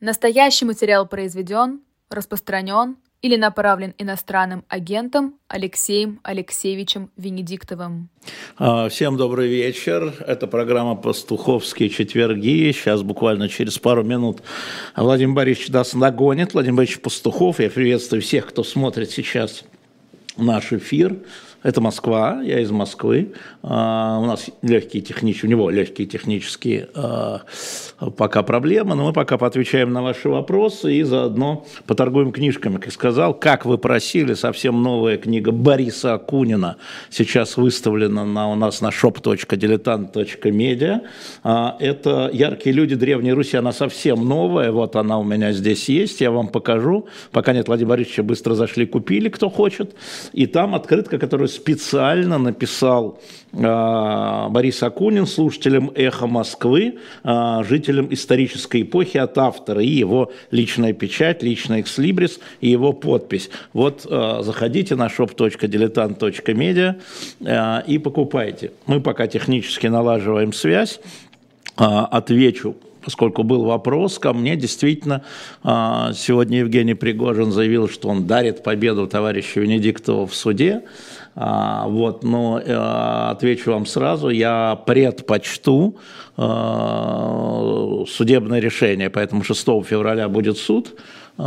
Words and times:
Настоящий 0.00 0.64
материал 0.64 1.06
произведен, 1.06 1.80
распространен 2.08 2.96
или 3.20 3.36
направлен 3.36 3.92
иностранным 3.98 4.64
агентом 4.66 5.34
Алексеем 5.46 6.20
Алексеевичем 6.22 7.10
Венедиктовым. 7.18 8.08
А, 8.56 8.88
всем 8.88 9.18
добрый 9.18 9.48
вечер. 9.48 10.14
Это 10.26 10.46
программа 10.46 10.96
«Пастуховские 10.96 11.90
четверги». 11.90 12.72
Сейчас 12.72 13.02
буквально 13.02 13.50
через 13.50 13.78
пару 13.78 14.02
минут 14.02 14.42
Владимир 14.96 15.34
Борисович 15.34 15.68
нас 15.68 15.92
нагонит. 15.92 16.54
Владимир 16.54 16.78
Борисович 16.78 17.02
Пастухов. 17.02 17.60
Я 17.60 17.68
приветствую 17.68 18.22
всех, 18.22 18.46
кто 18.46 18.64
смотрит 18.64 19.10
сейчас 19.10 19.64
наш 20.38 20.72
эфир. 20.72 21.18
Это 21.62 21.82
Москва, 21.82 22.40
я 22.42 22.58
из 22.60 22.70
Москвы. 22.70 23.34
А, 23.62 24.18
у 24.18 24.24
нас 24.24 24.46
легкие 24.62 25.02
технические, 25.02 25.48
у 25.48 25.50
него 25.50 25.68
легкие 25.68 26.08
технические 26.08 26.88
а, 26.94 27.42
пока 28.16 28.42
проблемы, 28.42 28.94
но 28.94 29.04
мы 29.04 29.12
пока 29.12 29.36
поотвечаем 29.36 29.92
на 29.92 30.02
ваши 30.02 30.30
вопросы 30.30 30.94
и 30.94 31.02
заодно 31.02 31.66
поторгуем 31.86 32.32
книжками. 32.32 32.78
Как 32.78 32.90
сказал, 32.92 33.34
как 33.34 33.66
вы 33.66 33.76
просили, 33.76 34.32
совсем 34.32 34.82
новая 34.82 35.18
книга 35.18 35.52
Бориса 35.52 36.14
Акунина 36.14 36.76
сейчас 37.10 37.58
выставлена 37.58 38.24
на, 38.24 38.50
у 38.50 38.54
нас 38.54 38.80
на 38.80 38.88
shop.diletant.media. 38.88 41.02
А, 41.44 41.76
это 41.78 42.30
«Яркие 42.32 42.74
люди 42.74 42.94
Древней 42.94 43.34
Руси», 43.34 43.58
она 43.58 43.72
совсем 43.72 44.26
новая, 44.26 44.72
вот 44.72 44.96
она 44.96 45.18
у 45.18 45.24
меня 45.24 45.52
здесь 45.52 45.90
есть, 45.90 46.22
я 46.22 46.30
вам 46.30 46.48
покажу. 46.48 47.06
Пока 47.32 47.52
нет 47.52 47.68
Владимира 47.68 47.90
Борисовича, 47.90 48.22
быстро 48.22 48.54
зашли, 48.54 48.86
купили, 48.86 49.28
кто 49.28 49.50
хочет. 49.50 49.94
И 50.32 50.46
там 50.46 50.74
открытка, 50.74 51.18
которую 51.18 51.49
специально 51.50 52.38
написал 52.38 53.20
э, 53.52 54.46
Борис 54.50 54.82
Акунин 54.82 55.26
слушателям 55.26 55.90
«Эхо 55.94 56.26
Москвы», 56.26 56.98
э, 57.22 57.62
жителям 57.68 58.12
исторической 58.12 58.82
эпохи 58.82 59.18
от 59.18 59.36
автора, 59.36 59.82
и 59.82 59.88
его 59.88 60.32
личная 60.50 60.92
печать, 60.92 61.42
личный 61.42 61.82
экслибрис, 61.82 62.40
и 62.60 62.70
его 62.70 62.92
подпись. 62.92 63.50
Вот 63.72 64.06
э, 64.08 64.40
заходите 64.42 64.96
на 64.96 65.08
shop.diletant.media 65.08 67.84
и 67.86 67.98
покупайте. 67.98 68.70
Мы 68.86 69.00
пока 69.00 69.26
технически 69.26 69.88
налаживаем 69.88 70.52
связь, 70.52 71.00
отвечу 71.76 72.76
поскольку 73.02 73.42
был 73.42 73.64
вопрос 73.64 74.18
ко 74.18 74.32
мне, 74.32 74.56
действительно, 74.56 75.22
сегодня 75.62 76.58
Евгений 76.58 76.94
Пригожин 76.94 77.52
заявил, 77.52 77.88
что 77.88 78.08
он 78.08 78.26
дарит 78.26 78.62
победу 78.62 79.06
товарищу 79.06 79.60
Венедиктову 79.60 80.26
в 80.26 80.34
суде. 80.34 80.82
А, 81.36 81.86
вот, 81.86 82.24
но 82.24 82.60
э, 82.60 83.30
отвечу 83.30 83.72
вам 83.72 83.86
сразу, 83.86 84.30
я 84.30 84.76
предпочту 84.84 85.96
э, 86.36 88.04
судебное 88.08 88.58
решение, 88.58 89.10
поэтому 89.10 89.44
6 89.44 89.60
февраля 89.84 90.28
будет 90.28 90.58
суд 90.58 90.98
э, 91.38 91.42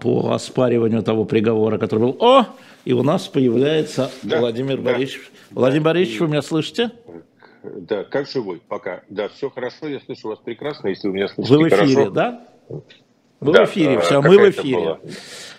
по 0.00 0.30
оспариванию 0.32 1.02
того 1.02 1.26
приговора, 1.26 1.78
который 1.78 2.00
был. 2.00 2.16
О, 2.20 2.46
и 2.84 2.92
у 2.92 3.02
нас 3.02 3.28
появляется 3.28 4.10
да, 4.22 4.40
Владимир 4.40 4.78
да, 4.78 4.92
Борисович. 4.92 5.30
Да, 5.50 5.60
Владимир 5.60 5.84
Борисович, 5.84 6.20
вы 6.20 6.28
меня 6.28 6.42
слышите? 6.42 6.90
Да, 7.62 8.04
как 8.04 8.28
живой 8.28 8.62
пока. 8.66 9.02
Да, 9.08 9.28
все 9.28 9.50
хорошо, 9.50 9.88
я 9.88 10.00
слышу 10.00 10.28
вас 10.28 10.38
прекрасно, 10.38 10.88
если 10.88 11.08
вы 11.08 11.14
меня 11.14 11.28
слышите 11.28 11.54
Вы 11.56 11.64
в 11.64 11.68
эфире, 11.68 11.94
хорошо. 11.94 12.10
да? 12.10 12.46
Вы 13.40 13.52
да, 13.52 13.66
в 13.66 13.70
эфире, 13.70 14.00
все, 14.00 14.22
мы 14.22 14.38
в 14.38 14.50
эфире. 14.50 14.78
Была. 14.78 14.98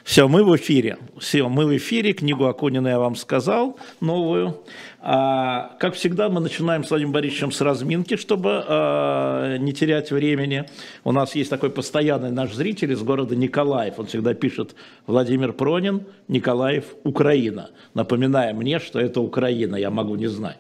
Все, 0.03 0.27
мы 0.27 0.43
в 0.43 0.55
эфире. 0.55 0.97
Все, 1.19 1.47
мы 1.47 1.65
в 1.65 1.75
эфире. 1.77 2.13
Книгу 2.13 2.45
Акунина 2.45 2.87
я 2.87 2.97
вам 2.97 3.15
сказал, 3.15 3.77
новую. 3.99 4.63
А, 4.99 5.75
как 5.79 5.93
всегда, 5.93 6.29
мы 6.29 6.39
начинаем 6.39 6.83
с 6.83 6.89
Владимиром 6.89 7.13
Борисовичем 7.13 7.51
с 7.51 7.61
разминки, 7.61 8.15
чтобы 8.15 8.63
а, 8.65 9.57
не 9.57 9.73
терять 9.73 10.11
времени. 10.11 10.65
У 11.03 11.11
нас 11.11 11.35
есть 11.35 11.49
такой 11.49 11.69
постоянный 11.69 12.31
наш 12.31 12.53
зритель 12.53 12.93
из 12.93 13.03
города 13.03 13.35
Николаев. 13.35 13.99
Он 13.99 14.07
всегда 14.07 14.33
пишет 14.33 14.75
Владимир 15.05 15.53
Пронин, 15.53 16.07
Николаев, 16.29 16.85
Украина. 17.03 17.69
Напоминая 17.93 18.53
мне, 18.53 18.79
что 18.79 18.99
это 18.99 19.21
Украина, 19.21 19.75
я 19.75 19.91
могу 19.91 20.15
не 20.15 20.27
знать. 20.27 20.57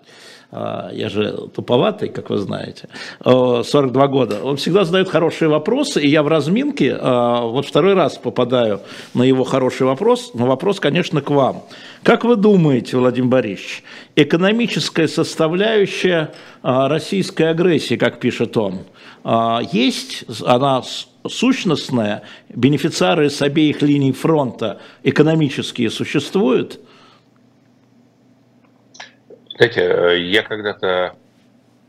А, 0.49 0.91
я 0.93 1.09
же 1.09 1.49
туповатый, 1.53 2.07
как 2.07 2.29
вы 2.29 2.37
знаете, 2.37 2.87
42 3.21 4.07
года, 4.07 4.41
он 4.41 4.55
всегда 4.55 4.85
задает 4.85 5.09
хорошие 5.09 5.49
вопросы, 5.49 6.01
и 6.01 6.07
я 6.07 6.23
в 6.23 6.29
разминке 6.29 6.97
а, 6.97 7.41
вот 7.41 7.65
второй 7.65 7.95
раз 7.95 8.17
попадаю 8.17 8.79
на 9.13 9.23
его 9.23 9.43
хороший 9.43 9.85
вопрос, 9.85 10.31
но 10.33 10.45
вопрос, 10.45 10.79
конечно, 10.79 11.21
к 11.21 11.29
вам. 11.31 11.63
Как 12.03 12.23
вы 12.23 12.37
думаете, 12.37 12.95
Владимир 12.95 13.29
Борисович, 13.29 13.83
экономическая 14.15 15.09
составляющая 15.09 16.31
а, 16.63 16.87
российской 16.87 17.49
агрессии, 17.49 17.95
как 17.95 18.19
пишет 18.19 18.55
он, 18.57 18.79
есть, 19.73 20.23
она 20.45 20.81
сущностная, 21.27 22.23
бенефициары 22.47 23.29
с 23.29 23.41
обеих 23.41 23.81
линий 23.81 24.13
фронта 24.13 24.79
экономические 25.03 25.89
существуют? 25.89 26.79
Знаете, 29.57 29.81
э, 29.81 30.19
я 30.19 30.43
когда-то 30.43 31.15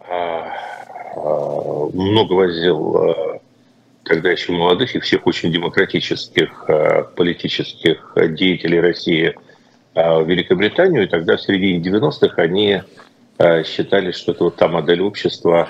а, 0.01 0.53
а, 1.17 1.91
много 1.93 2.33
возил, 2.33 2.97
а, 2.97 3.41
тогда 4.05 4.31
еще 4.31 4.53
молодых 4.53 4.97
и 4.97 5.01
всех 5.01 5.27
очень 5.27 5.53
демократических 5.53 6.67
политических 7.15 8.17
деятелей 8.31 8.81
России 8.81 9.35
в 9.95 10.25
Великобританию, 10.27 11.05
и 11.05 11.09
тогда 11.09 11.37
в 11.37 11.43
середине 11.43 11.81
90-х 11.81 12.41
они 12.41 12.81
считали, 13.67 14.13
что 14.13 14.33
это 14.33 14.45
вот 14.45 14.57
та 14.57 14.69
модель 14.69 15.03
общества, 15.03 15.69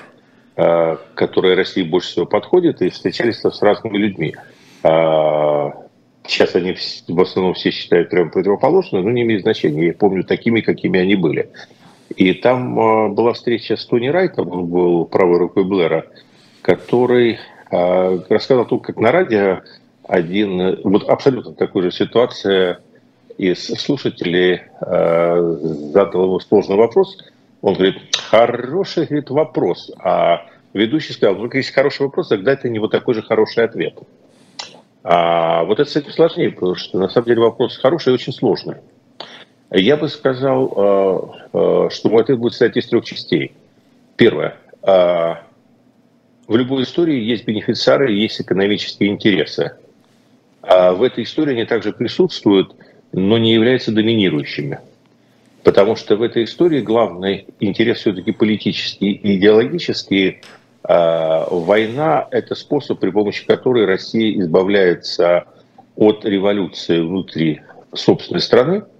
которая 0.55 1.57
России 1.57 1.83
больше 1.83 2.11
всего 2.11 2.25
подходит, 2.25 2.81
и 2.81 2.89
встречались 2.89 3.41
с 3.41 3.61
разными 3.61 3.97
людьми. 3.97 4.35
Сейчас 4.81 6.55
они 6.55 6.77
в 7.07 7.19
основном 7.19 7.55
все 7.55 7.71
считают 7.71 8.09
прямо 8.09 8.29
противоположно, 8.29 9.01
но 9.01 9.09
не 9.09 9.23
имеет 9.23 9.41
значения. 9.41 9.87
Я 9.87 9.93
помню 9.93 10.23
такими, 10.23 10.61
какими 10.61 10.99
они 11.01 11.15
были. 11.15 11.49
И 12.15 12.33
там 12.33 12.79
э, 12.79 13.09
была 13.09 13.33
встреча 13.33 13.75
с 13.75 13.85
Тони 13.85 14.07
Райтом, 14.07 14.51
он 14.51 14.65
был 14.65 15.05
правой 15.05 15.37
рукой 15.37 15.63
Блэра, 15.63 16.05
который 16.61 17.39
э, 17.71 18.19
рассказал 18.29 18.65
то, 18.65 18.79
как 18.79 18.97
на 18.97 19.11
радио 19.11 19.61
один, 20.07 20.79
вот 20.83 21.07
абсолютно 21.07 21.53
такой 21.53 21.83
же 21.83 21.91
ситуация 21.91 22.79
из 23.37 23.63
слушателей 23.63 24.61
э, 24.81 25.57
задал 25.93 26.25
ему 26.25 26.39
сложный 26.39 26.75
вопрос. 26.75 27.17
Он 27.61 27.75
говорит, 27.75 27.95
хороший 28.29 29.05
говорит, 29.05 29.29
вопрос. 29.29 29.91
А 30.03 30.45
ведущий 30.73 31.13
сказал, 31.13 31.35
ну, 31.35 31.49
если 31.53 31.71
хороший 31.71 32.03
вопрос, 32.03 32.29
тогда 32.29 32.53
это 32.53 32.69
не 32.69 32.79
вот 32.79 32.91
такой 32.91 33.13
же 33.13 33.21
хороший 33.21 33.63
ответ. 33.65 33.97
А 35.03 35.63
вот 35.63 35.79
это 35.79 35.89
с 35.89 35.95
этим 35.95 36.11
сложнее, 36.11 36.51
потому 36.51 36.75
что 36.75 36.99
на 36.99 37.07
самом 37.07 37.27
деле 37.27 37.41
вопрос 37.41 37.77
хороший 37.77 38.09
и 38.09 38.15
очень 38.15 38.33
сложный. 38.33 38.75
Я 39.71 39.97
бы 39.97 40.09
сказал, 40.09 40.73
э, 40.75 41.47
э, 41.53 41.89
что 41.91 42.09
мой 42.09 42.23
ответ 42.23 42.39
будет 42.39 42.53
состоять 42.53 42.77
из 42.77 42.87
трех 42.87 43.05
частей. 43.05 43.51
Первое. 44.15 44.55
Э, 44.81 45.35
в 46.47 46.55
любой 46.55 46.83
истории 46.83 47.19
есть 47.19 47.45
бенефициары, 47.45 48.11
есть 48.11 48.41
экономические 48.41 49.11
интересы. 49.11 49.73
А 50.63 50.93
в 50.93 51.03
этой 51.03 51.23
истории 51.23 51.53
они 51.53 51.65
также 51.65 51.91
присутствуют, 51.91 52.73
но 53.11 53.37
не 53.37 53.53
являются 53.53 53.91
доминирующими. 53.91 54.79
Потому 55.63 55.95
что 55.95 56.15
в 56.15 56.23
этой 56.23 56.45
истории 56.45 56.81
главный 56.81 57.45
интерес 57.59 57.99
все-таки 57.99 58.31
политический 58.31 59.11
и 59.11 59.35
идеологический. 59.35 60.41
Война– 60.81 62.27
это 62.31 62.55
способ, 62.55 62.99
при 62.99 63.11
помощи 63.11 63.45
которой 63.45 63.85
Россия 63.85 64.39
избавляется 64.39 65.43
от 65.95 66.25
революции 66.25 67.01
внутри 67.01 67.61
собственной 67.93 68.41
страны– 68.41 68.83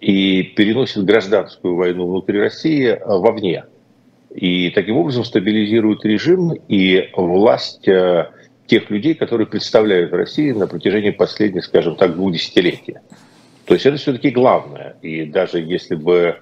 и 0.00 0.42
переносит 0.42 1.04
гражданскую 1.04 1.76
войну 1.76 2.06
внутри 2.08 2.40
России 2.40 2.86
э, 2.86 2.98
вовне. 3.04 3.64
И 4.34 4.70
таким 4.70 4.96
образом 4.96 5.24
стабилизирует 5.24 6.04
режим 6.04 6.52
и 6.68 7.10
власть 7.14 7.86
э, 7.88 8.30
тех 8.66 8.88
людей, 8.90 9.14
которые 9.14 9.46
представляют 9.46 10.12
Россию 10.12 10.58
на 10.58 10.66
протяжении 10.66 11.10
последних, 11.10 11.64
скажем 11.64 11.96
так, 11.96 12.14
двух 12.14 12.32
десятилетий. 12.32 12.96
То 13.66 13.74
есть 13.74 13.86
это 13.86 13.96
все-таки 13.98 14.30
главное. 14.30 14.96
И 15.02 15.24
даже 15.26 15.60
если 15.60 15.96
бы 15.96 16.38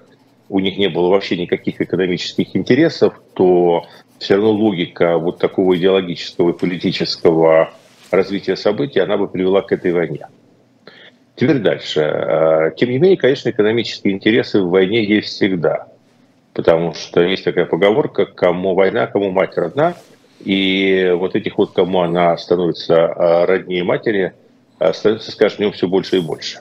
у 0.47 0.59
них 0.59 0.77
не 0.77 0.87
было 0.87 1.09
вообще 1.09 1.37
никаких 1.37 1.81
экономических 1.81 2.55
интересов, 2.55 3.21
то 3.33 3.85
все 4.19 4.35
равно 4.35 4.51
логика 4.51 5.17
вот 5.17 5.39
такого 5.39 5.75
идеологического 5.77 6.51
и 6.51 6.57
политического 6.57 7.73
развития 8.11 8.55
событий, 8.55 8.99
она 8.99 9.17
бы 9.17 9.27
привела 9.27 9.61
к 9.61 9.71
этой 9.71 9.91
войне. 9.91 10.27
Теперь 11.39 11.59
дальше. 11.59 12.01
А, 12.01 12.71
тем 12.71 12.89
не 12.89 12.99
менее, 12.99 13.17
конечно, 13.17 13.49
экономические 13.49 14.13
интересы 14.13 14.61
в 14.61 14.69
войне 14.69 15.05
есть 15.05 15.29
всегда. 15.29 15.87
Потому 16.53 16.93
что 16.93 17.21
есть 17.21 17.45
такая 17.45 17.65
поговорка, 17.65 18.25
кому 18.25 18.75
война, 18.75 19.07
кому 19.07 19.31
мать 19.31 19.57
родна. 19.57 19.93
И 20.43 21.13
вот 21.15 21.35
этих 21.35 21.57
вот, 21.57 21.71
кому 21.71 22.01
она 22.01 22.37
становится 22.37 23.05
а, 23.05 23.45
роднее 23.45 23.85
матери, 23.85 24.33
а, 24.79 24.91
становится 24.91 25.31
с 25.31 25.35
каждым 25.35 25.59
днем 25.59 25.71
все 25.71 25.87
больше 25.87 26.17
и 26.17 26.21
больше. 26.21 26.59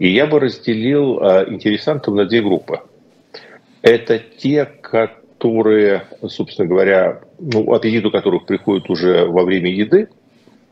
И 0.00 0.08
я 0.08 0.26
бы 0.26 0.40
разделил 0.40 1.18
интересантов 1.48 2.14
на 2.14 2.24
две 2.24 2.42
группы. 2.42 2.80
Это 3.82 4.18
те, 4.18 4.64
которые, 4.64 6.04
собственно 6.26 6.66
говоря, 6.66 7.20
ну, 7.38 7.72
аппетит 7.72 8.04
у 8.06 8.10
которых 8.10 8.46
приходит 8.46 8.90
уже 8.90 9.26
во 9.26 9.44
время 9.44 9.70
еды, 9.70 10.08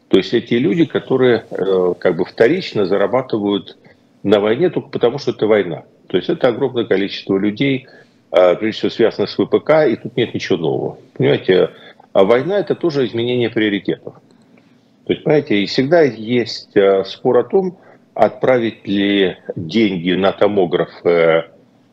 То 0.08 0.16
есть 0.16 0.32
эти 0.32 0.54
люди, 0.54 0.86
которые 0.86 1.44
э, 1.50 1.94
как 1.98 2.16
бы 2.16 2.24
вторично 2.24 2.86
зарабатывают 2.86 3.76
на 4.22 4.40
войне 4.40 4.70
только 4.70 4.88
потому, 4.88 5.18
что 5.18 5.32
это 5.32 5.46
война. 5.46 5.84
То 6.06 6.16
есть 6.16 6.30
это 6.30 6.48
огромное 6.48 6.84
количество 6.84 7.36
людей, 7.36 7.86
э, 8.32 8.56
прежде 8.56 8.78
всего 8.78 8.90
связанных 8.90 9.30
с 9.30 9.34
ВПК, 9.34 9.70
и 9.86 9.96
тут 9.96 10.16
нет 10.16 10.32
ничего 10.32 10.58
нового. 10.58 10.98
Понимаете, 11.14 11.70
а 12.14 12.24
война 12.24 12.58
это 12.58 12.74
тоже 12.74 13.06
изменение 13.06 13.50
приоритетов. 13.50 14.14
То 15.04 15.12
есть, 15.12 15.24
понимаете, 15.24 15.62
и 15.62 15.66
всегда 15.66 16.02
есть 16.02 16.74
э, 16.74 17.04
спор 17.04 17.38
о 17.38 17.44
том, 17.44 17.76
отправить 18.14 18.88
ли 18.88 19.36
деньги 19.54 20.12
на 20.12 20.32
томограф 20.32 20.90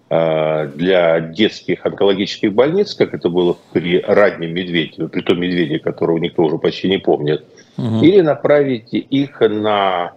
для 0.10 1.20
детских 1.20 1.86
онкологических 1.86 2.54
больниц, 2.54 2.96
как 2.96 3.14
это 3.14 3.30
было 3.30 3.58
при 3.74 4.00
раннем 4.00 4.54
медведе, 4.54 5.08
при 5.08 5.22
том 5.22 5.40
медведе, 5.40 5.78
которого 5.80 6.18
никто 6.18 6.44
уже 6.44 6.58
почти 6.58 6.90
не 6.90 6.98
помнит, 6.98 7.44
угу. 7.78 8.04
или 8.04 8.22
направить 8.22 8.94
их 8.94 9.40
на 9.42 10.14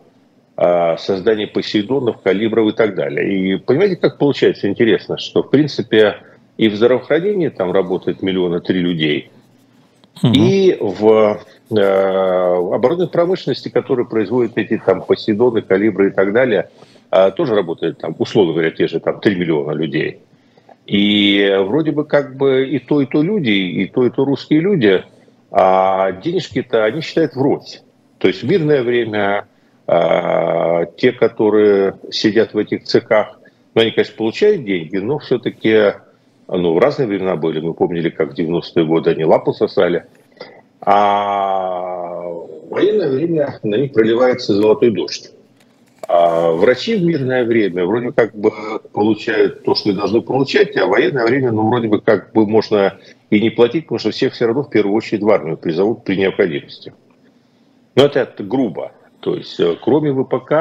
а, 0.57 0.97
создание 0.97 1.47
Посейдонов, 1.47 2.21
калибров 2.23 2.71
и 2.71 2.73
так 2.73 2.95
далее. 2.95 3.55
И 3.55 3.57
понимаете, 3.59 3.97
как 3.97 4.19
получается 4.19 4.69
интересно, 4.69 5.19
что 5.19 5.43
в 5.43 5.51
принципе 5.51 6.17
и 6.57 6.69
в 6.69 6.77
здравоохранении 6.77 7.49
там 7.49 7.71
работает 7.71 8.23
миллиона 8.23 8.61
три 8.61 8.81
людей, 8.81 9.31
угу. 10.21 10.33
и 10.35 10.77
в 10.81 11.41
э, 11.71 11.81
оборонной 11.81 13.07
промышленности, 13.07 13.69
которая 13.69 14.07
производит 14.07 14.59
эти 14.59 14.83
там 14.85 15.03
Посейдоны, 15.03 15.63
калибры 15.63 16.09
и 16.09 16.11
так 16.11 16.33
далее, 16.33 16.71
э, 17.13 17.31
тоже 17.31 17.55
работает 17.55 17.99
там, 17.99 18.17
условно 18.19 18.55
говоря, 18.55 18.73
те 18.73 18.89
же 18.89 18.99
там 18.99 19.21
3 19.21 19.37
миллиона 19.37 19.71
людей. 19.71 20.19
И 20.87 21.57
вроде 21.61 21.93
бы 21.93 22.05
как 22.05 22.37
бы 22.37 22.67
и 22.67 22.81
то, 22.81 23.01
и 23.01 23.07
то 23.07 23.23
люди, 23.23 23.51
и 23.51 23.87
то, 23.87 24.05
и 24.05 24.11
то 24.11 24.25
русские 24.25 24.61
люди– 24.61 25.05
а 25.51 26.13
денежки-то 26.13 26.85
они 26.85 27.01
считают 27.01 27.35
врозь. 27.35 27.83
То 28.19 28.29
есть 28.29 28.43
в 28.43 28.47
мирное 28.47 28.83
время 28.83 29.47
а, 29.87 30.87
те, 30.97 31.13
которые 31.13 31.99
сидят 32.11 32.53
в 32.53 32.59
этих 32.59 32.85
цехах, 32.85 33.39
ну, 33.75 33.83
они, 33.83 33.91
конечно, 33.91 34.17
получают 34.17 34.65
деньги, 34.65 34.97
но 34.97 35.19
все-таки 35.19 35.95
ну, 36.49 36.75
в 36.75 36.79
разные 36.79 37.07
времена 37.07 37.37
были. 37.37 37.61
Мы 37.61 37.75
помнили, 37.75 38.11
как 38.11 38.33
в 38.33 38.39
90-е 38.39 38.85
годы 38.85 39.11
они 39.11 39.25
лапу 39.25 39.53
сосали. 39.53 40.05
А 40.81 42.23
в 42.23 42.69
военное 42.71 43.11
время 43.11 43.59
на 43.63 43.77
них 43.77 43.93
проливается 43.93 44.55
золотой 44.55 44.91
дождь. 44.91 45.31
А 46.09 46.53
врачи 46.53 46.97
в 46.97 47.05
мирное 47.05 47.45
время 47.45 47.85
вроде 47.85 48.13
как 48.13 48.35
бы 48.35 48.51
получают 48.95 49.63
то, 49.63 49.75
что 49.75 49.91
и 49.91 49.93
должны 49.93 50.23
получать, 50.23 50.75
а 50.79 50.87
в 50.87 50.89
военное 50.89 51.27
время, 51.27 51.53
ну, 51.53 51.69
вроде 51.69 51.89
бы 51.89 52.01
как 52.01 52.33
бы 52.33 52.47
можно 52.47 52.97
и 53.29 53.39
не 53.39 53.51
платить, 53.51 53.85
потому 53.85 53.99
что 53.99 54.11
всех 54.11 54.33
все 54.33 54.47
равно 54.47 54.63
в 54.63 54.71
первую 54.71 54.97
очередь 54.97 55.23
в 55.23 55.29
армию 55.29 55.59
призовут 55.59 56.05
при 56.05 56.17
необходимости. 56.17 56.95
Но 57.95 58.07
это, 58.07 58.21
это 58.21 58.43
грубо. 58.43 58.93
То 59.21 59.35
есть, 59.35 59.61
э, 59.61 59.77
кроме 59.83 60.15
ВПК, 60.15 60.53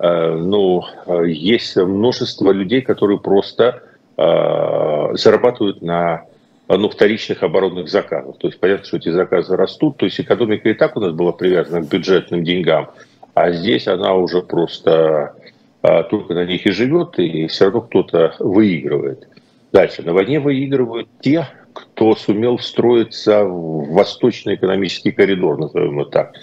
э, 0.00 0.36
ну, 0.36 0.82
э, 1.06 1.28
есть 1.28 1.76
множество 1.76 2.50
людей, 2.50 2.82
которые 2.82 3.20
просто 3.20 3.84
зарабатывают 4.14 5.80
на 5.80 6.24
ну, 6.68 6.90
вторичных 6.90 7.42
оборонных 7.42 7.88
заказах. 7.88 8.36
То 8.36 8.48
есть 8.48 8.60
понятно, 8.60 8.84
что 8.84 8.98
эти 8.98 9.08
заказы 9.08 9.56
растут. 9.56 9.96
То 9.96 10.04
есть 10.04 10.20
экономика 10.20 10.68
и 10.68 10.74
так 10.74 10.96
у 10.96 11.00
нас 11.00 11.12
была 11.12 11.32
привязана 11.32 11.80
к 11.84 11.88
бюджетным 11.88 12.44
деньгам. 12.44 12.90
А 13.34 13.50
здесь 13.50 13.88
она 13.88 14.14
уже 14.14 14.42
просто 14.42 15.34
а, 15.82 16.02
только 16.04 16.34
на 16.34 16.44
них 16.44 16.66
и 16.66 16.70
живет, 16.70 17.18
и 17.18 17.46
все 17.46 17.64
равно 17.66 17.80
кто-то 17.82 18.34
выигрывает. 18.38 19.26
Дальше. 19.72 20.02
На 20.02 20.12
войне 20.12 20.38
выигрывают 20.38 21.08
те, 21.20 21.48
кто 21.72 22.14
сумел 22.14 22.58
встроиться 22.58 23.44
в 23.44 23.92
восточный 23.92 24.56
экономический 24.56 25.12
коридор, 25.12 25.58
назовем 25.58 25.92
его 25.92 26.04
так. 26.04 26.34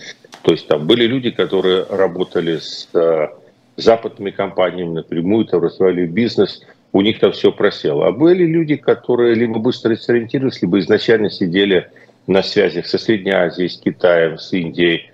То 0.41 0.51
есть 0.51 0.67
там 0.67 0.87
были 0.87 1.05
люди, 1.05 1.29
которые 1.29 1.85
работали 1.89 2.57
с 2.57 2.87
а, 2.93 3.29
западными 3.77 4.31
компаниями 4.31 4.95
напрямую, 4.95 5.45
там 5.45 5.61
развивали 5.61 6.07
бизнес, 6.07 6.61
у 6.91 7.01
них 7.01 7.19
там 7.19 7.31
все 7.31 7.51
просело. 7.51 8.07
А 8.07 8.11
были 8.11 8.45
люди, 8.45 8.75
которые 8.75 9.35
либо 9.35 9.59
быстро 9.59 9.95
сориентировались, 9.95 10.61
либо 10.61 10.79
изначально 10.79 11.29
сидели 11.29 11.89
на 12.25 12.41
связях 12.41 12.87
со 12.87 12.97
Средней 12.97 13.31
Азией, 13.31 13.69
с 13.69 13.77
Китаем, 13.77 14.37
с 14.37 14.51
Индией, 14.53 15.08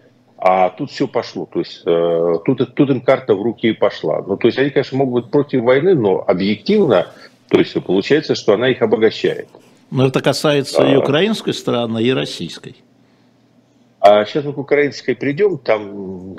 а 0.47 0.69
тут 0.69 0.91
все 0.91 1.07
пошло. 1.07 1.47
То 1.51 1.57
есть 1.57 1.81
э, 1.87 2.33
тут, 2.45 2.75
тут 2.75 2.89
им 2.91 3.01
карта 3.01 3.33
в 3.33 3.41
руки 3.41 3.69
и 3.69 3.73
пошла. 3.73 4.21
Ну, 4.21 4.37
то 4.37 4.45
есть 4.47 4.59
они, 4.59 4.69
конечно, 4.69 4.95
могут 4.95 5.23
быть 5.23 5.31
против 5.31 5.63
войны, 5.63 5.95
но 5.95 6.23
объективно, 6.27 7.07
то 7.49 7.57
есть 7.57 7.73
получается, 7.83 8.35
что 8.35 8.53
она 8.53 8.69
их 8.69 8.83
обогащает. 8.83 9.47
Но 9.89 10.05
это 10.05 10.21
касается 10.21 10.83
а, 10.83 10.93
и 10.93 10.95
украинской 10.95 11.51
стороны, 11.51 12.03
и 12.03 12.11
российской. 12.11 12.75
А 13.99 14.23
сейчас 14.25 14.45
мы 14.45 14.53
к 14.53 14.59
украинской 14.59 15.15
придем, 15.15 15.57
там 15.57 16.37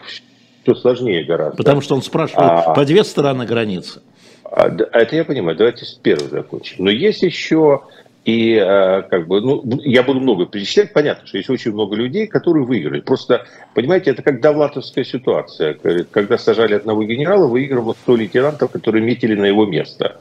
все 0.62 0.75
сложнее 0.76 1.25
гораздо. 1.25 1.56
Потому 1.56 1.81
что 1.81 1.97
он 1.97 2.02
спрашивает 2.02 2.49
а, 2.49 2.75
по 2.75 2.85
две 2.85 3.02
стороны 3.02 3.44
границы. 3.44 4.02
А, 4.44 4.69
это 4.69 5.17
я 5.17 5.25
понимаю, 5.25 5.56
давайте 5.56 5.85
с 5.85 5.94
первой 5.94 6.29
закончим. 6.29 6.85
Но 6.85 6.91
есть 6.91 7.23
еще 7.23 7.82
и 8.26 8.56
э, 8.56 9.02
как 9.02 9.28
бы, 9.28 9.40
ну, 9.40 9.62
я 9.84 10.02
буду 10.02 10.19
много 10.19 10.46
перечислять. 10.46 10.93
Понятно, 10.93 11.28
что 11.28 11.38
есть 11.38 11.49
очень 11.49 11.73
много 11.73 11.94
людей, 11.94 12.26
которые 12.26 12.67
выиграли. 12.67 13.00
Просто, 13.00 13.46
понимаете, 13.73 14.11
это 14.11 14.23
как 14.23 14.40
довлатовская 14.40 15.05
ситуация. 15.05 15.75
Когда 16.11 16.37
сажали 16.37 16.75
одного 16.75 17.05
генерала, 17.05 17.46
выигрывало 17.46 17.94
100 18.02 18.17
лейтенантов, 18.17 18.73
которые 18.73 19.05
метили 19.05 19.37
на 19.37 19.44
его 19.44 19.64
место. 19.64 20.20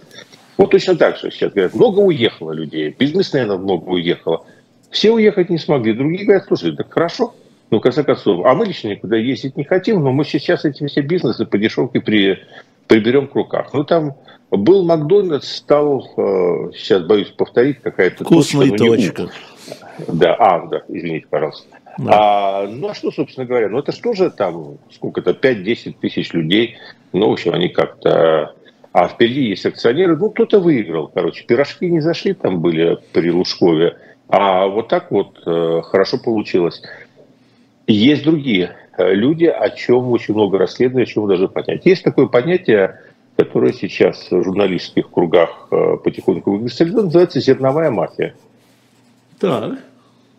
Вот 0.56 0.70
точно 0.70 0.96
так 0.96 1.18
же 1.18 1.32
сейчас 1.32 1.52
говорят, 1.52 1.74
много 1.74 2.00
уехало 2.00 2.52
людей, 2.52 2.96
бизнесменов 2.98 3.62
много 3.62 3.90
уехало. 3.90 4.46
Все 4.92 5.12
уехать 5.12 5.50
не 5.50 5.58
смогли. 5.58 5.94
Другие 5.94 6.26
говорят, 6.26 6.46
слушай, 6.46 6.76
так 6.76 6.94
хорошо, 6.94 7.34
ну, 7.72 7.80
в 7.80 7.82
конце 7.82 8.04
концов, 8.04 8.46
а 8.46 8.54
мы 8.54 8.68
лично 8.68 8.90
никуда 8.90 9.18
ездить 9.18 9.58
не 9.58 9.64
хотим, 9.64 10.04
но 10.04 10.12
мы 10.12 10.26
сейчас 10.26 10.64
эти 10.64 10.86
все 10.86 11.02
бизнесы 11.02 11.48
по 11.48 11.58
дешевке 11.58 12.00
при, 12.00 12.38
приберем 12.88 13.28
к 13.28 13.34
руках. 13.34 13.74
Ну, 13.74 13.84
там 13.84 14.16
был 14.58 14.86
Макдональдс, 14.86 15.58
стал, 15.58 16.08
э, 16.18 16.72
сейчас 16.74 17.04
боюсь 17.04 17.30
повторить, 17.30 17.82
какая-то 17.82 18.24
Вкусная 18.24 18.70
точка. 18.72 19.24
точка. 19.24 19.34
Да, 20.08 20.36
а, 20.36 20.68
да, 20.68 20.84
извините, 20.88 21.28
пожалуйста. 21.30 21.68
Да. 21.98 22.12
А, 22.12 22.68
ну, 22.68 22.90
а 22.90 22.94
что, 22.94 23.12
собственно 23.12 23.46
говоря, 23.46 23.70
ну, 23.70 23.80
это 23.80 23.92
что 23.92 24.14
же 24.14 24.30
там, 24.30 24.78
сколько-то, 24.92 25.32
5-10 25.32 25.96
тысяч 26.00 26.34
людей, 26.34 26.78
ну, 27.14 27.30
в 27.30 27.34
общем, 27.34 27.54
они 27.54 27.70
как-то... 27.70 28.54
А 28.92 29.10
впереди 29.10 29.44
есть 29.50 29.66
акционеры, 29.66 30.16
ну, 30.16 30.30
кто-то 30.30 30.60
выиграл, 30.60 31.10
короче. 31.14 31.44
Пирожки 31.46 31.90
не 31.90 32.00
зашли, 32.00 32.34
там 32.34 32.62
были 32.62 32.98
при 33.12 33.30
Лужкове, 33.30 33.98
а 34.30 34.68
вот 34.68 34.88
так 34.88 35.12
вот 35.12 35.38
э, 35.46 35.82
хорошо 35.84 36.18
получилось. 36.18 36.82
Есть 37.88 38.24
другие 38.24 38.76
э, 38.98 39.14
люди, 39.14 39.46
о 39.46 39.70
чем 39.70 40.10
очень 40.12 40.34
много 40.34 40.58
расследований, 40.58 41.04
о 41.04 41.08
чем 41.08 41.28
даже 41.28 41.50
понять. 41.50 41.86
Есть 41.86 42.04
такое 42.04 42.28
понятие 42.28 43.00
которая 43.36 43.74
сейчас 43.74 44.32
в 44.32 44.44
журналистских 44.44 45.10
кругах 45.12 45.68
э, 45.72 45.98
потихоньку 46.04 46.52
выкристаллизуется, 46.52 47.06
называется 47.06 47.40
«Зерновая 47.42 47.92
мафия». 47.92 48.36
Так. 49.40 49.80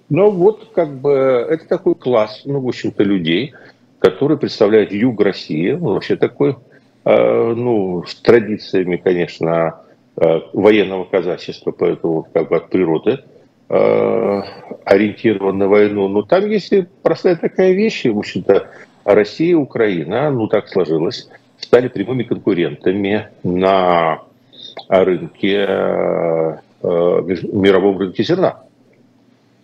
Ну 0.08 0.30
вот 0.30 0.70
как 0.74 0.94
бы 1.00 1.10
это 1.10 1.66
такой 1.66 1.94
класс, 1.94 2.42
ну 2.44 2.60
в 2.60 2.68
общем-то 2.68 3.02
людей, 3.02 3.54
которые 3.98 4.38
представляют 4.38 4.92
юг 4.92 5.20
России, 5.20 5.72
ну, 5.72 5.94
вообще 5.94 6.16
такой, 6.16 6.56
э, 7.04 7.54
ну 7.54 8.04
с 8.06 8.14
традициями, 8.16 8.96
конечно, 8.96 9.80
э, 10.16 10.40
военного 10.52 11.04
казачества, 11.04 11.72
поэтому 11.72 12.26
как 12.32 12.48
бы 12.48 12.56
от 12.56 12.70
природы 12.70 13.18
э, 13.68 14.42
ориентирован 14.84 15.58
на 15.58 15.68
войну. 15.68 16.08
Но 16.08 16.22
там 16.22 16.48
есть 16.48 16.72
простая 17.02 17.36
такая 17.36 17.72
вещь, 17.72 18.04
в 18.04 18.18
общем-то, 18.18 18.68
Россия, 19.04 19.56
Украина, 19.56 20.30
ну 20.30 20.46
так 20.46 20.68
сложилось, 20.68 21.28
стали 21.58 21.88
прямыми 21.88 22.22
конкурентами 22.22 23.28
на 23.42 24.22
рынке, 24.88 25.66
э, 25.68 26.56
мировом 26.82 27.98
рынке 27.98 28.22
зерна. 28.22 28.62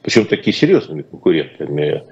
Причем 0.02 0.26
такие 0.26 0.54
серьезными 0.54 1.02
конкурентами. 1.02 2.04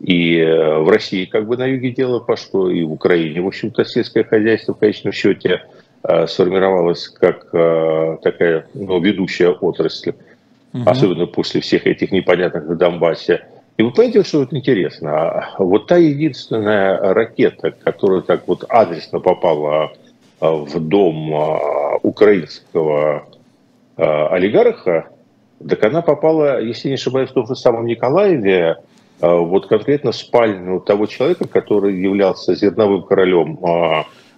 И 0.00 0.38
э, 0.38 0.78
в 0.78 0.88
России 0.88 1.26
как 1.26 1.46
бы 1.46 1.56
на 1.56 1.66
юге 1.66 1.90
дело 1.90 2.18
пошло, 2.18 2.70
и 2.70 2.82
в 2.82 2.92
Украине, 2.92 3.40
в 3.40 3.46
общем-то, 3.46 3.84
сельское 3.84 4.24
хозяйство 4.24 4.74
в 4.74 4.78
конечном 4.78 5.12
счете 5.12 5.62
э, 6.02 6.26
сформировалось 6.26 7.08
как 7.08 7.46
такая 8.22 8.66
ну, 8.74 9.00
ведущая 9.00 9.50
отрасль, 9.50 10.14
угу. 10.72 10.82
особенно 10.86 11.26
после 11.26 11.60
всех 11.60 11.86
этих 11.86 12.10
непонятных 12.10 12.66
на 12.66 12.74
Донбассе. 12.74 13.46
И 13.78 13.82
вы 13.82 13.90
понимаете, 13.90 14.22
что 14.22 14.40
вот 14.40 14.52
интересно? 14.52 15.54
Вот 15.58 15.86
та 15.86 15.96
единственная 15.96 17.14
ракета, 17.14 17.70
которая 17.70 18.20
так 18.20 18.46
вот 18.46 18.64
адресно 18.68 19.18
попала 19.18 19.92
а, 20.40 20.52
в 20.52 20.78
дом 20.78 21.34
а, 21.34 21.96
украинского 22.02 23.26
а, 23.96 24.28
олигарха, 24.28 25.08
так 25.66 25.84
она 25.84 26.02
попала, 26.02 26.60
если 26.60 26.88
не 26.88 26.94
ошибаюсь, 26.94 27.30
в 27.30 27.34
том 27.34 27.46
же 27.46 27.54
самом 27.54 27.86
Николаеве, 27.86 28.76
вот 29.20 29.68
конкретно 29.68 30.10
в 30.10 30.16
спальню 30.16 30.80
того 30.80 31.06
человека, 31.06 31.46
который 31.46 31.94
являлся 31.96 32.56
зерновым 32.56 33.04
королем 33.04 33.56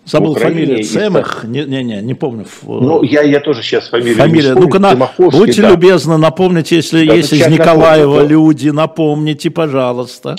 Забыл 0.04 0.34
фамилию 0.34 0.84
Цемах, 0.84 1.44
не-не-не, 1.44 2.02
не 2.02 2.14
помню. 2.14 2.44
Ну, 2.62 3.02
я, 3.02 3.22
я 3.22 3.40
тоже 3.40 3.62
сейчас 3.62 3.88
фамилию 3.88 4.16
Фамилия, 4.16 4.54
ну-ка, 4.54 4.78
на, 4.78 4.94
будьте 5.18 5.62
да. 5.62 5.70
любезны, 5.70 6.18
напомните, 6.18 6.76
если 6.76 7.06
да, 7.06 7.14
есть 7.14 7.32
из 7.32 7.46
Николаева 7.48 8.14
напомню, 8.14 8.28
люди, 8.28 8.68
напомните, 8.68 9.50
пожалуйста. 9.50 10.36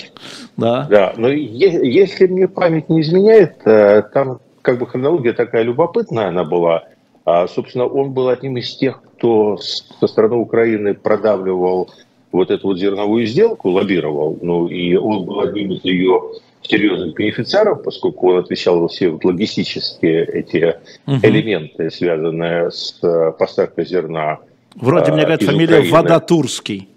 Да, 0.56 0.86
да 0.88 1.14
но 1.16 1.28
если 1.28 2.26
мне 2.26 2.46
память 2.46 2.88
не 2.88 3.00
изменяет, 3.00 3.56
э, 3.64 4.02
там 4.14 4.38
как 4.62 4.78
бы 4.78 4.86
хронология 4.86 5.32
такая 5.32 5.62
любопытная 5.62 6.28
она 6.28 6.44
была. 6.44 6.84
А, 7.24 7.48
собственно, 7.48 7.86
он 7.86 8.12
был 8.12 8.28
одним 8.28 8.56
из 8.56 8.76
тех, 8.76 9.02
кто 9.02 9.58
со 9.58 10.06
стороны 10.06 10.36
Украины 10.36 10.94
продавливал 10.94 11.90
вот 12.30 12.50
эту 12.50 12.68
вот 12.68 12.78
зерновую 12.78 13.26
сделку, 13.26 13.70
лоббировал. 13.70 14.38
Ну, 14.40 14.68
и 14.68 14.94
он 14.94 15.24
был 15.24 15.40
одним 15.40 15.72
из 15.72 15.84
ее 15.84 16.20
серьезных 16.66 17.14
бенефициаров, 17.14 17.82
поскольку 17.82 18.32
он 18.32 18.38
отвечал 18.38 18.80
за 18.82 18.88
все 18.88 19.08
вот 19.10 19.24
логистические 19.24 20.24
эти 20.24 20.76
угу. 21.06 21.18
элементы, 21.22 21.90
связанные 21.90 22.70
с 22.70 22.98
э, 23.02 23.32
поставкой 23.38 23.86
зерна. 23.86 24.38
Вроде, 24.74 25.12
мне 25.12 25.22
говорят, 25.22 25.42
фамилия 25.42 25.78
Украины. 25.78 25.92
Водотурский. 25.92 26.88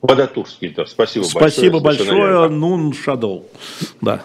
Водотурский, 0.00 0.70
да, 0.70 0.84
спасибо, 0.86 1.24
спасибо 1.24 1.80
большое. 1.80 2.06
Спасибо 2.06 2.24
большое, 2.26 2.48
Нун 2.48 2.92
Шадоу. 2.92 3.44
Да. 4.00 4.22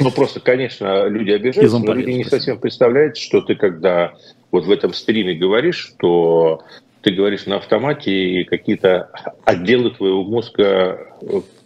Ну, 0.00 0.10
просто, 0.10 0.40
конечно, 0.40 1.06
люди 1.08 1.30
обижаются, 1.30 1.78
но 1.78 1.92
люди 1.92 2.10
не 2.10 2.24
совсем 2.24 2.58
представляют, 2.58 3.16
что 3.16 3.42
ты, 3.42 3.54
когда 3.54 4.14
вот 4.50 4.64
в 4.64 4.70
этом 4.70 4.94
стриме 4.94 5.34
говоришь, 5.34 5.94
что 5.94 6.62
ты 7.04 7.10
говоришь 7.12 7.44
на 7.44 7.56
автомате, 7.56 8.10
и 8.10 8.44
какие-то 8.44 9.10
отделы 9.44 9.90
твоего 9.90 10.24
мозга 10.24 11.14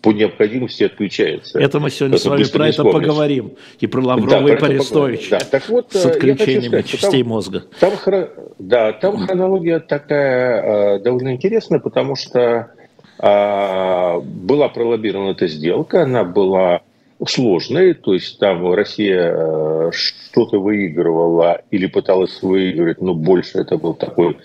по 0.03 0.11
необходимости 0.11 0.83
отключаются. 0.83 1.61
Это 1.61 1.79
мы 1.79 1.91
сегодня 1.91 2.19
с 2.19 2.27
вами 2.27 2.45
про 2.45 2.69
это 2.69 2.83
поговорим. 2.83 3.53
И 3.79 3.87
про 3.87 4.03
Лаврова, 4.03 4.29
да, 4.29 4.53
и 4.55 4.57
про 4.57 4.67
Арестовича. 4.67 5.39
Да. 5.39 5.45
Так 5.45 5.69
вот, 5.69 5.93
с 5.93 6.05
отключением 6.05 6.71
сказать, 6.71 6.87
частей 6.87 7.23
там, 7.23 7.29
мозга. 7.29 7.65
Там, 7.79 7.93
да, 8.59 8.93
там 8.93 9.27
хронология 9.27 9.79
такая 9.79 10.97
э, 10.97 10.99
довольно 11.01 11.33
интересная, 11.33 11.79
потому 11.79 12.17
что 12.17 12.73
э, 13.21 14.21
была 14.21 14.69
пролоббирована 14.69 15.31
эта 15.31 15.47
сделка, 15.47 16.03
она 16.03 16.25
была 16.25 16.83
сложной, 17.27 17.95
то 17.95 18.15
есть 18.15 18.39
там 18.39 18.73
Россия 18.73 19.35
э, 19.35 19.91
что-то 19.93 20.61
выигрывала 20.61 21.63
или 21.71 21.87
пыталась 21.87 22.43
выиграть, 22.43 23.01
но 23.01 23.15
больше 23.15 23.59
это 23.59 23.77
был 23.77 23.95
такой 23.95 24.37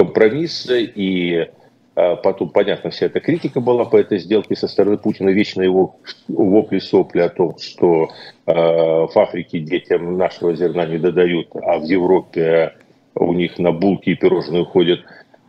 компромисс, 0.00 0.66
и 0.70 1.46
э, 1.94 2.16
потом, 2.22 2.48
понятно, 2.48 2.88
вся 2.88 3.06
эта 3.06 3.20
критика 3.20 3.60
была 3.60 3.84
по 3.84 3.98
этой 3.98 4.18
сделке 4.18 4.56
со 4.56 4.66
стороны 4.66 4.96
Путина, 4.96 5.28
вечно 5.28 5.60
его 5.60 5.96
вопли-сопли 6.28 7.20
о 7.20 7.28
том, 7.28 7.58
что 7.58 8.08
э, 8.46 8.52
в 8.54 9.12
Африке 9.14 9.58
детям 9.58 10.16
нашего 10.16 10.56
зерна 10.56 10.86
не 10.86 10.96
додают, 10.96 11.48
а 11.54 11.78
в 11.78 11.84
Европе 11.84 12.72
у 13.14 13.34
них 13.34 13.58
на 13.58 13.72
булки 13.72 14.10
и 14.10 14.14
пирожные 14.14 14.62
уходят. 14.62 15.00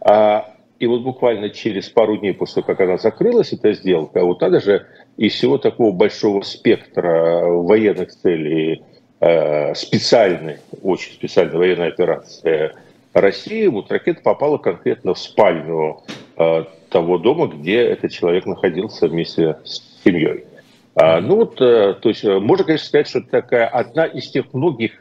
А 0.02 0.54
и 0.80 0.88
вот 0.88 1.02
буквально 1.04 1.50
через 1.52 1.88
пару 1.88 2.18
дней 2.18 2.34
после 2.34 2.56
того, 2.56 2.68
как 2.68 2.82
она 2.82 2.98
закрылась, 2.98 3.54
эта 3.54 3.72
сделка, 3.72 4.26
вот 4.26 4.42
надо 4.42 4.60
же 4.60 4.86
из 5.16 5.34
всего 5.34 5.60
такого 5.60 5.94
большого 5.94 6.42
спектра 6.42 7.46
военных 7.46 8.12
целей, 8.12 8.84
э, 9.22 9.74
специальной, 9.76 10.58
очень 10.82 11.14
специальной 11.14 11.58
военной 11.58 11.88
операции 11.88 12.74
России, 13.14 13.68
вот 13.68 13.92
ракета 13.92 14.22
попала 14.22 14.58
конкретно 14.58 15.14
в 15.14 15.20
спальню 15.20 16.02
э, 16.38 16.64
того 16.90 17.18
дома, 17.18 17.48
где 17.48 17.82
этот 17.82 18.12
человек 18.12 18.46
находился 18.46 19.08
вместе 19.08 19.58
с 19.64 19.82
семьей. 20.04 20.46
А, 20.96 21.22
ну 21.22 21.38
вот, 21.38 21.62
э, 21.62 21.96
то 22.02 22.10
есть 22.10 22.24
можно, 22.24 22.66
конечно, 22.66 22.88
сказать, 22.88 23.08
что 23.08 23.20
это 23.20 23.30
такая 23.30 23.68
одна 23.68 24.06
из 24.06 24.30
тех 24.30 24.54
многих 24.54 24.92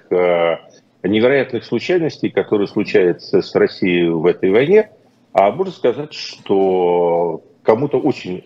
невероятных 1.02 1.64
случайностей, 1.64 2.28
которые 2.28 2.68
случаются 2.68 3.40
с 3.40 3.54
Россией 3.54 4.08
в 4.08 4.26
этой 4.26 4.50
войне– 4.50 4.90
а 5.32 5.52
можно 5.52 5.72
сказать, 5.72 6.12
что 6.12 7.42
кому-то 7.62 7.98
очень 7.98 8.44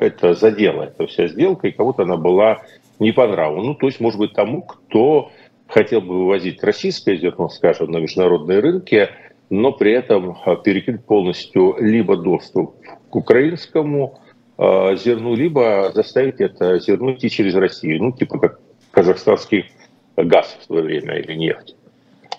это 0.00 0.34
задело, 0.34 0.84
эта 0.84 1.06
вся 1.06 1.28
сделка, 1.28 1.68
и 1.68 1.72
кому-то 1.72 2.04
она 2.04 2.16
была 2.16 2.62
не 2.98 3.12
по 3.12 3.26
нраву. 3.26 3.62
Ну, 3.62 3.74
то 3.74 3.86
есть, 3.86 4.00
может 4.00 4.18
быть, 4.18 4.32
тому, 4.32 4.62
кто 4.62 5.30
хотел 5.72 6.02
бы 6.02 6.18
вывозить 6.18 6.62
российское 6.62 7.16
зерно, 7.16 7.48
скажем, 7.48 7.90
на 7.90 7.98
международные 7.98 8.60
рынки, 8.60 9.08
но 9.48 9.72
при 9.72 9.92
этом 9.92 10.36
а, 10.44 10.56
перекрыть 10.56 11.04
полностью 11.04 11.76
либо 11.78 12.16
доступ 12.16 12.76
к 13.10 13.16
украинскому 13.16 14.20
э, 14.56 14.96
зерну, 14.96 15.34
либо 15.34 15.92
заставить 15.94 16.40
это 16.40 16.78
зерно 16.78 17.12
идти 17.12 17.28
через 17.28 17.54
Россию, 17.54 18.02
ну, 18.02 18.12
типа 18.12 18.38
как 18.38 18.60
казахстанский 18.90 19.70
газ 20.16 20.56
в 20.60 20.64
свое 20.64 20.82
время 20.82 21.18
или 21.18 21.34
нефть. 21.34 21.74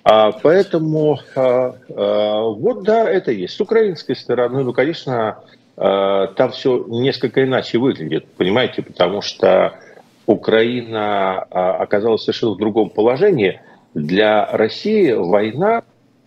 А, 0.03 0.31
поэтому 0.31 1.19
а, 1.35 1.75
а, 1.89 2.41
вот 2.41 2.83
да, 2.83 3.09
это 3.09 3.31
есть. 3.31 3.55
С 3.55 3.61
украинской 3.61 4.15
стороны, 4.15 4.63
ну, 4.63 4.73
конечно, 4.73 5.39
а, 5.77 6.27
там 6.27 6.51
все 6.51 6.85
несколько 6.87 7.43
иначе 7.43 7.77
выглядит, 7.77 8.25
понимаете, 8.33 8.81
потому 8.81 9.21
что 9.21 9.79
Украина 10.25 11.45
а, 11.49 11.77
оказалась 11.77 12.23
совершенно 12.23 12.53
в 12.53 12.57
другом 12.57 12.89
положении. 12.89 13.61
Для 13.93 14.45
России 14.45 15.11
война 15.11 15.83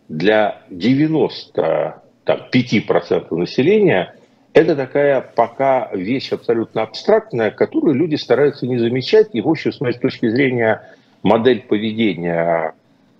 для 0.08 0.62
95% 0.70 3.34
населения 3.34 4.14
это 4.56 4.74
такая 4.74 5.20
пока 5.20 5.90
вещь 5.92 6.32
абсолютно 6.32 6.82
абстрактная, 6.82 7.50
которую 7.50 7.94
люди 7.94 8.14
стараются 8.14 8.66
не 8.66 8.78
замечать. 8.78 9.28
И, 9.34 9.42
в 9.42 9.48
общем, 9.48 9.70
с 9.70 9.82
моей 9.82 9.98
точки 9.98 10.30
зрения, 10.30 10.80
модель 11.22 11.62
поведения 11.62 12.72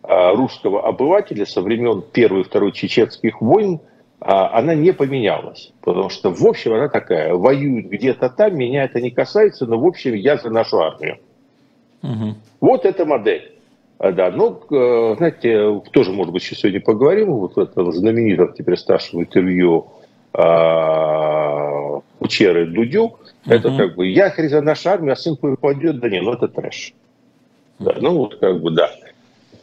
а, 0.02 0.34
русского 0.34 0.86
обывателя 0.86 1.44
со 1.44 1.60
времен 1.60 2.02
Первой 2.12 2.40
и 2.40 2.44
Второй 2.44 2.72
чеченских 2.72 3.42
войн, 3.42 3.80
она 4.26 4.74
не 4.74 4.92
поменялась. 4.92 5.72
Потому 5.82 6.08
что, 6.08 6.30
в 6.30 6.44
общем, 6.44 6.72
она 6.72 6.88
такая, 6.88 7.34
воюют 7.34 7.86
где-то 7.86 8.28
там, 8.28 8.56
меня 8.56 8.84
это 8.84 9.00
не 9.00 9.10
касается, 9.10 9.66
но, 9.66 9.78
в 9.78 9.86
общем, 9.86 10.14
я 10.14 10.36
за 10.36 10.50
нашу 10.50 10.80
армию. 10.80 11.18
Угу. 12.02 12.34
Вот 12.60 12.84
эта 12.84 13.04
модель. 13.04 13.52
А, 13.98 14.12
да, 14.12 14.30
ну, 14.30 14.60
знаете, 14.68 15.80
тоже, 15.92 16.10
может 16.10 16.32
быть, 16.32 16.42
еще 16.42 16.56
сегодня 16.56 16.80
поговорим, 16.80 17.32
вот 17.32 17.54
в 17.54 17.58
этом 17.58 17.92
знаменитом 17.92 18.52
теперь 18.52 18.76
старшем 18.76 19.20
интервью 19.20 19.86
э, 20.34 22.00
Кучеры 22.18 22.66
Дудю, 22.66 23.18
это 23.46 23.76
как 23.76 23.94
бы, 23.94 24.08
я 24.08 24.34
за 24.36 24.60
нашу 24.60 24.90
армию, 24.90 25.12
а 25.12 25.16
сын 25.16 25.36
пойдет, 25.36 26.00
да 26.00 26.08
не, 26.10 26.20
ну 26.20 26.32
это 26.32 26.48
трэш. 26.48 26.92
Да, 27.78 27.94
ну 28.00 28.18
вот 28.18 28.38
как 28.38 28.60
бы, 28.60 28.70
да. 28.72 28.90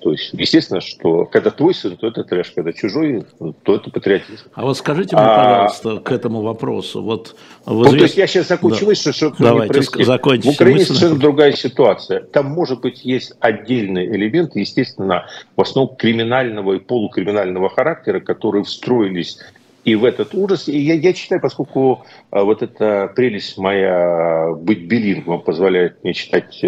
То 0.03 0.11
есть, 0.11 0.31
естественно, 0.33 0.81
что 0.81 1.23
когда 1.23 1.49
твой 1.49 1.73
сын, 1.73 1.95
то 1.95 2.07
это 2.07 2.25
трэш, 2.25 2.51
когда 2.51 2.73
чужой, 2.73 3.23
то 3.63 3.75
это 3.75 3.89
патриотизм. 3.89 4.47
А 4.53 4.63
вот 4.63 4.77
скажите 4.77 5.15
мне, 5.15 5.25
пожалуйста, 5.25 5.91
а... 5.93 5.99
к 6.01 6.11
этому 6.11 6.41
вопросу. 6.41 7.01
Вот, 7.01 7.37
ну, 7.65 7.83
извест... 7.83 7.97
то 7.97 8.03
есть 8.03 8.17
я 8.17 8.27
сейчас 8.27 8.49
закончу 8.49 8.85
мысль, 8.85 9.05
да. 9.05 9.13
что 9.13 9.33
Давайте, 9.39 9.81
закончите. 10.03 10.51
В 10.51 10.55
Украине 10.55 10.79
мысль. 10.79 10.93
совершенно 10.93 11.19
другая 11.19 11.53
ситуация. 11.53 12.19
Там, 12.19 12.47
может 12.47 12.81
быть, 12.81 13.05
есть 13.05 13.31
отдельные 13.39 14.13
элементы, 14.13 14.59
естественно, 14.59 15.25
в 15.55 15.61
основном 15.61 15.95
криминального 15.95 16.73
и 16.73 16.79
полукриминального 16.79 17.69
характера, 17.69 18.19
которые 18.19 18.65
встроились 18.65 19.39
и 19.85 19.95
в 19.95 20.03
этот 20.03 20.35
ужас. 20.35 20.67
И 20.67 20.77
я, 20.77 20.95
я 20.95 21.13
читаю, 21.13 21.39
поскольку 21.39 22.03
а, 22.29 22.43
вот 22.43 22.61
эта 22.61 23.09
прелесть 23.15 23.57
моя 23.57 24.49
быть 24.53 24.83
билингвом 24.83 25.41
позволяет 25.41 26.03
мне 26.03 26.13
читать 26.13 26.61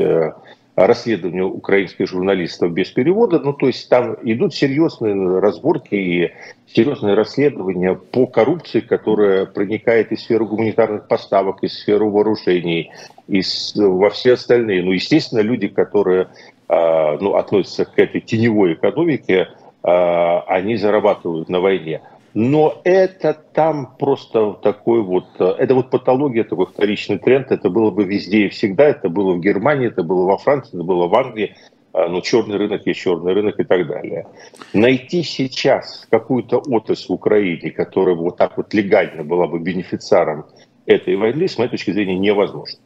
расследованию 0.75 1.49
украинских 1.49 2.07
журналистов 2.07 2.71
без 2.73 2.91
перевода. 2.91 3.39
Ну, 3.39 3.53
то 3.53 3.67
есть 3.67 3.87
там 3.89 4.17
идут 4.23 4.53
серьезные 4.53 5.39
разборки 5.39 5.95
и 5.95 6.31
серьезные 6.67 7.15
расследования 7.15 7.95
по 7.95 8.27
коррупции, 8.27 8.81
которая 8.81 9.45
проникает 9.45 10.11
из 10.11 10.21
сферы 10.21 10.45
гуманитарных 10.45 11.07
поставок, 11.07 11.63
из 11.63 11.79
сферы 11.79 12.05
вооружений, 12.05 12.91
из, 13.27 13.73
во 13.75 14.09
все 14.09 14.33
остальные. 14.33 14.83
Ну, 14.83 14.91
естественно, 14.91 15.39
люди, 15.39 15.69
которые 15.69 16.27
э, 16.67 17.17
ну, 17.21 17.35
относятся 17.35 17.85
к 17.85 17.97
этой 17.97 18.19
теневой 18.19 18.73
экономике, 18.73 19.47
э, 19.83 20.37
они 20.47 20.75
зарабатывают 20.75 21.47
на 21.47 21.61
войне. 21.61 22.01
Но 22.35 22.81
это 22.83 23.33
там 23.53 23.95
просто 23.97 24.57
такой 24.61 25.01
вот, 25.01 25.25
э, 25.39 25.55
это 25.57 25.73
вот 25.73 25.89
патология, 25.89 26.43
такой 26.43 26.65
вторичный 26.65 27.17
тренд, 27.17 27.49
это 27.49 27.69
было 27.69 27.91
бы 27.91 28.03
везде 28.03 28.47
и 28.47 28.49
всегда, 28.49 28.83
это 28.83 29.07
было 29.07 29.33
в 29.33 29.39
Германии, 29.39 29.87
это 29.87 30.03
было 30.03 30.25
во 30.25 30.37
Франции, 30.37 30.75
это 30.75 30.83
было 30.83 31.07
в 31.07 31.15
Англии, 31.15 31.55
а, 31.93 32.09
но 32.09 32.19
черный 32.19 32.57
рынок 32.57 32.85
есть 32.85 32.99
черный 32.99 33.31
рынок 33.31 33.57
и 33.57 33.63
так 33.63 33.87
далее. 33.87 34.27
Найти 34.73 35.23
сейчас 35.23 36.05
какую-то 36.09 36.57
отрасль 36.57 37.07
в 37.07 37.13
Украине, 37.13 37.71
которая 37.71 38.15
вот 38.15 38.35
так 38.35 38.57
вот 38.57 38.73
легально 38.73 39.23
была 39.23 39.47
бы 39.47 39.59
бенефициаром 39.59 40.45
этой 40.85 41.15
войны, 41.15 41.47
с 41.47 41.57
моей 41.57 41.69
точки 41.69 41.91
зрения, 41.91 42.17
невозможно. 42.17 42.77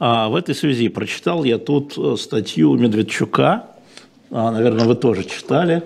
А 0.00 0.28
в 0.28 0.34
этой 0.34 0.56
связи 0.56 0.88
прочитал 0.88 1.44
я 1.44 1.58
тут 1.58 1.96
э, 1.96 2.16
статью 2.16 2.74
Медведчука, 2.74 3.68
а, 4.32 4.50
наверное, 4.50 4.84
вы 4.84 4.96
тоже 4.96 5.22
читали, 5.22 5.84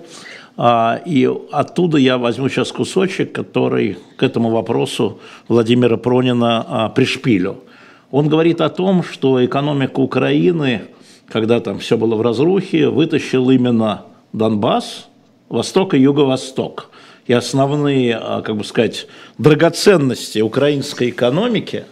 и 1.06 1.30
оттуда 1.52 1.98
я 1.98 2.18
возьму 2.18 2.48
сейчас 2.48 2.70
кусочек, 2.72 3.32
который 3.32 3.96
к 4.16 4.22
этому 4.22 4.50
вопросу 4.50 5.20
Владимира 5.48 5.96
Пронина 5.96 6.64
а, 6.68 6.88
пришпилю. 6.88 7.64
Он 8.10 8.28
говорит 8.28 8.60
о 8.60 8.68
том, 8.68 9.02
что 9.02 9.44
экономика 9.44 10.00
Украины 10.00 10.82
когда 11.30 11.60
там 11.60 11.78
все 11.78 11.96
было 11.96 12.16
в 12.16 12.22
разрухе, 12.22 12.88
вытащил 12.88 13.50
именно 13.50 14.02
Донбасс, 14.32 15.06
Восток 15.48 15.94
и 15.94 15.98
Юго-Восток. 15.98 16.90
И 17.26 17.32
основные, 17.32 18.16
а, 18.16 18.42
как 18.42 18.56
бы 18.56 18.64
сказать, 18.64 19.06
драгоценности 19.38 20.40
украинской 20.40 21.10
экономики 21.10 21.84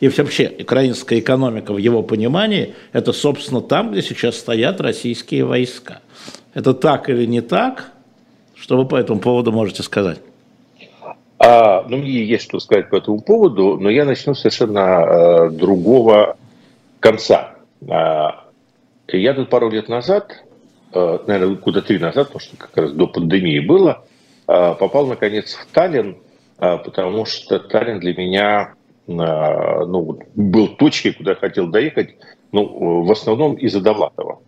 и 0.00 0.08
вообще 0.08 0.52
украинская 0.60 1.20
экономика 1.20 1.72
в 1.72 1.78
его 1.78 2.02
понимании, 2.02 2.74
это, 2.92 3.12
собственно, 3.12 3.60
там, 3.60 3.92
где 3.92 4.02
сейчас 4.02 4.36
стоят 4.36 4.80
российские 4.80 5.44
войска. 5.44 6.00
Это 6.54 6.74
так 6.74 7.08
или 7.08 7.24
не 7.26 7.40
так? 7.40 7.91
Что 8.62 8.76
вы 8.76 8.86
по 8.86 8.94
этому 8.94 9.18
поводу 9.18 9.50
можете 9.50 9.82
сказать? 9.82 10.20
А, 11.40 11.84
ну, 11.88 11.96
мне 11.96 12.24
есть 12.24 12.44
что 12.44 12.60
сказать 12.60 12.90
по 12.90 12.94
этому 12.94 13.20
поводу, 13.20 13.76
но 13.76 13.90
я 13.90 14.04
начну 14.04 14.34
совершенно 14.34 14.78
э, 14.78 15.50
другого 15.50 16.36
конца. 17.00 17.56
А, 17.90 18.44
я 19.08 19.34
тут 19.34 19.50
пару 19.50 19.68
лет 19.68 19.88
назад, 19.88 20.44
э, 20.94 21.18
наверное, 21.26 21.56
куда 21.56 21.80
три 21.80 21.98
назад, 21.98 22.28
потому 22.28 22.38
что 22.38 22.56
как 22.56 22.76
раз 22.76 22.92
до 22.92 23.08
пандемии 23.08 23.58
было, 23.58 24.04
э, 24.46 24.74
попал 24.78 25.08
наконец 25.08 25.54
в 25.54 25.66
Таллин, 25.72 26.18
э, 26.60 26.78
потому 26.84 27.24
что 27.24 27.58
Таллин 27.58 27.98
для 27.98 28.14
меня 28.14 28.74
ну, 29.08 30.20
был 30.36 30.68
точкой, 30.76 31.14
куда 31.14 31.32
я 31.32 31.36
хотел 31.36 31.66
доехать, 31.66 32.14
ну, 32.52 33.02
в 33.02 33.10
основном 33.10 33.54
из-за 33.54 33.80
Довлатова. 33.80 34.38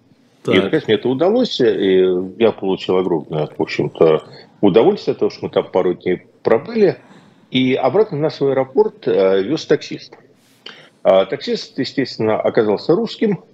Так. 0.44 0.54
И, 0.54 0.60
наконец, 0.60 0.86
мне 0.86 0.96
это 0.96 1.08
удалось, 1.08 1.58
и 1.60 2.04
я 2.38 2.52
получил 2.52 2.98
огромное, 2.98 3.46
в 3.46 3.60
общем-то, 3.60 4.24
удовольствие 4.60 5.12
от 5.12 5.20
того, 5.20 5.30
что 5.30 5.46
мы 5.46 5.50
там 5.50 5.64
пару 5.70 5.94
дней 5.94 6.26
пробыли. 6.42 6.98
И 7.50 7.74
обратно 7.74 8.18
на 8.18 8.30
свой 8.30 8.52
аэропорт 8.52 9.06
вез 9.06 9.64
таксист. 9.64 10.18
Таксист, 11.02 11.78
естественно, 11.78 12.38
оказался 12.38 12.94
русским, 12.94 13.44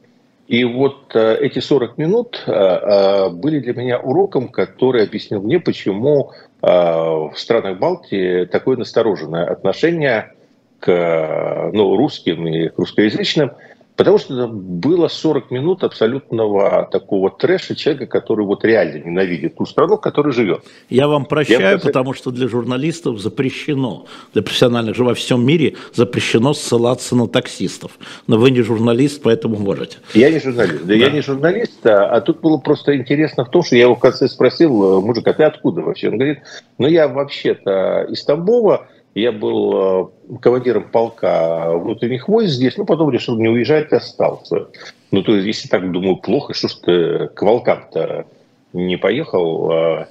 и 0.51 0.65
вот 0.65 1.15
э, 1.15 1.37
эти 1.41 1.61
40 1.61 1.97
минут 1.97 2.43
э, 2.45 2.51
э, 2.51 3.31
были 3.31 3.61
для 3.61 3.73
меня 3.73 4.01
уроком, 4.01 4.49
который 4.49 5.05
объяснил 5.05 5.41
мне, 5.41 5.61
почему 5.61 6.33
в 6.61 7.33
странах 7.37 7.79
Балтии 7.79 8.45
такое 8.45 8.77
настороженное 8.77 9.47
отношение 9.47 10.35
к 10.79 11.71
ну, 11.73 11.97
русским 11.97 12.47
и 12.47 12.69
к 12.69 12.79
русскоязычным– 12.79 13.53
Потому 14.01 14.17
что 14.17 14.49
было 14.49 15.09
40 15.09 15.51
минут 15.51 15.85
абсолютного 15.85 16.89
такого 16.91 17.31
трэша 17.31 17.75
человека, 17.75 18.07
который 18.07 18.47
вот 18.47 18.65
реально 18.65 19.05
ненавидит 19.05 19.57
ту 19.57 19.67
страну, 19.67 19.99
в 19.99 20.01
которой 20.01 20.33
живет. 20.33 20.63
Я 20.89 21.07
вам 21.07 21.27
прощаю, 21.27 21.73
Я 21.73 21.79
потому 21.79 22.15
что 22.15 22.31
для 22.31 22.49
журналистов 22.49 23.21
запрещено, 23.21 24.07
для 24.33 24.41
профессиональных 24.41 24.97
же 24.97 25.05
во 25.05 25.13
всем 25.13 25.45
мире 25.45 25.75
запрещено 25.93 26.55
ссылаться 26.55 27.15
на 27.15 27.29
таксистов. 27.29 27.99
Но 28.27 28.39
вы 28.39 28.51
не 28.53 28.63
журналист, 28.63 29.21
поэтому 29.23 29.57
можете. 29.57 29.99
Я 30.15 30.31
не 30.31 30.41
журналист. 30.41 30.81
Да, 30.81 30.87
да. 30.87 30.95
я 30.95 31.11
не 31.11 31.21
журналист, 31.21 31.87
а, 31.87 32.07
а 32.07 32.23
тут 32.23 32.41
было 32.41 32.57
просто 32.57 32.97
интересно 32.97 33.45
в 33.45 33.51
том, 33.51 33.63
что 33.63 33.77
я 33.77 33.83
его 33.83 33.97
в 33.97 34.01
конце 34.01 34.29
спросил, 34.29 35.03
мужик, 35.03 35.29
а 35.29 35.35
ты 35.35 35.43
откуда 35.43 35.83
вообще? 35.83 36.09
Он 36.09 36.17
говорит, 36.17 36.39
ну 36.79 36.89
я 36.89 37.07
вообще-то 37.07 38.07
из 38.09 38.25
Тамбова, 38.25 38.89
я 39.15 39.33
был 39.33 40.13
э, 40.35 40.39
командиром 40.41 40.91
полка 40.91 41.73
внутренних 41.73 42.29
войск 42.29 42.53
здесь, 42.53 42.77
но 42.77 42.85
потом 42.85 43.11
решил 43.11 43.37
не 43.39 43.49
уезжать, 43.49 43.93
остался. 43.93 44.69
Ну, 45.11 45.23
то 45.23 45.35
есть, 45.35 45.47
если 45.47 45.69
так, 45.69 45.91
думаю, 45.91 46.17
плохо, 46.17 46.55
что 46.55 46.69
ж 46.69 46.75
ты 46.75 47.29
к 47.29 47.43
волкам-то 47.43 48.27
не 48.73 48.97
поехал? 48.97 49.71
А, 49.71 50.09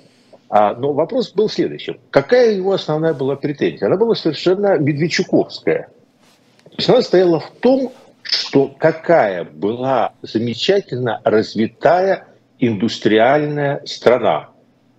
а, 0.50 0.74
но 0.74 0.94
вопрос 0.94 1.32
был 1.32 1.48
следующим. 1.48 2.00
Какая 2.12 2.52
его 2.52 2.74
основная 2.74 3.14
была 3.14 3.36
претензия? 3.36 3.88
Она 3.88 3.96
была 3.96 4.16
совершенно 4.16 4.78
медведчуковская. 4.78 5.90
То 6.66 6.76
есть 6.78 6.90
она 6.90 7.02
стояла 7.02 7.40
в 7.40 7.52
том, 7.62 7.94
что 8.24 8.68
какая 8.68 9.46
была 9.46 10.14
замечательно 10.22 11.22
развитая 11.24 12.28
индустриальная 12.60 13.82
страна. 13.86 14.50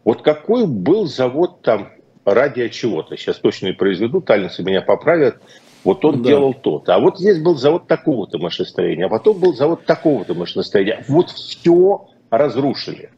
Вот 0.05 0.23
какой 0.23 0.67
был 0.67 1.07
завод 1.07 1.61
там 1.63 1.91
ради 2.25 2.69
чего-то. 2.69 3.17
Сейчас 3.17 3.39
точно 3.39 3.67
не 3.67 3.73
произведу, 3.73 4.21
таллинцы 4.21 4.63
меня 4.63 4.83
поправят. 4.83 5.41
Вот 5.85 6.05
он 6.05 6.23
да. 6.23 6.29
делал 6.29 6.55
то-то. 6.55 6.95
А 6.95 7.01
вот 7.01 7.19
здесь 7.19 7.41
был 7.41 7.57
завод 7.57 7.87
такого-то 7.87 8.39
машиностроения, 8.39 9.07
а 9.07 9.09
потом 9.09 9.39
был 9.39 9.55
завод 9.55 9.87
такого-то 9.87 10.35
машиностроения. 10.35 11.05
Вот 11.09 11.31
все 11.31 12.09
разрушили. 12.29 13.11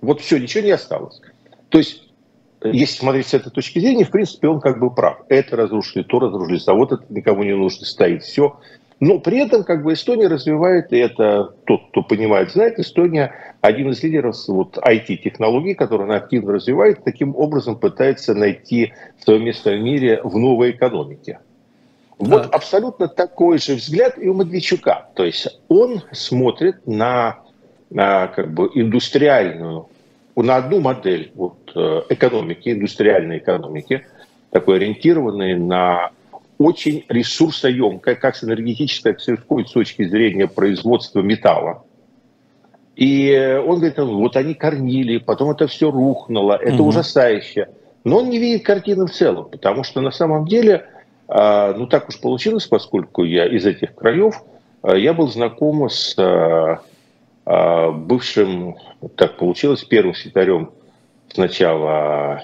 Вот 0.00 0.20
все, 0.20 0.38
ничего 0.38 0.64
не 0.64 0.70
осталось. 0.70 1.20
То 1.70 1.78
есть, 1.78 2.02
если 2.62 2.98
смотреть 2.98 3.28
с 3.28 3.34
этой 3.34 3.50
точки 3.50 3.78
зрения, 3.78 4.04
в 4.04 4.10
принципе, 4.10 4.48
он 4.48 4.60
как 4.60 4.78
бы 4.78 4.94
прав. 4.94 5.22
Это 5.28 5.56
разрушили, 5.56 6.02
то 6.02 6.18
разрушили, 6.18 6.58
завод 6.58 6.92
это 6.92 7.04
никому 7.08 7.42
не 7.42 7.54
нужно, 7.54 7.86
стоит, 7.86 8.22
все. 8.22 8.58
Но 9.00 9.18
при 9.18 9.38
этом 9.38 9.64
как 9.64 9.82
бы 9.82 9.94
Эстония 9.94 10.28
развивает, 10.28 10.92
и 10.92 10.98
это 10.98 11.54
тот, 11.64 11.88
кто 11.88 12.02
понимает, 12.02 12.52
знает, 12.52 12.78
Эстония 12.78 13.32
один 13.62 13.90
из 13.90 14.02
лидеров 14.02 14.36
вот, 14.46 14.76
IT-технологий, 14.76 15.74
которые 15.74 16.04
она 16.04 16.16
активно 16.16 16.52
развивает, 16.52 17.02
таким 17.02 17.34
образом 17.34 17.76
пытается 17.76 18.34
найти 18.34 18.92
свое 19.18 19.40
место 19.40 19.70
в 19.70 19.80
мире 19.80 20.20
в 20.22 20.36
новой 20.36 20.72
экономике. 20.72 21.38
Вот 22.18 22.42
так. 22.42 22.54
абсолютно 22.54 23.08
такой 23.08 23.58
же 23.58 23.76
взгляд 23.76 24.18
и 24.18 24.28
у 24.28 24.34
Медведчука. 24.34 25.08
То 25.14 25.24
есть 25.24 25.48
он 25.68 26.02
смотрит 26.12 26.86
на, 26.86 27.38
на 27.88 28.26
как 28.26 28.52
бы 28.52 28.70
индустриальную, 28.74 29.88
на 30.36 30.56
одну 30.56 30.80
модель 30.80 31.32
вот, 31.34 31.72
э, 31.74 32.02
экономики, 32.10 32.70
индустриальной 32.70 33.38
экономики, 33.38 34.06
такой 34.50 34.76
ориентированной 34.76 35.54
на 35.58 36.10
очень 36.60 37.06
ресурсоемкая, 37.08 38.16
как 38.16 38.36
с 38.36 38.44
энергетической, 38.44 39.14
так 39.14 39.38
и 39.38 39.64
с 39.64 39.70
точки 39.70 40.06
зрения 40.06 40.46
производства 40.46 41.22
металла. 41.22 41.84
И 42.96 43.34
он 43.66 43.76
говорит, 43.78 43.96
вот 43.96 44.36
они 44.36 44.52
корнили, 44.52 45.16
потом 45.16 45.52
это 45.52 45.66
все 45.68 45.90
рухнуло, 45.90 46.52
это 46.60 46.74
угу. 46.74 46.88
ужасающе. 46.88 47.70
Но 48.04 48.18
он 48.18 48.28
не 48.28 48.38
видит 48.38 48.66
картины 48.66 49.06
в 49.06 49.10
целом, 49.10 49.48
потому 49.50 49.84
что 49.84 50.02
на 50.02 50.10
самом 50.10 50.46
деле, 50.46 50.86
а, 51.28 51.72
ну 51.72 51.86
так 51.86 52.10
уж 52.10 52.20
получилось, 52.20 52.66
поскольку 52.66 53.24
я 53.24 53.46
из 53.46 53.64
этих 53.64 53.94
краев, 53.94 54.34
а, 54.82 54.94
я 54.96 55.14
был 55.14 55.28
знаком 55.28 55.88
с 55.88 56.14
а, 56.18 57.90
бывшим, 57.90 58.76
так 59.16 59.38
получилось, 59.38 59.82
первым 59.84 60.14
секретарем 60.14 60.72
сначала, 61.32 62.42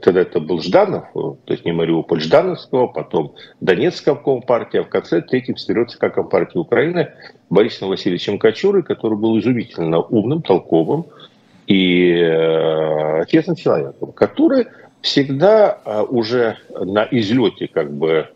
тогда 0.00 0.20
это 0.20 0.40
был 0.40 0.60
Жданов, 0.60 1.06
то 1.12 1.38
есть 1.48 1.64
не 1.64 1.72
Мариуполь, 1.72 2.20
Ждановского, 2.20 2.86
потом 2.86 3.34
Донецкая 3.60 4.14
компартия, 4.14 4.82
а 4.82 4.84
в 4.84 4.88
конце 4.88 5.22
третьим 5.22 5.56
стерется 5.56 5.98
как 5.98 6.14
компартия 6.14 6.60
Украины 6.60 7.12
Борисом 7.50 7.88
Васильевичем 7.88 8.38
Кочурой, 8.38 8.82
который 8.82 9.18
был 9.18 9.38
изумительно 9.38 10.00
умным, 10.00 10.42
толковым 10.42 11.06
и 11.66 12.12
э, 12.12 13.24
честным 13.26 13.56
человеком, 13.56 14.12
который 14.12 14.66
всегда 15.00 15.78
э, 15.84 16.02
уже 16.02 16.58
на 16.68 17.06
излете 17.10 17.68
как 17.68 17.92
бы 17.92 18.28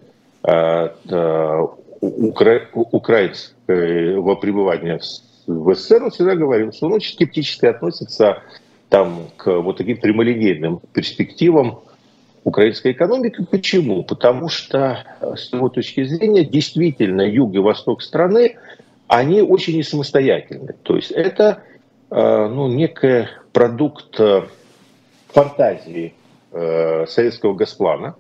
э, 0.43 0.89
э, 1.09 1.67
укра... 2.01 2.61
украинского 2.73 4.35
пребывания 4.37 5.01
в 5.47 5.75
СССР, 5.75 6.05
он 6.05 6.11
всегда 6.11 6.35
говорил, 6.35 6.73
что 6.73 6.87
он 6.87 6.95
очень 6.95 7.15
скептически 7.15 7.67
относится 7.67 8.43
там, 8.91 9.29
к 9.37 9.51
вот 9.61 9.79
таким 9.79 9.97
прямолинейным 9.97 10.81
перспективам 10.93 11.79
украинской 12.45 12.93
экономики. 12.93 13.47
Почему? 13.49 14.03
Потому 14.03 14.49
что, 14.49 15.05
э, 15.21 15.37
с 15.37 15.53
его 15.53 15.69
точки 15.69 16.05
зрения, 16.05 16.45
действительно 16.45 17.23
юг 17.23 17.55
и 17.55 17.59
восток 17.59 18.03
страны, 18.03 18.57
они 19.07 19.43
очень 19.43 19.77
не 19.77 19.85
самостоятельны. 19.85 20.75
То 20.83 20.97
есть 20.97 21.13
это 21.13 21.63
э, 22.11 22.49
ну, 22.49 22.69
некий 22.69 23.29
продукт 23.53 24.19
э, 24.21 24.43
фантазии 25.29 26.15
советского 26.53 27.55
госплана, 27.55 28.17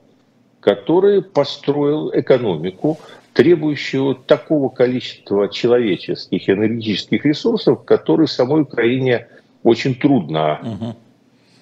который 0.61 1.21
построил 1.21 2.13
экономику, 2.15 3.01
требующую 3.33 4.15
такого 4.15 4.69
количества 4.69 5.49
человеческих 5.49 6.49
энергетических 6.49 7.25
ресурсов, 7.25 7.85
которые 7.85 8.29
в 8.29 8.31
самой 8.31 8.63
Украине 8.63 9.27
очень 9.63 9.95
трудно 9.95 10.95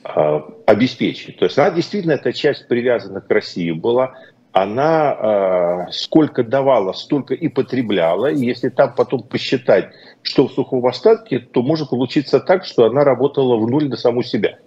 угу. 0.04 0.54
обеспечить. 0.66 1.38
То 1.38 1.46
есть 1.46 1.58
она 1.58 1.70
действительно, 1.70 2.12
эта 2.12 2.32
часть 2.32 2.68
привязана 2.68 3.20
к 3.20 3.30
России 3.30 3.72
была, 3.72 4.14
она 4.52 5.86
э, 5.88 5.92
сколько 5.92 6.42
давала, 6.42 6.92
столько 6.92 7.34
и 7.34 7.48
потребляла. 7.48 8.26
И 8.26 8.44
если 8.44 8.70
там 8.70 8.94
потом 8.94 9.22
посчитать, 9.22 9.90
что 10.22 10.48
в 10.48 10.52
сухом 10.52 10.86
остатке, 10.86 11.38
то 11.38 11.62
может 11.62 11.90
получиться 11.90 12.40
так, 12.40 12.64
что 12.64 12.86
она 12.86 13.04
работала 13.04 13.56
в 13.56 13.68
нуль 13.70 13.88
на 13.88 13.96
саму 13.96 14.22
себя. 14.22 14.58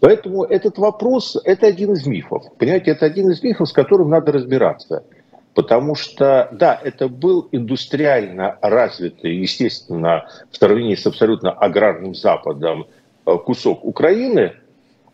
Поэтому 0.00 0.44
этот 0.44 0.78
вопрос– 0.78 1.36
это 1.44 1.66
один 1.66 1.92
из 1.92 2.06
мифов. 2.06 2.44
Понимаете, 2.58 2.92
это 2.92 3.04
один 3.04 3.30
из 3.30 3.42
мифов, 3.42 3.68
с 3.68 3.72
которым 3.72 4.08
надо 4.08 4.32
разбираться. 4.32 5.04
Потому 5.54 5.94
что, 5.96 6.48
да, 6.52 6.78
это 6.82 7.08
был 7.08 7.48
индустриально 7.50 8.58
развитый, 8.62 9.36
естественно, 9.36 10.28
в 10.50 10.56
сравнении 10.56 10.94
с 10.94 11.06
абсолютно 11.06 11.50
аграрным 11.50 12.14
Западом 12.14 12.86
э, 13.26 13.36
кусок 13.44 13.84
Украины, 13.84 14.54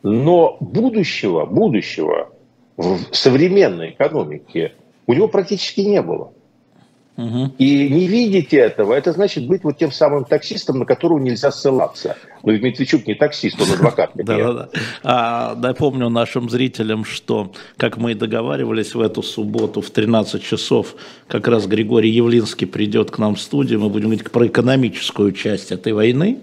но 0.02 0.58
будущего, 0.60 1.46
будущего 1.46 2.30
в 2.76 3.14
современной 3.14 3.90
экономике 3.90 4.74
у 5.06 5.14
него 5.14 5.28
практически 5.28 5.80
не 5.80 6.02
было. 6.02 6.32
Угу. 7.16 7.52
И 7.56 7.88
не 7.88 8.06
видеть 8.06 8.52
этого, 8.52 8.92
это 8.92 9.12
значит 9.12 9.46
быть 9.46 9.64
вот 9.64 9.78
тем 9.78 9.90
самым 9.90 10.24
таксистом, 10.24 10.80
на 10.80 10.84
которого 10.84 11.18
нельзя 11.18 11.50
ссылаться. 11.50 12.16
Ну, 12.42 12.52
и 12.52 12.60
Медведчук 12.60 13.06
не 13.06 13.14
таксист, 13.14 13.60
он 13.60 13.70
адвокат. 13.70 14.10
Да, 14.14 14.36
да, 14.36 14.52
да. 14.52 14.68
А, 15.02 15.54
напомню 15.54 16.10
нашим 16.10 16.50
зрителям, 16.50 17.04
что, 17.06 17.52
как 17.78 17.96
мы 17.96 18.12
и 18.12 18.14
договаривались, 18.14 18.94
в 18.94 19.00
эту 19.00 19.22
субботу 19.22 19.80
в 19.80 19.90
13 19.90 20.42
часов 20.42 20.94
как 21.26 21.48
раз 21.48 21.66
Григорий 21.66 22.10
Явлинский 22.10 22.66
придет 22.66 23.10
к 23.10 23.18
нам 23.18 23.34
в 23.34 23.40
студию, 23.40 23.80
мы 23.80 23.88
будем 23.88 24.08
говорить 24.08 24.30
про 24.30 24.46
экономическую 24.46 25.32
часть 25.32 25.72
этой 25.72 25.94
войны 25.94 26.40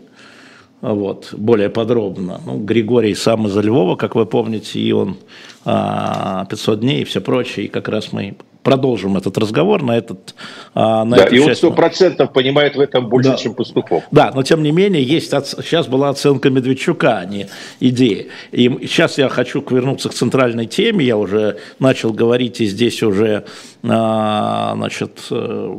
вот, 0.82 1.34
более 1.38 1.70
подробно. 1.70 2.42
Ну, 2.46 2.58
Григорий 2.58 3.16
сам 3.16 3.48
из 3.48 3.56
Львова, 3.56 3.96
как 3.96 4.16
вы 4.16 4.26
помните, 4.26 4.80
и 4.80 4.92
он 4.92 5.18
а, 5.66 6.46
500 6.50 6.80
дней 6.80 7.02
и 7.04 7.06
все 7.06 7.22
прочее, 7.22 7.68
и 7.68 7.70
как 7.70 7.88
раз 7.88 8.12
мы 8.12 8.36
продолжим 8.64 9.18
этот 9.18 9.38
разговор 9.38 9.84
на 9.84 9.98
этот 9.98 10.34
а, 10.74 11.04
на 11.04 11.18
Да, 11.18 11.26
и 11.26 11.40
он 11.40 11.54
сто 11.54 11.72
процентов 11.72 12.32
понимает 12.32 12.76
в 12.76 12.80
этом 12.80 13.08
больше, 13.10 13.32
да. 13.32 13.38
чем 13.38 13.54
Пастухов. 13.54 14.04
Да, 14.12 14.32
но 14.34 14.42
тем 14.42 14.64
не 14.64 14.72
менее, 14.72 15.04
есть 15.04 15.30
сейчас 15.30 15.88
была 15.88 16.10
оценка 16.10 16.50
Медведчука, 16.50 17.20
а 17.20 17.26
не 17.26 17.48
идеи. 17.80 18.30
И 18.52 18.70
сейчас 18.84 19.18
я 19.18 19.30
хочу 19.30 19.64
вернуться 19.70 20.10
к 20.10 20.14
центральной 20.14 20.66
теме. 20.66 21.06
Я 21.06 21.18
уже 21.18 21.58
начал 21.80 22.14
говорить, 22.14 22.62
и 22.62 22.66
здесь 22.66 23.04
уже 23.04 23.44
а, 23.84 24.74
значит, 24.76 25.20
э, 25.30 25.78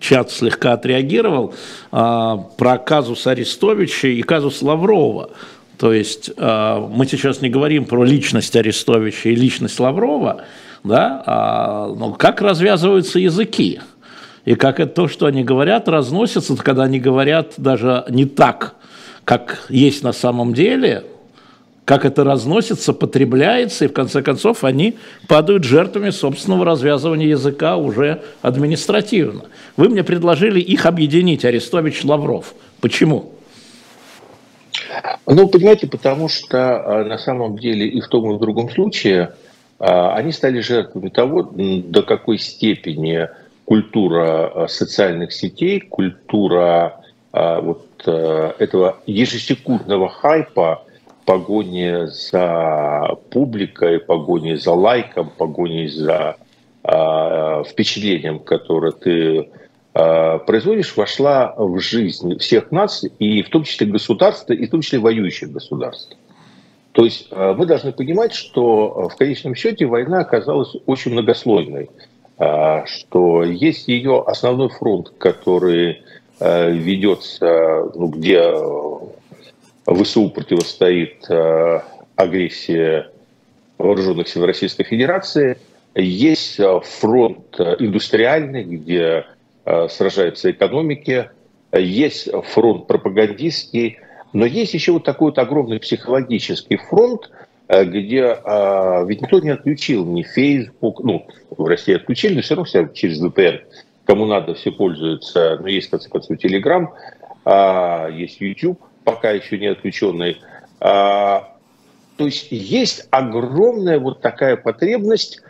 чат 0.00 0.30
слегка 0.32 0.72
отреагировал 0.72 1.54
а, 1.92 2.36
про 2.36 2.78
казус 2.78 3.26
Арестовича 3.26 4.08
и 4.08 4.22
казус 4.22 4.62
Лаврова. 4.62 5.30
То 5.78 5.92
есть 5.92 6.30
мы 6.38 7.06
сейчас 7.06 7.42
не 7.42 7.50
говорим 7.50 7.84
про 7.84 8.02
личность 8.02 8.56
Арестовича 8.56 9.28
и 9.28 9.34
личность 9.34 9.78
Лаврова, 9.78 10.42
да, 10.86 11.22
а, 11.26 11.86
ну, 11.88 12.12
как 12.14 12.40
развязываются 12.40 13.18
языки. 13.18 13.80
И 14.44 14.54
как 14.54 14.78
это 14.78 14.92
то, 14.92 15.08
что 15.08 15.26
они 15.26 15.42
говорят, 15.42 15.88
разносится, 15.88 16.56
когда 16.56 16.84
они 16.84 17.00
говорят 17.00 17.54
даже 17.56 18.04
не 18.08 18.26
так, 18.26 18.76
как 19.24 19.66
есть 19.68 20.04
на 20.04 20.12
самом 20.12 20.54
деле, 20.54 21.04
как 21.84 22.04
это 22.04 22.22
разносится, 22.22 22.92
потребляется, 22.92 23.84
и 23.84 23.88
в 23.88 23.92
конце 23.92 24.22
концов 24.22 24.62
они 24.62 24.98
падают 25.26 25.64
жертвами 25.64 26.10
собственного 26.10 26.64
развязывания 26.64 27.26
языка 27.26 27.76
уже 27.76 28.22
административно. 28.40 29.46
Вы 29.76 29.88
мне 29.88 30.04
предложили 30.04 30.60
их 30.60 30.86
объединить, 30.86 31.44
Арестович 31.44 32.04
Лавров. 32.04 32.54
Почему? 32.80 33.32
Ну, 35.26 35.48
понимаете, 35.48 35.88
потому 35.88 36.28
что 36.28 37.00
а, 37.00 37.04
на 37.04 37.18
самом 37.18 37.58
деле 37.58 37.88
и 37.88 38.00
в 38.00 38.06
том, 38.06 38.30
и 38.30 38.36
в 38.36 38.38
другом 38.38 38.70
случае– 38.70 39.32
они 39.78 40.32
стали 40.32 40.60
жертвами 40.60 41.08
того, 41.08 41.42
до 41.42 42.02
какой 42.02 42.38
степени 42.38 43.28
культура 43.66 44.64
а, 44.64 44.68
социальных 44.68 45.32
сетей, 45.32 45.80
культура 45.80 47.00
а, 47.32 47.60
вот 47.60 47.82
этого 48.06 48.98
ежесекундного 49.06 50.08
хайпа, 50.08 50.84
погони 51.24 52.06
за 52.06 53.16
публикой, 53.30 53.98
погони 53.98 54.54
за 54.54 54.72
лайком, 54.72 55.30
погони 55.36 55.86
за 55.88 56.36
впечатлением, 56.84 58.38
которое 58.38 58.92
ты 58.92 59.48
производишь, 59.92 60.96
вошла 60.96 61.52
в 61.56 61.80
жизнь 61.80 62.38
всех 62.38 62.70
нас, 62.70 63.04
и 63.18 63.42
в 63.42 63.48
том 63.48 63.64
числе 63.64 63.88
государства, 63.88 64.52
и 64.52 64.66
в 64.66 64.70
том 64.70 64.82
числе 64.82 65.00
воюющих 65.00 65.50
государств. 65.50 66.16
То 66.96 67.04
есть 67.04 67.28
э, 67.30 67.54
мы 67.54 67.66
должны 67.66 67.92
понимать, 67.92 68.32
что 68.32 69.08
э, 69.10 69.14
в 69.14 69.18
конечном 69.18 69.54
счете 69.54 69.84
война 69.84 70.20
оказалась 70.20 70.74
очень 70.86 71.12
многослойной, 71.12 71.90
э, 72.38 72.86
что 72.86 73.44
есть 73.44 73.86
ее 73.86 74.24
основной 74.26 74.70
фронт, 74.70 75.12
который 75.18 76.02
ведется, 76.38 77.90
ну, 77.94 78.08
где 78.08 78.42
ВСУ 79.86 80.28
противостоит 80.28 81.26
агрессии 82.14 83.06
вооруженных 83.78 84.28
сил 84.28 84.44
Российской 84.44 84.84
Федерации, 84.84 85.56
есть 85.94 86.60
фронт 86.82 87.58
индустриальный, 87.58 88.64
где 88.64 89.24
сражаются 89.64 90.50
экономики, 90.50 91.30
есть 91.72 92.28
фронт 92.52 92.86
пропагандистский, 92.86 93.98
но 94.36 94.44
есть 94.44 94.74
еще 94.74 94.92
вот 94.92 95.04
такой 95.04 95.30
вот 95.30 95.38
огромный 95.38 95.80
психологический 95.80 96.76
фронт, 96.76 97.30
э, 97.68 97.86
где 97.86 98.38
а, 98.44 99.02
ведь 99.04 99.22
никто 99.22 99.40
не 99.40 99.48
отключил 99.48 100.04
ни 100.04 100.24
Facebook, 100.24 101.02
ну, 101.02 101.26
в 101.48 101.64
России 101.64 101.96
отключили, 101.96 102.34
но 102.34 102.42
все 102.42 102.54
равно 102.54 102.64
все 102.66 102.86
через 102.88 103.24
VPN. 103.24 103.60
Кому 104.04 104.26
надо, 104.26 104.52
все 104.52 104.72
пользуются. 104.72 105.56
Но 105.58 105.68
есть, 105.68 105.88
в 105.88 105.90
конце 105.92 106.10
концов, 106.10 106.36
Telegram, 106.36 106.88
а, 107.46 108.10
есть 108.10 108.38
YouTube, 108.42 108.78
пока 109.04 109.30
еще 109.30 109.56
не 109.56 109.68
отключенный. 109.68 110.36
А, 110.80 111.56
то 112.18 112.26
есть 112.26 112.48
есть 112.50 113.08
огромная 113.10 113.98
вот 113.98 114.20
такая 114.20 114.58
потребность 114.58 115.40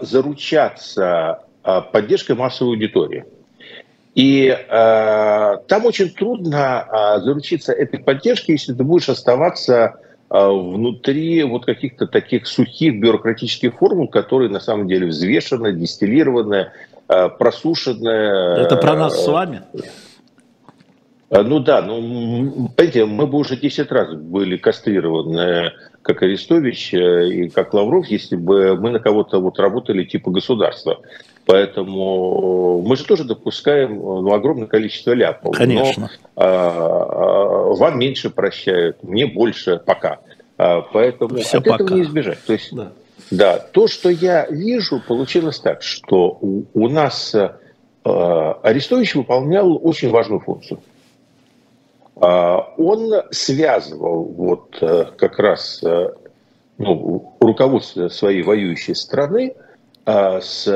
заручаться 0.00 1.44
поддержкой 1.92 2.34
массовой 2.34 2.72
аудитории. 2.72 3.24
И 4.16 4.48
э, 4.48 5.56
там 5.68 5.84
очень 5.84 6.08
трудно 6.08 6.86
э, 6.90 7.20
заручиться 7.20 7.72
этой 7.72 8.00
поддержкой, 8.00 8.52
если 8.52 8.72
ты 8.72 8.82
будешь 8.82 9.10
оставаться 9.10 9.96
э, 10.30 10.48
внутри 10.48 11.44
вот 11.44 11.66
каких-то 11.66 12.06
таких 12.06 12.46
сухих 12.46 12.98
бюрократических 12.98 13.76
формул, 13.76 14.08
которые 14.08 14.48
на 14.48 14.58
самом 14.58 14.88
деле 14.88 15.08
взвешены, 15.08 15.74
дистиллированы, 15.74 16.70
э, 17.08 17.28
просушены. 17.28 18.08
Это 18.08 18.76
про 18.76 18.96
нас 18.96 19.22
с 19.22 19.28
вами? 19.28 19.60
Э, 21.28 21.42
ну 21.42 21.60
да, 21.60 21.82
ну, 21.82 22.70
понимаете, 22.74 23.04
мы 23.04 23.26
бы 23.26 23.36
уже 23.36 23.58
10 23.58 23.92
раз 23.92 24.14
были 24.14 24.56
кастрированы, 24.56 25.72
как 26.00 26.22
Арестович 26.22 26.94
э, 26.94 27.28
и 27.28 27.48
как 27.50 27.74
Лавров, 27.74 28.06
если 28.06 28.36
бы 28.36 28.76
мы 28.76 28.90
на 28.92 28.98
кого-то 28.98 29.40
вот 29.40 29.58
работали 29.58 30.04
типа 30.04 30.30
государства. 30.30 31.00
Поэтому 31.46 32.82
мы 32.82 32.96
же 32.96 33.04
тоже 33.04 33.22
допускаем 33.22 33.98
ну, 33.98 34.34
огромное 34.34 34.66
количество 34.66 35.12
ляпов. 35.12 35.56
Конечно. 35.56 36.10
Но, 36.34 36.42
а, 36.42 37.72
вам 37.72 37.98
меньше 38.00 38.30
прощают, 38.30 39.04
мне 39.04 39.26
больше 39.26 39.78
пока. 39.78 40.18
А, 40.58 40.80
поэтому 40.80 41.36
Все 41.36 41.58
от 41.58 41.64
пока. 41.64 41.84
этого 41.84 41.96
не 41.96 42.02
избежать. 42.02 42.44
То 42.44 42.52
есть, 42.52 42.74
да. 42.74 42.92
да, 43.30 43.58
то, 43.58 43.86
что 43.86 44.10
я 44.10 44.46
вижу, 44.46 45.00
получилось 45.06 45.60
так, 45.60 45.82
что 45.82 46.36
у, 46.40 46.64
у 46.74 46.88
нас 46.88 47.32
а, 47.32 48.52
Арестович 48.64 49.14
выполнял 49.14 49.78
очень 49.86 50.10
важную 50.10 50.40
функцию. 50.40 50.80
А, 52.16 52.74
он 52.76 53.22
связывал 53.30 54.24
вот 54.24 54.78
э, 54.80 55.04
как 55.16 55.38
раз 55.38 55.80
э, 55.84 56.12
ну, 56.78 57.36
руководство 57.38 58.08
своей 58.08 58.42
воюющей 58.42 58.96
страны 58.96 59.54
с 60.04 60.68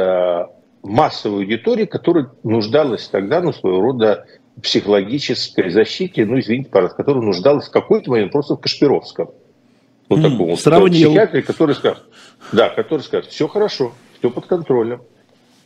массовой 0.83 1.45
аудитории, 1.45 1.85
которая 1.85 2.31
нуждалась 2.43 3.09
тогда, 3.09 3.41
ну, 3.41 3.53
своего 3.53 3.81
рода 3.81 4.27
психологической 4.63 5.71
защите, 5.71 6.25
ну, 6.25 6.39
извините, 6.39 6.71
пожалуйста, 6.71 6.97
которая 6.97 7.25
нуждалась 7.25 7.69
в 7.69 7.71
какой-то 7.71 8.11
момент 8.11 8.33
просто 8.33 8.57
в 8.57 8.61
Кашпировском. 8.61 9.31
Ну, 10.09 10.19
mm, 10.19 10.23
такому 10.31 10.57
сравнил. 10.57 11.11
психиатре, 11.11 11.43
который 11.43 11.75
скажет, 11.75 12.03
да, 12.53 12.69
который 12.69 13.03
скажет, 13.03 13.31
все 13.31 13.47
хорошо, 13.47 13.93
все 14.19 14.31
под 14.31 14.47
контролем. 14.47 15.03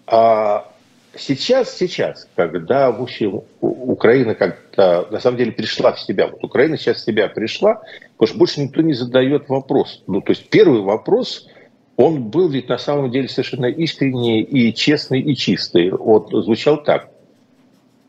А 0.07 0.71
сейчас, 1.17 1.75
сейчас, 1.77 2.29
когда 2.37 2.93
в 2.93 3.03
общем, 3.03 3.43
Украина 3.61 4.35
как-то 4.35 5.09
на 5.11 5.19
самом 5.19 5.39
деле 5.39 5.53
пришла 5.53 5.93
в 5.93 6.01
себя, 6.01 6.29
вот 6.29 6.45
Украина 6.45 6.77
сейчас 6.77 6.99
в 6.99 7.05
себя 7.05 7.29
пришла, 7.29 7.81
потому 8.19 8.29
что 8.29 8.39
больше 8.39 8.61
никто 8.61 8.83
не 8.83 8.93
задает 8.93 9.49
вопрос. 9.49 10.03
Ну, 10.07 10.21
то 10.21 10.31
есть 10.31 10.49
первый 10.51 10.83
вопрос– 10.83 11.49
он 11.97 12.25
был 12.25 12.49
ведь 12.49 12.69
на 12.69 12.79
самом 12.79 13.11
деле 13.11 13.29
совершенно 13.29 13.67
искренний 13.67 14.43
и 14.43 14.75
честный 14.75 15.21
и 15.21 15.37
чистый. 15.37 15.91
Вот 15.91 16.31
звучал 16.31 16.83
так, 16.83 17.11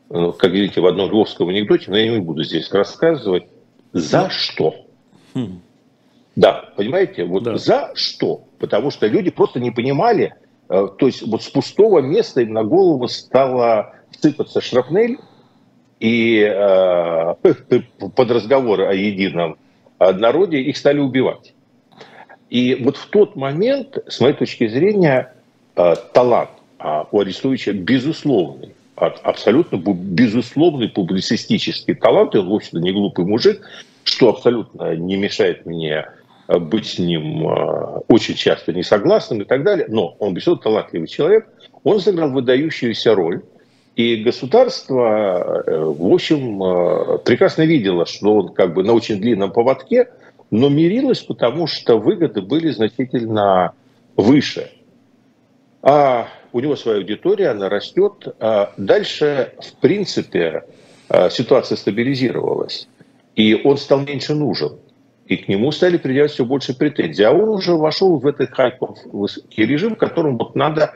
ну, 0.08 0.32
как 0.32 0.50
видите, 0.50 0.80
в 0.80 0.86
одном 0.86 1.10
львовском 1.10 1.48
анекдоте, 1.48 1.90
но 1.90 1.96
я 1.96 2.10
не 2.10 2.20
буду 2.20 2.42
здесь 2.42 2.70
рассказывать, 2.72 3.44
за 3.92 4.28
что? 4.30 4.74
Хм. 5.34 5.60
Да, 6.34 6.70
понимаете, 6.76 7.24
вот 7.24 7.44
да. 7.44 7.56
за 7.56 7.92
что? 7.94 8.44
Потому 8.58 8.90
что 8.90 9.06
люди 9.06 9.30
просто 9.30 9.60
не 9.60 9.70
понимали, 9.70 10.34
э, 10.68 10.88
то 10.98 11.06
есть 11.06 11.22
вот 11.22 11.42
с 11.42 11.48
пустого 11.48 12.00
места 12.00 12.42
им 12.42 12.52
на 12.52 12.64
голову 12.64 13.08
стала 13.08 13.94
сыпаться 14.20 14.60
шрапнель, 14.60 15.18
и 16.00 16.40
э, 16.40 17.34
под 18.14 18.30
разговоры 18.30 18.86
о 18.86 18.92
едином 18.92 19.56
народе 19.98 20.60
их 20.60 20.76
стали 20.76 20.98
убивать. 20.98 21.54
И 22.50 22.76
вот 22.76 22.96
в 22.96 23.06
тот 23.06 23.36
момент, 23.36 23.98
с 24.06 24.20
моей 24.20 24.34
точки 24.34 24.68
зрения, 24.68 25.34
э, 25.74 25.94
талант 26.12 26.50
а, 26.78 27.08
у 27.10 27.20
Арестовича 27.20 27.72
безусловный, 27.72 28.74
абсолютно 28.94 29.76
безусловный 29.76 30.88
публицистический 30.88 31.94
талант, 31.94 32.34
и 32.34 32.38
он, 32.38 32.48
в 32.48 32.54
общем-то, 32.54 32.78
не 32.78 32.92
глупый 32.92 33.24
мужик, 33.24 33.62
что 34.04 34.28
абсолютно 34.28 34.94
не 34.94 35.16
мешает 35.16 35.66
мне 35.66 36.06
э, 36.48 36.58
быть 36.58 36.86
с 36.86 36.98
ним 36.98 37.48
э, 37.48 38.00
очень 38.08 38.34
часто 38.34 38.72
несогласным 38.72 39.42
и 39.42 39.44
так 39.44 39.64
далее, 39.64 39.86
но 39.88 40.14
он, 40.20 40.34
безусловно, 40.34 40.62
талантливый 40.62 41.08
человек, 41.08 41.48
он 41.82 42.00
сыграл 42.00 42.30
выдающуюся 42.30 43.14
роль 43.14 43.42
И 43.96 44.16
государство, 44.16 45.64
в 45.66 46.12
общем, 46.12 47.20
прекрасно 47.24 47.62
видело, 47.62 48.06
что 48.06 48.36
он 48.36 48.54
как 48.54 48.74
бы 48.74 48.84
на 48.84 48.92
очень 48.92 49.20
длинном 49.20 49.52
поводке, 49.52 50.08
но 50.50 50.68
мирилось, 50.68 51.20
потому 51.20 51.66
что 51.66 51.98
выгоды 51.98 52.42
были 52.42 52.70
значительно 52.70 53.72
выше. 54.16 54.70
А 55.82 56.28
у 56.52 56.60
него 56.60 56.76
своя 56.76 56.98
аудитория, 56.98 57.50
она 57.50 57.68
растет. 57.68 58.34
А 58.40 58.72
дальше, 58.76 59.52
в 59.60 59.80
принципе, 59.80 60.64
э, 61.08 61.30
ситуация 61.30 61.76
стабилизировалась, 61.76 62.88
и 63.34 63.54
он 63.54 63.76
стал 63.76 64.00
меньше 64.00 64.34
нужен. 64.34 64.78
И 65.26 65.36
к 65.36 65.48
нему 65.48 65.72
стали 65.72 65.96
предъявлять 65.96 66.32
все 66.32 66.44
больше 66.44 66.76
претензий. 66.76 67.24
А 67.24 67.32
он 67.32 67.48
уже 67.48 67.74
вошел 67.74 68.18
в 68.18 68.26
этот 68.26 68.52
хайповый 68.52 69.28
режим, 69.56 69.96
в 69.96 69.98
котором 69.98 70.38
вот 70.38 70.54
надо 70.54 70.92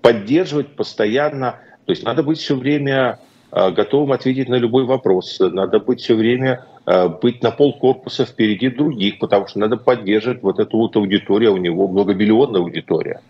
поддерживать 0.00 0.76
постоянно 0.76 1.58
то 1.86 1.92
есть 1.92 2.04
надо 2.04 2.22
быть 2.22 2.38
все 2.38 2.56
время 2.56 3.10
а, 3.10 3.18
готовым 3.52 4.12
ответить 4.12 4.48
на 4.48 4.54
любой 4.54 4.84
вопрос. 4.84 5.38
Надо 5.38 5.78
быть 5.78 6.00
все 6.00 6.14
время 6.14 6.64
а, 6.86 7.08
быть 7.08 7.42
на 7.42 7.50
пол 7.50 7.78
корпуса 7.78 8.24
впереди 8.24 8.70
других, 8.70 9.18
потому 9.18 9.46
что 9.46 9.58
надо 9.58 9.76
поддерживать 9.76 10.42
вот 10.42 10.58
эту 10.58 10.78
вот 10.78 10.96
аудиторию, 10.96 11.50
а 11.50 11.54
у 11.54 11.58
него 11.58 11.86
многомиллионная 11.86 12.60
аудитория. 12.60 13.20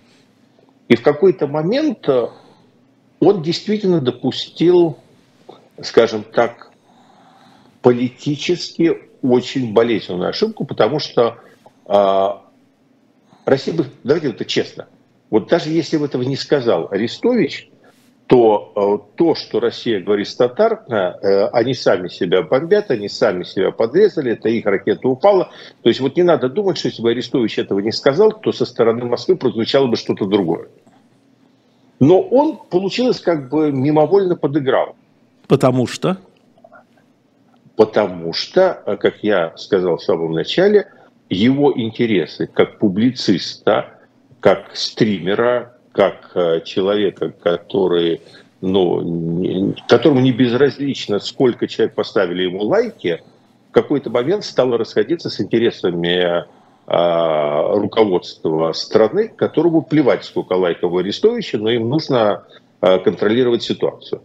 И 0.88 0.94
в 0.94 1.02
какой-то 1.02 1.46
момент 1.46 2.08
он 3.20 3.42
действительно 3.42 4.00
допустил, 4.00 4.98
скажем 5.80 6.22
так, 6.22 6.70
политически 7.82 8.98
очень 9.22 9.72
болезненную 9.72 10.30
ошибку, 10.30 10.64
потому 10.64 10.98
что 10.98 11.38
э, 11.86 12.28
Россия 13.44 13.74
бы, 13.74 13.86
давайте 14.04 14.30
это 14.30 14.44
честно, 14.44 14.88
вот 15.30 15.48
даже 15.48 15.70
если 15.70 15.96
бы 15.96 16.06
этого 16.06 16.22
не 16.22 16.36
сказал 16.36 16.88
Арестович, 16.90 17.71
то 18.26 18.72
э, 18.74 19.16
то, 19.16 19.34
что 19.34 19.60
Россия 19.60 20.00
говорит 20.00 20.28
стандартно, 20.28 21.18
э, 21.20 21.46
они 21.48 21.74
сами 21.74 22.08
себя 22.08 22.42
бомбят, 22.42 22.90
они 22.90 23.08
сами 23.08 23.44
себя 23.44 23.72
подрезали, 23.72 24.32
это 24.32 24.48
их 24.48 24.64
ракета 24.64 25.08
упала. 25.08 25.50
То 25.82 25.88
есть 25.88 26.00
вот 26.00 26.16
не 26.16 26.22
надо 26.22 26.48
думать, 26.48 26.78
что 26.78 26.88
если 26.88 27.02
бы 27.02 27.10
Арестович 27.10 27.58
этого 27.58 27.80
не 27.80 27.92
сказал, 27.92 28.32
то 28.32 28.52
со 28.52 28.64
стороны 28.64 29.04
Москвы 29.04 29.36
прозвучало 29.36 29.86
бы 29.86 29.96
что-то 29.96 30.26
другое. 30.26 30.68
Но 32.00 32.20
он, 32.20 32.58
получилось, 32.70 33.20
как 33.20 33.48
бы 33.48 33.70
мимовольно 33.70 34.34
подыграл. 34.34 34.96
Потому 35.46 35.86
что? 35.86 36.16
Потому 37.76 38.32
что, 38.32 38.82
э, 38.86 38.96
как 38.96 39.22
я 39.22 39.56
сказал 39.56 39.98
в 39.98 40.02
самом 40.02 40.32
начале, 40.32 40.90
его 41.28 41.72
интересы 41.74 42.46
как 42.46 42.78
публициста, 42.78 43.98
как 44.40 44.70
стримера, 44.74 45.71
как 45.92 46.32
э, 46.34 46.60
человека, 46.64 47.30
который, 47.30 48.22
ну, 48.60 49.74
которому 49.88 50.20
не 50.20 50.32
безразлично, 50.32 51.18
сколько 51.18 51.68
человек 51.68 51.94
поставили 51.94 52.44
ему 52.44 52.62
лайки, 52.62 53.22
в 53.70 53.72
какой-то 53.72 54.10
момент 54.10 54.44
стало 54.44 54.76
расходиться 54.78 55.30
с 55.30 55.40
интересами 55.40 56.44
э, 56.86 57.78
руководства 57.78 58.72
страны, 58.72 59.28
которому 59.28 59.82
плевать, 59.82 60.24
сколько 60.24 60.54
лайков 60.54 60.92
у 60.92 60.98
Арестовича, 60.98 61.58
но 61.58 61.70
им 61.70 61.88
нужно 61.88 62.44
э, 62.80 62.98
контролировать 62.98 63.62
ситуацию. 63.62 64.22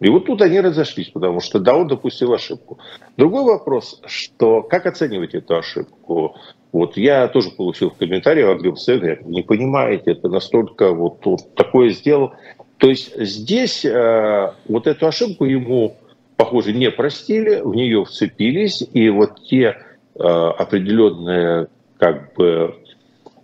И 0.00 0.10
вот 0.10 0.26
тут 0.26 0.42
они 0.42 0.60
разошлись, 0.60 1.08
потому 1.08 1.40
что 1.40 1.58
да, 1.60 1.74
он 1.74 1.86
допустил 1.86 2.32
ошибку. 2.34 2.78
Другой 3.16 3.44
вопрос, 3.44 4.00
что 4.06 4.62
как 4.62 4.86
оценивать 4.86 5.34
эту 5.34 5.56
ошибку? 5.56 6.36
Вот 6.74 6.96
я 6.96 7.28
тоже 7.28 7.50
получил 7.52 7.90
в 7.90 7.94
комментариях 7.94 8.56
от 8.56 8.60
Гилсена, 8.60 9.18
не 9.26 9.42
понимаете, 9.42 10.10
это 10.10 10.28
настолько 10.28 10.92
вот, 10.92 11.24
вот 11.24 11.54
такое 11.54 11.90
сделал. 11.90 12.32
То 12.78 12.88
есть 12.88 13.16
здесь 13.16 13.84
э, 13.84 14.52
вот 14.66 14.88
эту 14.88 15.06
ошибку 15.06 15.44
ему, 15.44 15.96
похоже, 16.36 16.72
не 16.72 16.90
простили, 16.90 17.60
в 17.60 17.76
нее 17.76 18.04
вцепились, 18.04 18.84
и 18.92 19.08
вот 19.08 19.40
те 19.44 19.76
э, 20.16 20.18
определенные 20.18 21.68
как 21.98 22.34
бы 22.34 22.74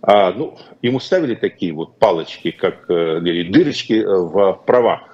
а, 0.01 0.33
ну, 0.33 0.57
ему 0.81 0.99
ставили 0.99 1.35
такие 1.35 1.71
вот 1.71 1.97
палочки, 1.99 2.51
как 2.51 2.83
э, 2.89 3.21
дырочки 3.21 3.93
э, 3.93 4.05
в 4.05 4.59
правах. 4.65 5.10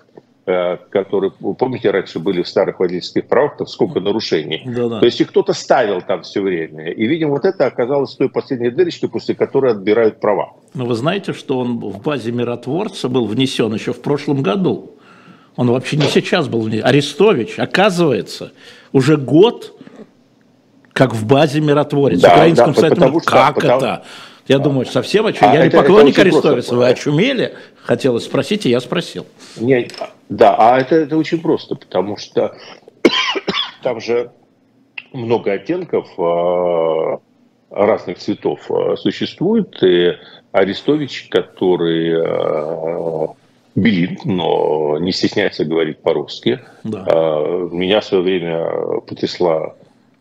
Э, 0.50 0.78
которые, 0.92 1.32
помните, 1.60 1.92
раньше 1.92 2.20
были 2.20 2.42
в 2.42 2.48
старых 2.48 2.80
водительских 2.80 3.28
правах, 3.28 3.58
там 3.58 3.68
сколько 3.68 4.00
нарушений. 4.00 4.64
Да-да. 4.66 5.02
То 5.02 5.06
есть 5.06 5.20
их 5.20 5.28
кто-то 5.28 5.52
ставил 5.52 6.02
там 6.02 6.22
все 6.22 6.40
время. 6.42 6.90
И, 6.90 7.06
видимо, 7.06 7.32
вот 7.32 7.44
это 7.44 7.66
оказалось 7.66 8.16
той 8.16 8.30
последней 8.30 8.70
дырочкой, 8.70 9.10
после 9.10 9.36
которой 9.36 9.74
отбирают 9.74 10.22
права. 10.22 10.54
Но 10.74 10.86
вы 10.86 10.96
знаете, 10.96 11.34
что 11.34 11.60
он 11.60 11.80
в 11.80 12.02
базе 12.02 12.32
миротворца 12.32 13.10
был 13.10 13.26
внесен 13.26 13.74
еще 13.74 13.92
в 13.92 14.02
прошлом 14.02 14.42
году. 14.42 14.94
Он 15.58 15.70
вообще 15.70 15.98
не 15.98 16.08
сейчас 16.08 16.48
был 16.48 16.62
внесен. 16.62 16.86
Арестович, 16.86 17.60
оказывается, 17.60 18.54
уже 18.94 19.18
год 19.18 19.78
как 20.94 21.14
в 21.14 21.28
базе 21.28 21.60
миротворец. 21.60 22.22
Да, 22.22 22.32
Украинском 22.32 22.72
да, 22.72 22.80
сайте, 22.80 22.96
что, 22.96 23.20
как 23.20 23.56
потому... 23.56 23.78
это? 23.78 24.04
Я 24.48 24.60
думаю, 24.60 24.86
совсем 24.86 25.26
очумели. 25.26 25.58
А 25.58 25.60
я 25.60 25.66
это, 25.66 25.78
не 25.78 25.84
поклонник 25.84 26.18
Арестовица, 26.20 26.76
вы 26.76 26.88
очумели? 26.88 27.54
Хотелось 27.84 28.26
спросить, 28.26 28.66
и 28.66 28.70
я 28.70 28.80
спросил. 28.80 29.26
Не, 29.58 29.90
да, 30.30 30.56
а 30.58 30.80
это, 30.80 30.96
это 30.96 31.18
очень 31.18 31.42
просто, 31.42 31.76
потому 31.76 32.18
что 32.18 32.56
там 33.84 34.00
же 34.00 34.32
много 35.14 35.52
оттенков 35.52 36.08
э, 36.18 37.18
разных 37.72 38.20
цветов 38.20 38.60
э, 38.70 38.96
существует. 38.98 39.82
И 39.84 40.14
Арестович, 40.52 41.28
который 41.30 42.14
э, 42.14 43.28
билинг, 43.76 44.26
но 44.26 44.98
не 45.00 45.12
стесняется 45.12 45.66
говорить 45.66 46.00
по-русски. 46.00 46.62
Да. 46.84 47.06
Меня 47.72 48.02
в 48.02 48.06
свое 48.06 48.24
время 48.24 49.02
потрясла 49.02 49.76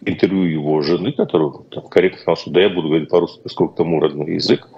интервью 0.06 0.44
его 0.44 0.80
жены, 0.82 1.12
которая 1.12 1.52
там, 1.70 1.86
корректно 1.88 2.20
сказала, 2.20 2.36
что 2.36 2.50
да, 2.50 2.62
я 2.62 2.70
буду 2.70 2.88
говорить 2.88 3.10
по-русски, 3.10 3.40
поскольку 3.42 3.74
тому 3.74 4.00
родной 4.00 4.34
язык. 4.34 4.68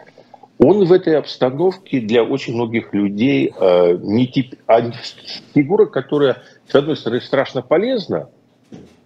Он 0.59 0.85
в 0.85 0.93
этой 0.93 1.17
обстановке 1.17 2.01
для 2.01 2.25
очень 2.25 2.55
многих 2.55 2.93
людей 2.93 3.53
э, 3.55 3.97
не 4.03 4.27
тип, 4.27 4.57
а 4.67 4.91
фигура, 5.55 5.87
которая, 5.87 6.43
с 6.67 6.75
одной 6.75 6.97
стороны, 6.97 7.21
страшно 7.21 7.63
полезна, 7.63 8.29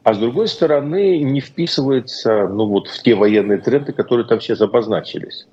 а 0.02 0.14
с 0.14 0.18
другой 0.18 0.48
стороны, 0.48 1.18
не 1.18 1.40
вписывается 1.40 2.48
ну, 2.48 2.66
вот, 2.66 2.88
в 2.88 3.02
те 3.02 3.14
военные 3.14 3.58
тренды, 3.58 3.92
которые 3.92 4.26
там 4.26 4.40
сейчас 4.40 4.60
обозначились. 4.60 5.46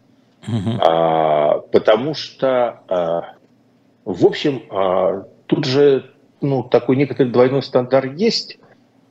Угу. 0.48 0.80
А, 0.82 1.60
потому 1.72 2.14
что, 2.14 2.82
а, 2.88 3.34
в 4.06 4.26
общем, 4.26 4.64
а, 4.72 5.26
тут 5.46 5.66
же 5.66 6.12
ну, 6.42 6.64
такой 6.64 6.96
некоторый 6.96 7.30
двойной 7.30 7.62
стандарт 7.62 8.18
есть. 8.18 8.58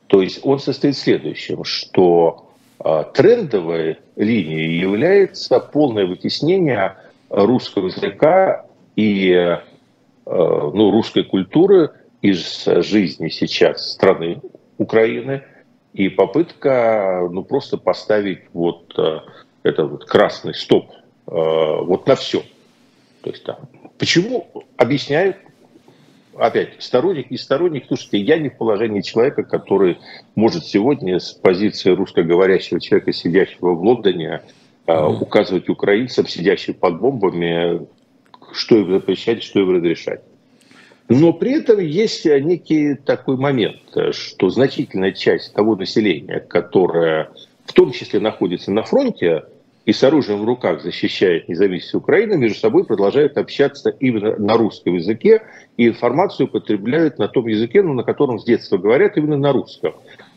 То 0.09 0.23
есть 0.23 0.41
он 0.43 0.59
состоит 0.59 0.97
в 0.97 1.01
следующем, 1.01 1.65
что 1.65 2.49
а, 2.81 3.05
трендовой 3.05 3.99
линией 4.17 4.79
является 4.79 5.61
полное 5.61 6.07
вытеснение 6.07 6.97
русского 7.29 7.87
языка 7.87 8.67
и 8.97 9.33
а, 9.33 9.63
ну, 10.25 10.91
русской 10.91 11.25
культуры 11.25 11.91
из 12.23 12.65
жизни 12.65 13.29
сейчас 13.29 13.93
страны 13.93 14.41
Украины 14.79 15.45
и 15.93 16.09
попытка 16.09 17.29
ну, 17.31 17.45
просто 17.45 17.77
поставить 17.77 18.45
вот 18.55 18.95
а, 18.97 19.25
этот 19.63 19.91
вот 19.91 20.05
красный 20.07 20.55
стоп 20.55 20.91
вот 21.27 22.07
на 22.07 22.15
все. 22.17 22.43
То 23.21 23.29
есть, 23.29 23.45
да. 23.45 23.59
Почему 23.99 24.49
объясняют 24.79 25.37
опять, 26.39 26.75
сторонник, 26.79 27.31
не 27.31 27.37
сторонник, 27.37 27.85
слушайте, 27.87 28.19
я 28.19 28.39
не 28.39 28.49
в 28.49 28.57
положении 28.57 29.01
человека, 29.01 29.43
который 29.43 29.99
может 30.35 30.65
сегодня 30.65 31.19
с 31.19 31.33
позиции 31.33 31.91
русскоговорящего 31.91 32.81
человека, 32.81 33.13
сидящего 33.13 33.75
в 33.75 33.83
Лондоне, 33.83 34.43
mm-hmm. 34.87 35.19
указывать 35.21 35.69
украинцам, 35.69 36.27
сидящим 36.27 36.75
под 36.75 37.01
бомбами, 37.01 37.87
что 38.53 38.79
им 38.79 38.93
запрещать, 38.93 39.43
что 39.43 39.61
им 39.61 39.71
разрешать. 39.71 40.23
Но 41.09 41.33
при 41.33 41.59
этом 41.59 41.81
есть 41.81 42.27
некий 42.27 42.95
такой 42.95 43.37
момент, 43.37 43.81
что 44.13 44.51
значительная 44.51 45.13
часть 45.13 45.55
того 45.55 45.75
населения, 45.75 46.41
которое 46.41 47.31
в 47.65 47.73
том 47.73 47.93
числе 47.93 48.21
находится 48.21 48.71
на 48.73 48.83
фронте, 48.83 49.45
и 49.89 49.93
с 49.95 50.05
оружием 50.05 50.43
в 50.43 50.45
руках 50.45 50.83
защищает 50.83 51.49
независимость 51.49 51.95
Украины, 51.95 52.37
между 52.37 52.59
собой 52.59 52.85
продолжают 52.85 53.39
общаться 53.39 53.89
именно 53.89 54.37
на 54.37 54.59
русском 54.59 54.97
языке 54.97 55.41
и 55.79 55.89
информацию 55.89 56.47
потребляют 56.47 57.19
на 57.19 57.27
том 57.27 57.47
языке, 57.47 57.83
ну, 57.83 57.95
на 57.95 58.03
котором 58.03 58.39
с 58.39 58.45
детства 58.45 58.77
говорят, 58.77 59.17
именно 59.17 59.39
на 59.39 59.51
русском. 59.51 59.95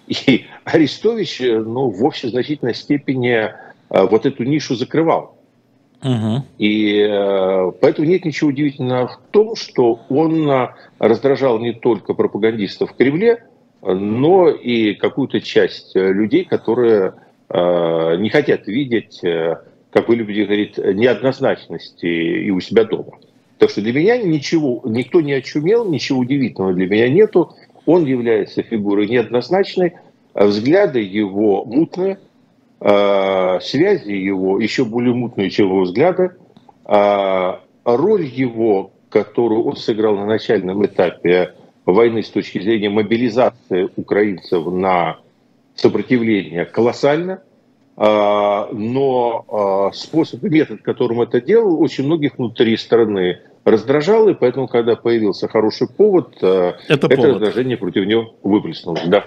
И 0.07 0.45
Арестович, 0.63 1.41
ну, 1.41 1.89
в 1.89 2.01
общей 2.05 2.29
значительной 2.29 2.73
степени 2.73 3.33
э, 3.33 3.51
вот 3.89 4.25
эту 4.25 4.45
нишу 4.45 4.75
закрывал. 4.75 5.37
Угу. 6.01 6.45
И 6.57 7.01
э, 7.01 7.71
поэтому 7.81 8.07
нет 8.07 8.23
ничего 8.23 8.51
удивительного 8.51 9.09
в 9.09 9.19
том, 9.31 9.57
что 9.57 9.99
он 10.07 10.49
э, 10.49 10.69
раздражал 10.97 11.59
не 11.59 11.73
только 11.73 12.13
пропагандистов 12.13 12.91
в 12.91 12.95
Кремле, 12.95 13.43
но 13.81 14.47
и 14.47 14.93
какую-то 14.93 15.41
часть 15.41 15.93
людей, 15.93 16.45
которые 16.45 17.15
Э, 17.15 17.31
не 17.53 18.29
хотят 18.29 18.67
видеть, 18.67 19.23
э, 19.23 19.57
как 19.91 20.07
вы 20.07 20.15
любите 20.15 20.45
говорить, 20.45 20.77
неоднозначности 20.77 22.05
и 22.05 22.49
у 22.51 22.59
себя 22.59 22.85
дома. 22.85 23.17
Так 23.57 23.69
что 23.69 23.81
для 23.81 23.93
меня 23.93 24.17
ничего, 24.17 24.81
никто 24.85 25.21
не 25.21 25.33
очумел, 25.33 25.85
ничего 25.85 26.19
удивительного 26.19 26.73
для 26.73 26.87
меня 26.87 27.09
нету. 27.09 27.55
Он 27.85 28.05
является 28.05 28.63
фигурой 28.63 29.07
неоднозначной, 29.07 29.93
а 30.33 30.45
взгляды 30.45 30.99
его 30.99 31.65
мутные, 31.65 32.19
а, 32.79 33.59
связи 33.59 34.11
его 34.11 34.59
еще 34.59 34.85
более 34.85 35.13
мутные, 35.13 35.49
чем 35.49 35.67
его 35.67 35.81
взгляды, 35.81 36.31
а 36.85 37.61
роль 37.83 38.23
его, 38.25 38.91
которую 39.09 39.63
он 39.63 39.75
сыграл 39.75 40.15
на 40.15 40.25
начальном 40.25 40.85
этапе 40.85 41.53
войны 41.85 42.23
с 42.23 42.29
точки 42.29 42.59
зрения 42.59 42.89
мобилизации 42.89 43.89
украинцев 43.95 44.65
на 44.67 45.17
сопротивление, 45.75 46.65
колоссально. 46.65 47.41
Но 47.97 49.91
способ 49.93 50.43
и 50.43 50.49
метод, 50.49 50.81
которым 50.81 51.21
это 51.21 51.41
делал, 51.41 51.81
очень 51.81 52.05
многих 52.05 52.38
внутри 52.38 52.75
страны 52.77 53.39
раздражал, 53.63 54.27
и 54.29 54.34
поэтому, 54.34 54.67
когда 54.67 54.95
появился 54.95 55.47
хороший 55.47 55.88
повод, 55.88 56.36
это, 56.38 56.77
это 56.88 57.10
повод. 57.10 57.25
раздражение 57.25 57.77
против 57.77 58.05
него 58.05 58.34
выплеснулось. 58.41 59.03
Да. 59.05 59.25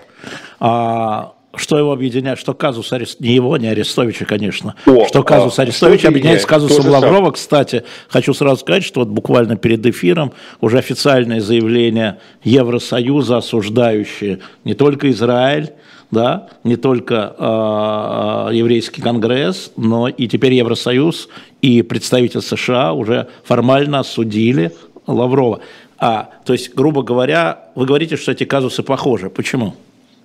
А, 0.59 1.35
что 1.59 1.79
его 1.79 1.93
объединяет, 1.93 2.39
что 2.39 2.55
казус 2.55 2.93
Арест... 2.93 3.21
не 3.21 3.35
его, 3.35 3.57
не 3.57 3.69
Арестовича, 3.69 4.25
конечно, 4.25 4.75
О, 4.87 5.07
что 5.07 5.23
казус 5.23 5.59
а, 5.59 5.63
Арестовича 5.63 6.09
объединяет 6.09 6.43
с 6.43 6.47
казусом 6.47 6.89
Лаврова. 6.89 7.33
Кстати, 7.33 7.85
хочу 8.09 8.35
сразу 8.35 8.61
сказать, 8.61 8.85
что 8.85 9.01
вот 9.01 9.09
буквально 9.09 9.57
перед 9.57 9.85
эфиром 9.87 10.33
уже 10.61 10.79
официальное 10.79 11.41
заявление 11.41 12.19
Евросоюза, 12.43 13.39
осуждающее 13.39 14.41
не 14.65 14.75
только 14.75 15.11
Израиль, 15.11 15.73
да, 16.11 16.49
не 16.63 16.77
только 16.77 17.35
э, 17.37 18.55
еврейский 18.55 19.03
конгресс, 19.03 19.73
но 19.77 20.09
и 20.09 20.29
теперь 20.29 20.55
Евросоюз 20.55 21.29
и 21.61 21.83
представитель 21.83 22.41
США 22.41 22.93
уже 22.93 23.29
формально 23.45 24.01
осудили 24.01 24.73
Лаврова. 25.07 25.61
А, 25.99 26.31
то 26.45 26.53
есть, 26.53 26.75
грубо 26.75 27.03
говоря, 27.03 27.71
вы 27.75 27.87
говорите, 27.87 28.17
что 28.17 28.33
эти 28.33 28.45
казусы 28.45 28.83
похожи. 28.83 29.31
Почему? 29.31 29.75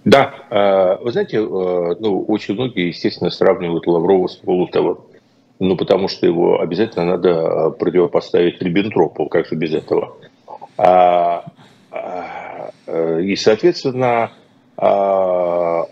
Да, 0.06 0.34
э, 0.50 1.04
вы 1.04 1.12
знаете, 1.12 1.38
э, 1.38 1.42
ну, 2.00 2.24
очень 2.28 2.54
многие, 2.54 2.88
естественно, 2.88 3.30
сравнивают 3.30 3.86
Лаврова 3.86 4.28
с 4.28 4.42
Молотовым. 4.44 5.00
Ну, 5.60 5.76
потому 5.76 6.08
что 6.08 6.26
его 6.26 6.62
обязательно 6.62 7.06
надо 7.06 7.30
э, 7.30 7.72
противопоставить 7.72 8.62
Риббентропу, 8.62 9.26
как 9.28 9.48
же 9.48 9.56
без 9.56 9.74
этого. 9.74 10.16
А, 10.78 11.44
а, 11.92 12.72
и, 13.20 13.36
соответственно, 13.36 14.32
а, 14.78 15.84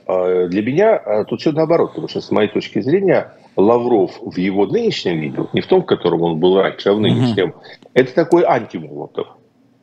для 0.47 0.61
меня 0.61 1.25
тут 1.25 1.41
все 1.41 1.51
наоборот, 1.51 1.89
потому 1.89 2.07
что 2.07 2.21
с 2.21 2.31
моей 2.31 2.47
точки 2.47 2.79
зрения 2.79 3.33
Лавров 3.57 4.17
в 4.21 4.37
его 4.37 4.65
нынешнем 4.65 5.19
виде, 5.19 5.39
не 5.51 5.59
в 5.59 5.67
том, 5.67 5.81
в 5.81 5.85
котором 5.85 6.21
он 6.21 6.39
был 6.39 6.61
раньше, 6.61 6.89
а 6.89 6.93
в 6.93 7.01
нынешнем, 7.01 7.49
угу. 7.49 7.61
это 7.93 8.15
такой 8.15 8.45
антимолотов. 8.45 9.27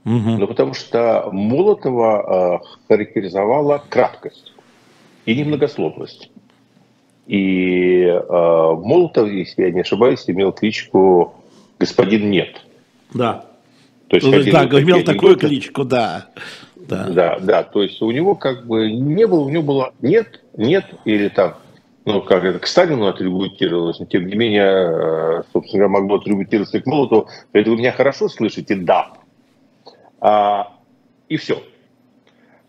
Угу. 0.05 0.31
Ну, 0.39 0.47
потому 0.47 0.75
что 0.75 1.29
Молотова 1.33 2.63
характеризовала 2.89 3.83
краткость 3.89 4.53
и 5.25 5.35
немногословность. 5.35 6.31
И 7.27 8.03
э, 8.05 8.21
Молотов, 8.29 9.31
если 9.31 9.63
я 9.63 9.71
не 9.71 9.81
ошибаюсь, 9.81 10.25
имел 10.27 10.53
кличку 10.53 11.35
«Господин 11.79 12.31
Нет». 12.31 12.61
Да. 13.15 13.47
То 14.09 14.17
есть, 14.17 14.27
ну, 14.27 14.53
да, 14.53 14.65
имел 14.81 15.03
такую 15.05 15.37
кличку, 15.37 15.85
да. 15.85 16.27
Да. 16.77 17.09
да, 17.09 17.39
да, 17.39 17.63
то 17.63 17.83
есть 17.83 18.03
у 18.03 18.11
него 18.11 18.35
как 18.35 18.67
бы 18.67 18.91
не 18.91 19.27
было, 19.27 19.41
у 19.41 19.49
него 19.49 19.63
было 19.63 19.95
нет, 20.03 20.43
нет, 20.55 20.85
или 21.07 21.29
там, 21.29 21.55
ну, 22.05 22.21
как 22.21 22.45
это 22.45 22.59
к 22.59 22.67
Сталину 22.67 23.07
атрибутировалось, 23.07 24.01
но 24.01 24.05
тем 24.05 24.27
не 24.27 24.35
менее, 24.35 24.67
э, 24.67 25.43
собственно 25.51 25.87
говоря, 25.87 26.01
могло 26.01 26.17
атрибутироваться 26.17 26.81
к 26.81 26.87
Молотову, 26.87 27.29
это 27.55 27.71
вы 27.71 27.79
меня 27.79 27.93
хорошо 27.93 28.29
слышите? 28.29 28.77
Да. 28.77 29.13
А, 30.25 30.73
и 31.29 31.37
все. 31.37 31.63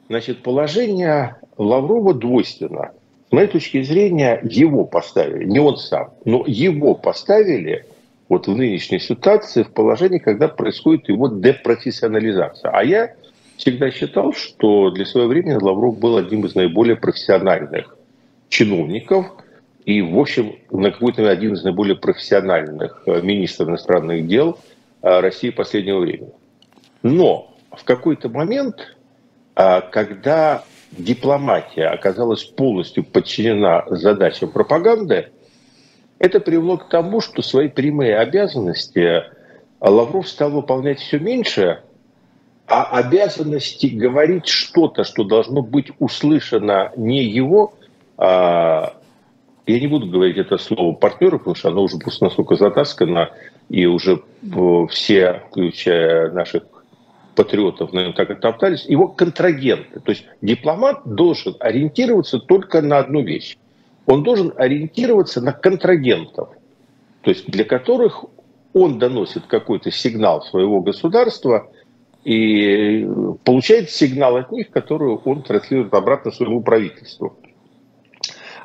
Значит, 0.10 0.44
положение 0.44 1.38
Лаврова 1.58 2.14
двойственно. 2.14 2.92
С 3.30 3.32
моей 3.32 3.48
точки 3.48 3.82
зрения, 3.82 4.42
его 4.44 4.84
поставили, 4.84 5.46
не 5.46 5.60
он 5.60 5.78
сам, 5.78 6.12
но 6.26 6.44
его 6.46 6.96
поставили 6.96 7.86
вот 8.28 8.48
в 8.48 8.56
нынешней 8.58 9.00
ситуации 9.00 9.64
в 9.64 9.72
положении, 9.72 10.18
когда 10.18 10.50
происходит 10.50 11.08
его 11.08 11.30
депрофессионализация. 11.30 12.72
А 12.72 12.84
я 12.84 13.14
всегда 13.56 13.90
считал, 13.90 14.34
что 14.34 14.90
для 14.90 15.06
своего 15.06 15.30
времени 15.30 15.54
Лавров 15.54 15.98
был 15.98 16.18
одним 16.18 16.46
из 16.46 16.56
наиболее 16.56 16.98
профессиональных 16.98 17.96
чиновников 18.50 19.28
и, 19.86 20.02
в 20.02 20.20
общем, 20.20 20.58
на 20.72 20.92
какой-то 20.92 21.30
один 21.30 21.54
из 21.54 21.64
наиболее 21.64 21.96
профессиональных 21.96 23.04
э, 23.06 23.22
министров 23.22 23.70
иностранных 23.70 24.28
дел 24.28 24.58
э, 25.02 25.20
России 25.22 25.52
последнего 25.52 26.00
времени. 26.00 26.34
Но 27.06 27.56
в 27.72 27.84
какой-то 27.84 28.30
момент, 28.30 28.96
э, 29.56 29.82
когда 29.92 30.64
дипломатия 30.92 31.86
оказалась 31.86 32.44
полностью 32.44 33.04
подчинена 33.04 33.86
задачам 33.92 34.50
пропаганды, 34.50 35.30
это 36.18 36.40
привело 36.40 36.78
к 36.78 36.90
тому, 36.90 37.22
что 37.22 37.44
свои 37.44 37.68
прямые 37.70 38.18
обязанности 38.18 39.24
Лавров 39.80 40.28
стал 40.28 40.50
выполнять 40.50 41.00
все 41.00 41.20
меньше– 41.20 41.84
а 42.68 42.98
обязанности 42.98 43.86
говорить 43.86 44.48
что-то, 44.48 45.04
что 45.04 45.24
должно 45.24 45.62
быть 45.62 45.92
услышано 46.00 46.92
не 46.96 47.24
его, 47.24 47.76
а, 48.18 48.96
я 49.68 49.80
не 49.80 49.86
буду 49.86 50.08
говорить 50.08 50.38
это 50.38 50.58
слово 50.58 50.94
партнеров, 50.96 51.42
потому 51.42 51.56
что 51.56 51.70
оно 51.70 51.84
уже 51.84 51.98
просто 51.98 52.26
настолько 52.26 52.56
затаскано, 52.56 53.30
и 53.70 53.86
уже 53.86 54.22
э, 54.42 54.88
все, 54.90 55.44
включая 55.50 56.32
наших 56.32 56.64
патриотов, 57.36 57.94
наверное, 57.94 58.16
так 58.16 58.32
оттоптались, 58.32 58.86
его 58.86 59.08
контрагенты. 59.08 60.00
То 60.00 60.12
есть 60.12 60.26
дипломат 60.42 61.02
должен 61.06 61.56
ориентироваться 61.60 62.40
только 62.40 62.82
на 62.82 63.00
одну 63.00 63.22
вещь. 63.22 63.58
Он 64.06 64.24
должен 64.24 64.54
ориентироваться 64.56 65.42
на 65.42 65.52
контрагентов, 65.52 66.50
то 67.22 67.30
есть 67.32 67.50
для 67.50 67.64
которых 67.64 68.26
он 68.74 69.00
доносит 69.00 69.48
какой-то 69.48 69.92
сигнал 69.92 70.42
своего 70.44 70.82
государства– 70.82 71.70
и 72.26 73.08
получает 73.44 73.92
сигнал 73.92 74.36
от 74.36 74.52
них, 74.52 74.72
который 74.72 75.16
он 75.16 75.44
транслирует 75.44 75.94
обратно 75.94 76.32
своему 76.32 76.62
правительству. 76.62 77.38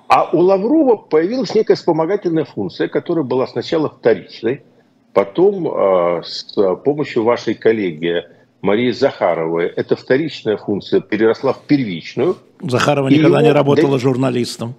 А 0.08 0.28
у 0.32 0.38
Лаврова 0.38 0.96
появилась 0.96 1.54
некая 1.54 1.76
вспомогательная 1.76 2.44
функция, 2.44 2.88
которая 2.88 3.22
была 3.22 3.46
сначала 3.46 3.90
вторичной, 3.90 4.62
потом 5.12 5.68
э, 5.68 6.22
с 6.24 6.54
помощью 6.84 7.22
вашей 7.22 7.54
коллеги 7.54 8.24
Марии 8.62 8.90
Захаровой 8.90 9.66
эта 9.66 9.96
вторичная 9.96 10.56
функция 10.56 11.00
переросла 11.00 11.52
в 11.52 11.62
первичную. 11.62 12.36
Захарова 12.60 13.08
никогда 13.08 13.38
его... 13.38 13.48
не 13.48 13.52
работала 13.52 13.98
журналистом 13.98 14.74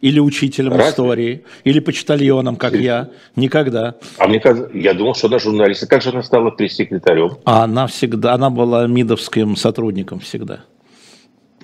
или 0.00 0.18
учителем 0.18 0.72
Разве? 0.72 0.90
истории, 0.90 1.44
или 1.64 1.78
почтальоном, 1.80 2.56
как 2.56 2.74
я. 2.74 3.10
Никогда. 3.36 3.96
А 4.18 4.26
мне 4.26 4.40
кажется, 4.40 4.70
я 4.74 4.94
думал, 4.94 5.14
что 5.14 5.28
она 5.28 5.38
журналист. 5.38 5.86
Как 5.86 6.02
же 6.02 6.10
она 6.10 6.22
стала 6.22 6.50
пресс-секретарем? 6.50 7.38
А 7.44 7.64
она 7.64 7.86
всегда, 7.86 8.34
она 8.34 8.50
была 8.50 8.86
МИДовским 8.86 9.56
сотрудником 9.56 10.20
всегда. 10.20 10.60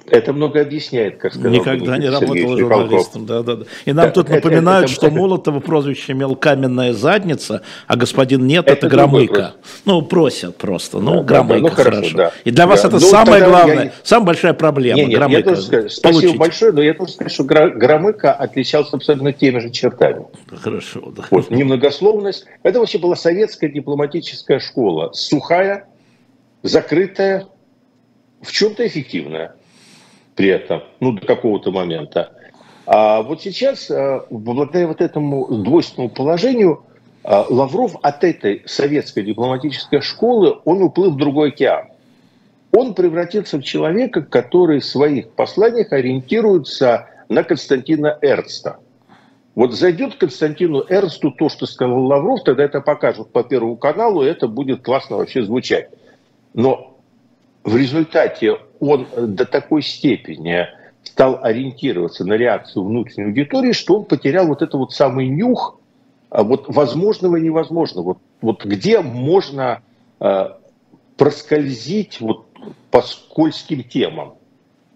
Это 0.09 0.33
много 0.33 0.61
объясняет, 0.61 1.19
как 1.19 1.33
сказал 1.33 1.51
Никогда 1.51 1.99
не 1.99 2.09
работал 2.09 2.57
журналистом. 2.57 3.27
Да, 3.27 3.43
да, 3.43 3.57
да. 3.57 3.65
И 3.85 3.93
нам 3.93 4.07
да, 4.07 4.13
тут 4.13 4.29
напоминают, 4.29 4.85
это, 4.91 4.93
это, 4.93 5.07
что 5.07 5.11
Молотова 5.11 5.61
прозвище 5.61 6.13
имел 6.13 6.37
каменная 6.37 6.93
задница, 6.93 7.63
а 7.87 7.97
господин 7.97 8.47
нет, 8.47 8.67
это, 8.67 8.87
это 8.87 8.89
Громыка. 8.89 9.55
Ну, 9.85 10.03
просят 10.03 10.57
просто. 10.57 11.01
Ну, 11.01 11.23
да, 11.23 11.43
Громыка, 11.43 11.55
да, 11.55 11.61
ну, 11.61 11.69
хорошо. 11.71 11.91
хорошо. 11.91 12.17
Да. 12.17 12.33
И 12.45 12.51
для 12.51 12.67
вас 12.67 12.83
да. 12.83 12.89
это 12.89 13.01
ну, 13.01 13.07
самая 13.07 13.49
главная, 13.49 13.85
я... 13.85 13.93
самая 14.05 14.27
большая 14.27 14.55
проблема. 14.55 15.01
Не, 15.01 15.07
нет, 15.07 15.19
Громыка. 15.19 15.39
Я 15.39 15.45
тоже 15.45 15.63
скажу, 15.63 15.89
спасибо 15.89 16.39
большое, 16.39 16.73
но 16.73 16.83
я 16.83 16.95
тоже 16.95 17.13
скажу, 17.13 17.31
что 17.31 17.45
Громыка 17.45 18.33
отличался 18.33 18.97
абсолютно 18.97 19.33
теми 19.33 19.59
же 19.59 19.71
чертами. 19.71 20.27
Хорошо, 20.55 21.13
да. 21.17 21.25
Вот, 21.31 21.51
немногословность. 21.51 22.47
Это 22.63 22.79
вообще 22.79 22.99
была 22.99 23.17
советская 23.17 23.71
дипломатическая 23.71 24.61
школа. 24.61 25.11
Сухая, 25.13 25.89
закрытая, 26.63 27.47
в 28.41 28.53
чем-то 28.53 28.87
эффективная 28.87 29.57
при 30.37 30.49
этом, 30.49 30.83
ну, 31.01 31.13
до 31.13 31.27
какого-то 31.27 31.73
момента. 31.73 32.31
А 32.87 33.23
вот 33.23 33.43
сейчас, 33.43 33.91
э, 33.91 34.21
благодаря 34.31 34.87
вот 34.87 35.01
этому 35.01 35.49
двойственному 35.49 36.11
положению, 36.11 36.85
э, 37.25 37.45
Лавров 37.49 37.97
от 38.03 38.23
этой 38.23 38.63
советской 38.67 39.25
дипломатической 39.25 40.01
школы, 40.01 40.59
он 40.65 40.83
уплыл 40.83 41.11
в 41.11 41.17
другой 41.17 41.49
океан. 41.49 41.87
Он 42.71 42.95
превратился 42.95 43.59
в 43.59 43.63
человека, 43.63 44.23
который 44.23 44.81
в 44.81 44.85
своих 44.85 45.31
посланиях 45.31 45.93
ориентируется 45.93 47.09
на 47.29 47.43
Константина 47.43 48.19
Эрнста. 48.21 48.77
Вот 49.55 49.73
зайдет 49.73 50.17
Константину 50.17 50.85
Эрнсту 50.87 51.31
то, 51.31 51.49
что 51.49 51.65
сказал 51.65 52.05
Лавров, 52.05 52.45
тогда 52.45 52.65
это 52.65 52.83
покажут 52.83 53.33
по 53.33 53.43
Первому 53.43 53.77
каналу, 53.77 54.23
и 54.23 54.29
это 54.29 54.47
будет 54.47 54.83
классно 54.83 55.17
вообще 55.17 55.43
звучать. 55.43 55.89
Но 56.53 56.99
в 57.65 57.75
результате 57.75 58.59
он 58.81 59.07
до 59.17 59.45
такой 59.45 59.83
степени 59.83 60.67
стал 61.03 61.39
ориентироваться 61.43 62.25
на 62.25 62.35
реакцию 62.35 62.85
внутренней 62.85 63.29
аудитории, 63.29 63.73
что 63.73 63.99
он 63.99 64.05
потерял 64.05 64.47
вот 64.47 64.63
этот 64.63 64.75
вот 64.75 64.93
самый 64.93 65.29
нюх, 65.29 65.79
а 66.31 66.43
вот 66.43 66.65
возможного 66.69 67.37
и 67.37 67.43
невозможного. 67.43 68.05
Вот, 68.05 68.19
вот 68.41 68.65
где 68.65 69.01
можно 69.01 69.83
проскользить 71.17 72.21
вот 72.21 72.47
по 72.91 73.03
скользким 73.03 73.85
темам. 73.85 74.35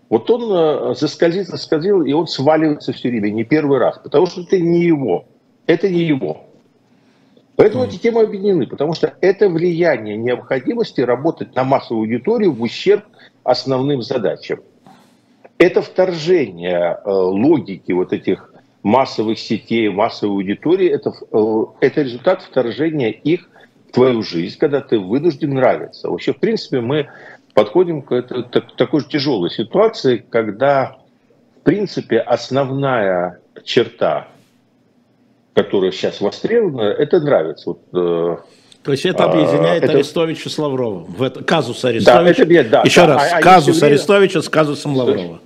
Вот 0.09 0.29
он 0.31 0.95
заскользит, 0.97 1.47
заскользил, 1.47 2.03
и 2.03 2.13
он 2.13 2.27
сваливается 2.27 2.93
все 2.93 3.11
время, 3.11 3.31
не 3.31 3.45
первый 3.45 3.79
раз, 3.79 3.99
потому 4.03 4.27
что 4.27 4.41
это 4.43 4.59
не 4.59 4.83
его. 4.83 5.27
Это 5.67 5.89
не 5.89 6.01
его. 6.01 6.47
Поэтому 7.55 7.85
эти 7.85 7.97
темы 7.97 8.23
объединены, 8.23 8.67
потому 8.67 8.95
что 8.95 9.15
это 9.21 9.49
влияние 9.49 10.17
необходимости 10.17 11.01
работать 11.01 11.55
на 11.55 11.63
массовую 11.63 12.05
аудиторию 12.05 12.53
в 12.53 12.63
ущерб 12.63 13.05
основным 13.45 14.03
задачам. 14.03 14.61
Это 15.59 15.83
вторжение 15.83 16.99
э, 17.05 17.11
логики 17.11 17.93
вот 17.93 18.13
этих 18.13 18.53
массовых 18.83 19.39
сетей, 19.39 19.89
массовой 19.91 20.37
аудитории, 20.37 20.89
это, 20.89 21.13
э, 21.33 21.87
это 21.87 22.03
результат 22.03 22.43
вторжения 22.43 23.11
их 23.11 23.49
в 23.89 23.93
твою 23.93 24.23
жизнь, 24.23 24.59
когда 24.59 24.81
ты 24.81 24.99
вынужден 24.99 25.55
нравиться. 25.55 26.09
Вообще, 26.09 26.33
в 26.33 26.39
принципе, 26.39 26.81
мы 26.81 27.09
подходим 27.55 28.03
к 28.03 28.13
этой, 28.13 28.45
так, 28.45 28.75
такой 28.77 29.01
же 29.01 29.09
тяжелой 29.09 29.51
ситуации, 29.51 30.17
когда, 30.17 30.97
в 31.61 31.65
принципе, 31.65 32.19
основная 32.21 33.41
черта 33.65 34.29
которая 35.55 35.91
сейчас 35.91 36.21
востребована, 36.21 36.83
это 36.83 37.21
нравится. 37.21 37.71
Вот, 37.71 37.81
э, 37.93 38.37
то 38.83 38.93
есть 38.93 39.05
это 39.05 39.25
объединяет 39.25 39.85
это... 39.85 39.93
Арестовича 39.93 40.49
с 40.49 40.59
Лавровым. 40.59 41.05
В 41.05 41.23
это, 41.23 41.45
казус 41.45 41.85
Арестовича. 41.85 42.45
Да, 42.45 42.61
это, 42.61 42.71
да, 42.71 42.83
Еще 42.83 43.01
да, 43.03 43.07
раз, 43.07 43.33
а, 43.33 43.41
казус 43.41 43.81
время... 43.81 43.93
Арестовича 43.93 44.43
с 44.43 44.49
казусом 44.49 44.97
Лаврова. 44.97 45.41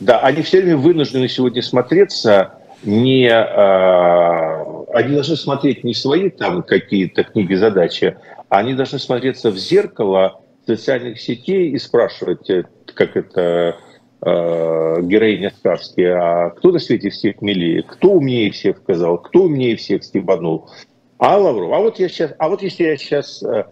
Да, 0.00 0.20
они 0.20 0.42
все 0.42 0.62
время 0.62 0.78
вынуждены 0.78 1.28
сегодня 1.28 1.62
смотреться 1.62 2.54
не... 2.82 3.28
Э, 3.28 4.84
они 4.94 5.14
должны 5.14 5.36
смотреть 5.36 5.84
не 5.84 5.94
свои 5.94 6.30
там 6.30 6.62
какие-то 6.62 7.24
книги, 7.24 7.54
задачи, 7.54 8.16
а 8.48 8.58
они 8.58 8.74
должны 8.74 8.98
смотреться 8.98 9.50
в 9.50 9.58
зеркало 9.58 10.40
социальных 10.66 11.20
сетей 11.20 11.70
и 11.70 11.78
спрашивать, 11.78 12.48
э, 12.48 12.64
как 12.94 13.16
это 13.16 13.76
э, 14.22 15.02
героиня 15.02 15.52
сказки, 15.58 16.00
а 16.00 16.50
кто 16.50 16.72
на 16.72 16.78
свете 16.78 17.10
всех 17.10 17.42
милее, 17.42 17.82
кто 17.82 18.12
умнее 18.12 18.50
всех 18.50 18.78
сказал, 18.78 19.18
кто 19.18 19.44
умнее 19.44 19.76
всех 19.76 20.02
стебанул. 20.02 20.70
А 21.20 21.36
Лавров, 21.36 21.70
а 21.70 21.80
вот 21.80 21.98
я 21.98 22.08
сейчас, 22.08 22.32
а 22.38 22.48
вот 22.48 22.62
если 22.62 22.84
я 22.84 22.96
сейчас 22.96 23.42
э, 23.42 23.64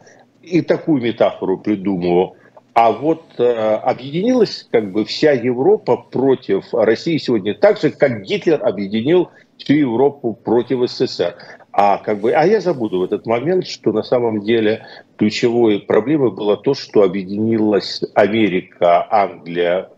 и 0.43 0.61
такую 0.61 1.01
метафору 1.01 1.57
придумаю, 1.57 2.35
а 2.75 2.93
вот 2.93 3.23
э, 3.39 3.43
объединилась 3.43 4.69
как 4.71 4.93
бы 4.93 5.07
вся 5.07 5.33
Европа 5.33 5.97
против 5.97 6.75
России 6.75 7.17
сегодня 7.17 7.55
так 7.55 7.79
же, 7.79 7.91
как 7.91 8.21
Гитлер 8.21 8.63
объединил 8.63 9.31
всю 9.57 9.73
Европу 9.73 10.35
против 10.35 10.91
СССР. 10.91 11.37
А, 11.73 11.97
как 11.97 12.21
бы, 12.21 12.33
а 12.33 12.45
я 12.45 12.61
забуду 12.61 13.01
в 13.01 13.05
этот 13.05 13.25
момент, 13.25 13.67
что 13.67 13.93
на 13.93 14.03
самом 14.03 14.43
деле 14.43 14.85
ключевой 15.17 15.81
проблемой 15.81 16.33
было 16.33 16.59
то, 16.59 16.75
что 16.75 17.03
объединилась 17.03 18.03
Америка, 18.15 19.07
Англия, 19.11 19.89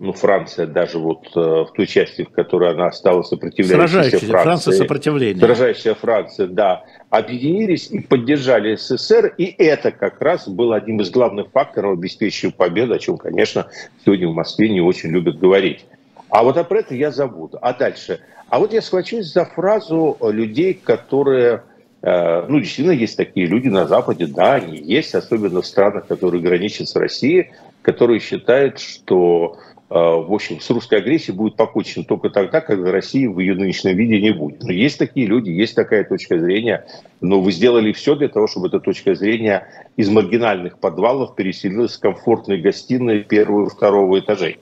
ну, 0.00 0.14
Франция 0.14 0.66
даже 0.66 0.98
вот 0.98 1.26
э, 1.36 1.38
в 1.38 1.72
той 1.74 1.86
части, 1.86 2.24
в 2.24 2.30
которой 2.30 2.72
она 2.72 2.90
стала 2.90 3.22
сопротивляющейся 3.22 4.18
Франции, 4.18 4.26
Франция 4.26 4.72
сопротивление. 4.72 5.44
Сражающаяся 5.44 5.94
Франция, 5.94 6.46
да, 6.46 6.84
объединились 7.10 7.90
и 7.90 8.00
поддержали 8.00 8.76
СССР, 8.76 9.34
и 9.36 9.54
это 9.58 9.92
как 9.92 10.18
раз 10.22 10.48
был 10.48 10.72
одним 10.72 11.02
из 11.02 11.10
главных 11.10 11.50
факторов, 11.50 11.98
обеспечивающих 11.98 12.54
победу, 12.54 12.94
о 12.94 12.98
чем, 12.98 13.18
конечно, 13.18 13.66
сегодня 14.02 14.26
в 14.28 14.32
Москве 14.32 14.70
не 14.70 14.80
очень 14.80 15.10
любят 15.10 15.38
говорить. 15.38 15.84
А 16.30 16.44
вот 16.44 16.56
об 16.56 16.72
этом 16.72 16.96
я 16.96 17.10
забуду. 17.10 17.58
А 17.60 17.74
дальше? 17.74 18.20
А 18.48 18.58
вот 18.58 18.72
я 18.72 18.80
схвачусь 18.80 19.30
за 19.30 19.44
фразу 19.44 20.16
людей, 20.22 20.72
которые 20.72 21.62
э, 22.00 22.46
ну, 22.48 22.58
действительно, 22.58 22.92
есть 22.92 23.18
такие 23.18 23.44
люди 23.44 23.68
на 23.68 23.86
Западе, 23.86 24.26
да, 24.26 24.54
они 24.54 24.78
есть, 24.78 25.14
особенно 25.14 25.60
в 25.60 25.66
странах, 25.66 26.06
которые 26.06 26.42
граничат 26.42 26.88
с 26.88 26.96
Россией, 26.96 27.50
которые 27.82 28.20
считают, 28.20 28.78
что 28.78 29.58
в 29.90 30.32
общем, 30.32 30.60
с 30.60 30.70
русской 30.70 31.00
агрессией 31.00 31.36
будет 31.36 31.56
покончено 31.56 32.04
только 32.04 32.30
тогда, 32.30 32.60
когда 32.60 32.92
России 32.92 33.26
в 33.26 33.40
ее 33.40 33.56
нынешнем 33.56 33.96
виде 33.96 34.20
не 34.20 34.30
будет. 34.30 34.62
Но 34.62 34.70
есть 34.70 35.00
такие 35.00 35.26
люди, 35.26 35.50
есть 35.50 35.74
такая 35.74 36.04
точка 36.04 36.38
зрения, 36.38 36.86
но 37.20 37.40
вы 37.40 37.50
сделали 37.50 37.90
все 37.90 38.14
для 38.14 38.28
того, 38.28 38.46
чтобы 38.46 38.68
эта 38.68 38.78
точка 38.78 39.16
зрения 39.16 39.66
из 39.96 40.08
маргинальных 40.08 40.78
подвалов 40.78 41.34
переселилась 41.34 41.96
в 41.96 42.00
комфортные 42.00 42.60
гостиные 42.60 43.24
первого 43.24 43.66
и 43.66 43.70
второго 43.70 44.20
этажей 44.20 44.60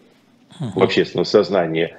в 0.58 0.82
общественном 0.82 1.26
сознании. 1.26 1.94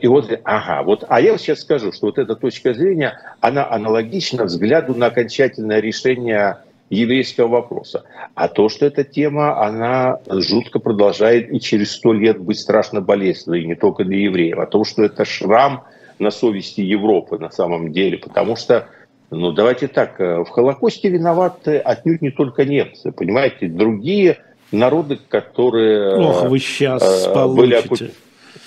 И 0.00 0.06
вот, 0.08 0.32
ага, 0.42 0.82
вот, 0.82 1.04
а 1.08 1.20
я 1.20 1.38
сейчас 1.38 1.60
скажу, 1.60 1.92
что 1.92 2.06
вот 2.06 2.18
эта 2.18 2.34
точка 2.34 2.74
зрения, 2.74 3.16
она 3.40 3.68
аналогична 3.70 4.44
взгляду 4.44 4.96
на 4.96 5.06
окончательное 5.06 5.78
решение 5.78 6.58
еврейского 6.96 7.48
вопроса. 7.48 8.04
А 8.34 8.48
то, 8.48 8.68
что 8.68 8.86
эта 8.86 9.04
тема, 9.04 9.64
она 9.64 10.18
жутко 10.28 10.78
продолжает 10.78 11.52
и 11.52 11.60
через 11.60 11.92
сто 11.92 12.12
лет 12.12 12.38
быть 12.38 12.58
страшно 12.58 13.00
болезненной, 13.00 13.62
и 13.62 13.66
не 13.66 13.74
только 13.74 14.04
для 14.04 14.18
евреев, 14.18 14.58
а 14.58 14.66
то, 14.66 14.84
что 14.84 15.02
это 15.02 15.24
шрам 15.24 15.84
на 16.18 16.30
совести 16.30 16.82
Европы 16.82 17.38
на 17.38 17.50
самом 17.50 17.92
деле, 17.92 18.18
потому 18.18 18.56
что 18.56 18.88
ну, 19.30 19.52
давайте 19.52 19.88
так, 19.88 20.20
э, 20.20 20.44
в 20.44 20.50
Холокосте 20.50 21.08
виноваты 21.08 21.78
отнюдь 21.78 22.20
не 22.20 22.30
только 22.30 22.66
немцы, 22.66 23.12
понимаете, 23.12 23.66
другие 23.66 24.38
народы, 24.70 25.18
которые 25.28 26.16
Ох, 26.16 26.44
вы 26.44 26.58
сейчас 26.58 27.26
э, 27.26 27.46
были 27.48 27.74
оккупированы. 27.76 28.14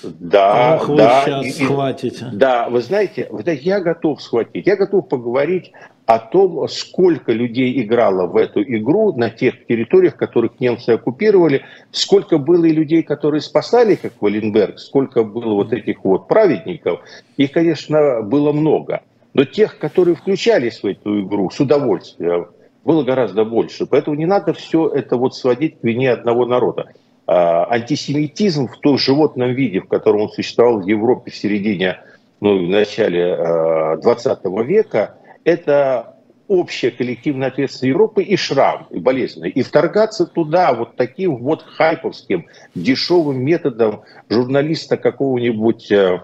Да, 0.02 0.78
Ох, 0.80 0.96
да. 0.96 1.24
Вы 1.24 1.24
сейчас 1.24 1.46
и, 1.46 1.64
схватите. 1.64 2.26
Да, 2.32 2.68
вы 2.68 2.80
знаете, 2.80 3.28
знаете, 3.30 3.62
я 3.62 3.80
готов 3.80 4.20
схватить. 4.20 4.66
Я 4.66 4.76
готов 4.76 5.08
поговорить 5.08 5.72
о 6.06 6.20
том, 6.20 6.68
сколько 6.68 7.32
людей 7.32 7.82
играло 7.82 8.26
в 8.26 8.36
эту 8.36 8.62
игру 8.62 9.12
на 9.12 9.28
тех 9.28 9.66
территориях, 9.66 10.16
которых 10.16 10.60
немцы 10.60 10.90
оккупировали, 10.90 11.64
сколько 11.90 12.38
было 12.38 12.64
и 12.64 12.72
людей, 12.72 13.02
которые 13.02 13.40
спасали, 13.40 13.96
как 13.96 14.12
Валенберг, 14.20 14.78
сколько 14.78 15.24
было 15.24 15.54
вот 15.54 15.72
этих 15.72 16.04
вот 16.04 16.28
праведников. 16.28 17.00
Их, 17.36 17.50
конечно, 17.50 18.22
было 18.22 18.52
много. 18.52 19.02
Но 19.34 19.44
тех, 19.44 19.78
которые 19.78 20.14
включались 20.14 20.82
в 20.82 20.86
эту 20.86 21.22
игру 21.22 21.50
с 21.50 21.58
удовольствием, 21.58 22.46
было 22.84 23.02
гораздо 23.02 23.44
больше. 23.44 23.84
Поэтому 23.84 24.16
не 24.16 24.26
надо 24.26 24.52
все 24.52 24.88
это 24.88 25.16
вот 25.16 25.34
сводить 25.34 25.80
к 25.80 25.84
вине 25.84 26.12
одного 26.12 26.46
народа. 26.46 26.92
А, 27.26 27.66
антисемитизм 27.68 28.68
в 28.68 28.78
том 28.78 28.96
животном 28.96 29.52
виде, 29.54 29.80
в 29.80 29.88
котором 29.88 30.22
он 30.22 30.28
существовал 30.28 30.80
в 30.80 30.86
Европе 30.86 31.32
в 31.32 31.36
середине, 31.36 31.98
ну, 32.40 32.64
в 32.64 32.70
начале 32.70 33.98
20 34.00 34.38
а, 34.44 34.62
века, 34.62 35.16
это 35.46 36.16
общая 36.48 36.90
коллективная 36.90 37.48
ответственность 37.48 37.94
Европы 37.94 38.22
и 38.24 38.36
шрам, 38.36 38.88
и 38.90 38.98
болезненный. 38.98 39.50
И 39.50 39.62
вторгаться 39.62 40.26
туда 40.26 40.74
вот 40.74 40.96
таким 40.96 41.36
вот 41.36 41.62
хайповским, 41.62 42.46
дешевым 42.74 43.42
методом 43.42 44.02
журналиста 44.28 44.96
какого-нибудь, 44.96 45.90
э, 45.92 46.20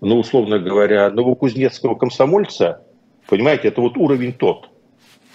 ну, 0.00 0.18
условно 0.18 0.58
говоря, 0.58 1.10
новокузнецкого 1.10 1.94
комсомольца, 1.94 2.82
понимаете, 3.28 3.68
это 3.68 3.80
вот 3.80 3.96
уровень 3.96 4.32
тот. 4.32 4.68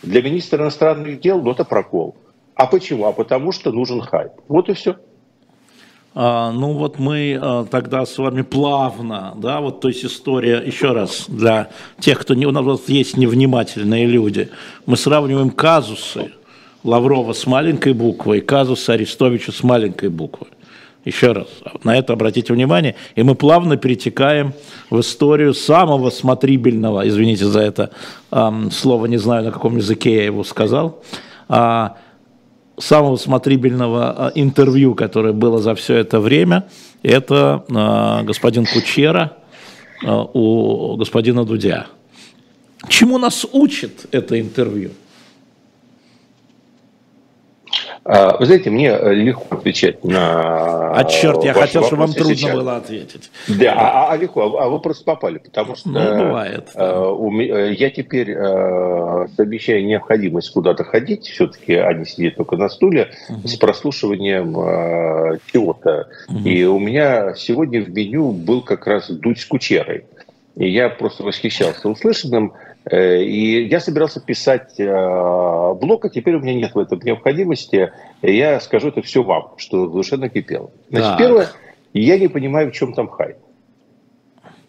Для 0.04 0.22
министра 0.22 0.62
иностранных 0.62 1.22
дел, 1.22 1.42
ну, 1.42 1.52
это 1.52 1.64
прокол. 1.64 2.16
А 2.54 2.68
почему? 2.68 3.06
А 3.06 3.14
потому 3.14 3.54
что 3.54 3.72
нужен 3.72 4.02
хайп. 4.02 4.34
Вот 4.50 4.68
и 4.68 4.74
все. 4.74 4.98
А, 6.18 6.54
ну 6.54 6.72
вот 6.72 6.98
мы 6.98 7.38
а, 7.40 7.66
тогда 7.66 8.06
с 8.06 8.18
вами 8.18 8.42
плавно, 8.42 9.34
да, 9.36 9.60
вот 9.60 9.82
то 9.82 9.90
есть 9.90 10.06
история, 10.06 10.64
еще 10.66 10.94
раз, 10.94 11.26
для 11.28 11.70
тех, 12.00 12.20
кто 12.20 12.34
не, 12.34 12.46
у 12.46 12.52
нас 12.52 12.88
есть 12.88 13.18
невнимательные 13.18 14.08
люди, 14.08 14.50
мы 14.86 14.96
сравниваем 14.96 15.50
казусы 15.50 16.32
Лаврова 16.86 17.34
с 17.34 17.46
маленькой 17.46 17.92
буквой, 17.92 18.40
казусы 18.40 18.92
Арестовича 18.92 19.52
с 19.52 19.62
маленькой 19.62 20.08
буквы. 20.08 20.48
Еще 21.04 21.34
раз, 21.34 21.48
на 21.84 21.98
это 21.98 22.14
обратите 22.14 22.54
внимание. 22.54 22.96
И 23.16 23.22
мы 23.22 23.36
плавно 23.36 23.76
перетекаем 23.76 24.54
в 24.90 25.00
историю 25.02 25.54
самого 25.54 26.10
смотрибельного, 26.10 27.08
извините 27.08 27.46
за 27.46 27.60
это 27.60 27.92
слово, 28.72 29.06
не 29.08 29.18
знаю, 29.18 29.44
на 29.44 29.52
каком 29.52 29.78
языке 29.78 30.16
я 30.16 30.26
его 30.26 30.44
сказал, 30.44 31.04
э, 31.50 31.90
самого 32.78 33.18
смотрибельного 33.18 34.32
э, 34.36 34.40
интервью, 34.40 34.96
которое 34.96 35.34
было 35.34 35.60
за 35.60 35.76
все 35.76 35.96
это 35.96 36.20
время, 36.20 36.68
это 37.04 37.66
э, 37.68 38.24
господин 38.24 38.66
Кучера 38.66 39.38
э, 40.04 40.26
у 40.34 40.96
господина 40.98 41.46
Дудя. 41.46 41.88
Чему 42.90 43.18
нас 43.18 43.46
учит 43.52 44.06
это 44.12 44.40
интервью? 44.40 44.92
А, 47.70 47.95
вы 48.40 48.46
знаете, 48.46 48.70
мне 48.70 48.90
э, 48.90 49.14
легко 49.16 49.56
отвечать 49.56 50.04
на 50.04 50.92
А 50.92 51.04
черт, 51.06 51.44
я 51.44 51.54
хотел, 51.54 51.84
чтобы 51.86 52.02
вам 52.02 52.14
трудно 52.14 52.36
сейчас. 52.36 52.54
было 52.54 52.76
ответить. 52.78 53.32
Да, 53.48 53.74
а, 53.76 54.12
а 54.12 54.18
легко, 54.18 54.60
а 54.60 54.70
вы 54.70 54.80
просто 54.80 55.04
попали, 55.04 55.40
потому 55.40 55.76
что... 55.76 55.90
Ну, 55.90 56.26
бывает. 56.26 56.70
Меня, 56.76 57.70
э, 57.70 57.74
я 57.74 57.90
теперь 57.90 58.30
э, 58.30 59.28
совмещаю 59.36 59.84
необходимость 59.88 60.52
куда-то 60.52 60.84
ходить, 60.84 61.26
все-таки, 61.26 61.74
а 61.74 61.92
не 61.94 62.06
сидеть 62.06 62.36
только 62.36 62.58
на 62.58 62.70
стуле, 62.70 63.10
угу. 63.28 63.48
с 63.48 63.56
прослушиванием 63.56 64.54
чего-то. 65.52 66.08
Угу. 66.30 66.48
И 66.48 66.64
у 66.66 66.78
меня 66.78 67.34
сегодня 67.34 67.82
в 67.82 67.90
меню 67.90 68.32
был 68.32 68.62
как 68.62 68.86
раз 68.86 69.10
дуть 69.10 69.40
с 69.40 69.46
кучерой. 69.46 70.06
и 70.56 70.70
я 70.70 70.90
просто 70.90 71.24
восхищался 71.24 71.90
услышанным. 71.90 72.54
Э, 72.90 73.22
и 73.22 73.68
я 73.68 73.80
собирался 73.80 74.20
писать 74.20 74.80
э, 74.80 75.74
блог, 75.74 76.06
а 76.06 76.10
теперь 76.10 76.36
у 76.36 76.40
меня 76.40 76.54
нет 76.54 76.76
в 76.76 76.80
этом 76.80 77.00
необходимости. 77.00 77.92
Я 78.22 78.60
скажу 78.60 78.90
это 78.90 79.02
все 79.02 79.24
вам, 79.24 79.54
что 79.58 79.86
в 79.86 79.94
душе 79.94 80.18
накипело. 80.18 80.70
Значит, 80.90 81.10
так. 81.10 81.18
первое, 81.18 81.48
я 81.94 82.20
не 82.20 82.28
понимаю, 82.28 82.72
в 82.72 82.76
чем 82.76 82.94
там 82.94 83.08
хайп. 83.08 83.38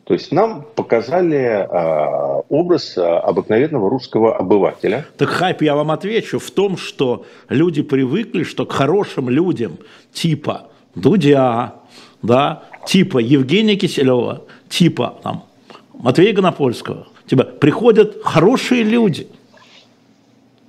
То 0.05 0.15
есть 0.15 0.31
нам 0.33 0.65
показали 0.77 1.37
э, 1.37 2.43
образ 2.49 2.97
обыкновенного 2.97 3.91
русского 3.91 4.37
обывателя. 4.37 5.05
Так 5.19 5.29
хайп, 5.29 5.63
я 5.63 5.75
вам 5.75 5.91
отвечу, 5.91 6.39
в 6.39 6.51
том, 6.51 6.77
что 6.77 7.27
люди 7.49 7.83
привыкли, 7.83 8.45
что 8.45 8.65
к 8.65 8.73
хорошим 8.73 9.29
людям 9.29 9.79
типа 10.13 10.69
Дудя, 10.95 11.75
да, 12.23 12.63
типа 12.87 13.19
Евгения 13.19 13.77
Киселева, 13.77 14.45
типа 14.71 15.17
там, 15.23 15.45
Матвея 15.93 16.33
Гонопольского, 16.33 17.09
типа 17.27 17.45
приходят 17.45 18.19
хорошие 18.23 18.83
люди, 18.83 19.29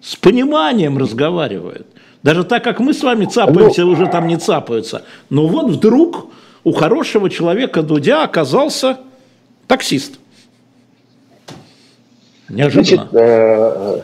с 0.02 0.16
пониманием 0.16 0.98
разговаривают. 0.98 1.88
Даже 2.24 2.44
так, 2.44 2.64
как 2.64 2.80
мы 2.80 2.94
с 2.94 3.04
вами 3.04 3.26
цапаемся, 3.26 3.86
ну, 3.86 3.92
уже 3.92 4.08
там 4.08 4.28
не 4.28 4.38
цапаются. 4.38 5.04
Но 5.30 5.48
вот 5.48 5.72
вдруг 5.72 6.28
у 6.64 6.72
хорошего 6.74 7.30
человека 7.30 7.84
Дудя 7.84 8.24
оказался 8.24 8.98
таксист. 9.68 10.20
Неожиданно. 12.50 13.08
Значит, 13.12 13.14
э, 13.14 14.02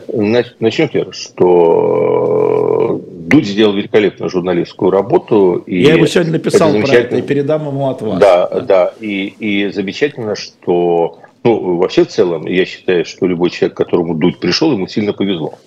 начнем 0.60 0.88
первое, 0.88 1.12
что 1.12 3.00
Дудь 3.10 3.46
сделал 3.46 3.72
великолепную 3.72 4.28
журналистскую 4.28 4.90
работу. 4.90 5.62
И 5.66 5.82
Я 5.82 5.94
ему 5.94 6.06
сегодня 6.06 6.32
написал 6.34 6.74
это 6.74 6.86
про 6.86 6.94
это 6.94 7.16
и 7.16 7.22
передам 7.22 7.66
ему 7.66 7.88
от 7.88 8.02
вас. 8.02 8.18
Да, 8.18 8.48
да, 8.48 8.60
да. 8.60 8.92
И, 9.00 9.34
и 9.38 9.72
замечательно, 9.72 10.36
что 10.36 11.20
ну, 11.44 11.76
вообще 11.76 12.04
в 12.04 12.08
целом, 12.08 12.46
я 12.46 12.64
считаю, 12.64 13.04
что 13.04 13.26
любой 13.26 13.50
человек, 13.50 13.74
к 13.74 13.76
которому 13.76 14.14
Дудь 14.14 14.40
пришел, 14.40 14.72
ему 14.72 14.86
сильно 14.88 15.12
повезло. 15.12 15.58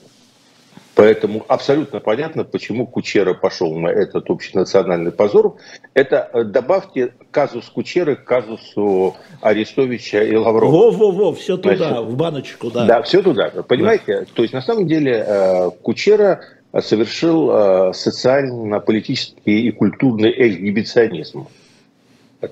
Поэтому 0.98 1.46
абсолютно 1.48 2.00
понятно, 2.00 2.44
почему 2.44 2.88
Кучера 2.88 3.36
пошел 3.36 3.78
на 3.78 3.90
этот 3.90 4.32
общенациональный 4.32 5.12
позор. 5.12 5.58
Это 5.94 6.28
э, 6.34 6.44
добавьте 6.44 7.14
казус 7.30 7.66
Кучеры 7.70 8.16
к 8.16 8.24
казусу 8.24 9.16
Арестовича 9.40 10.24
и 10.24 10.36
Лаврова. 10.36 10.72
Во-во-во, 10.72 11.34
все 11.34 11.56
туда, 11.58 11.76
Значит, 11.76 12.06
в 12.06 12.16
баночку, 12.16 12.72
да. 12.72 12.86
Да, 12.88 13.02
все 13.04 13.22
туда. 13.22 13.52
Понимаете? 13.68 14.22
Да. 14.22 14.26
То 14.34 14.42
есть 14.42 14.56
на 14.56 14.62
самом 14.64 14.88
деле 14.88 15.24
э, 15.28 15.70
Кучера 15.84 16.42
совершил 16.82 17.52
э, 17.52 17.94
социально-политический 17.94 19.68
и 19.68 19.72
культурный 19.72 20.34
эксгибиционизм. 20.36 21.48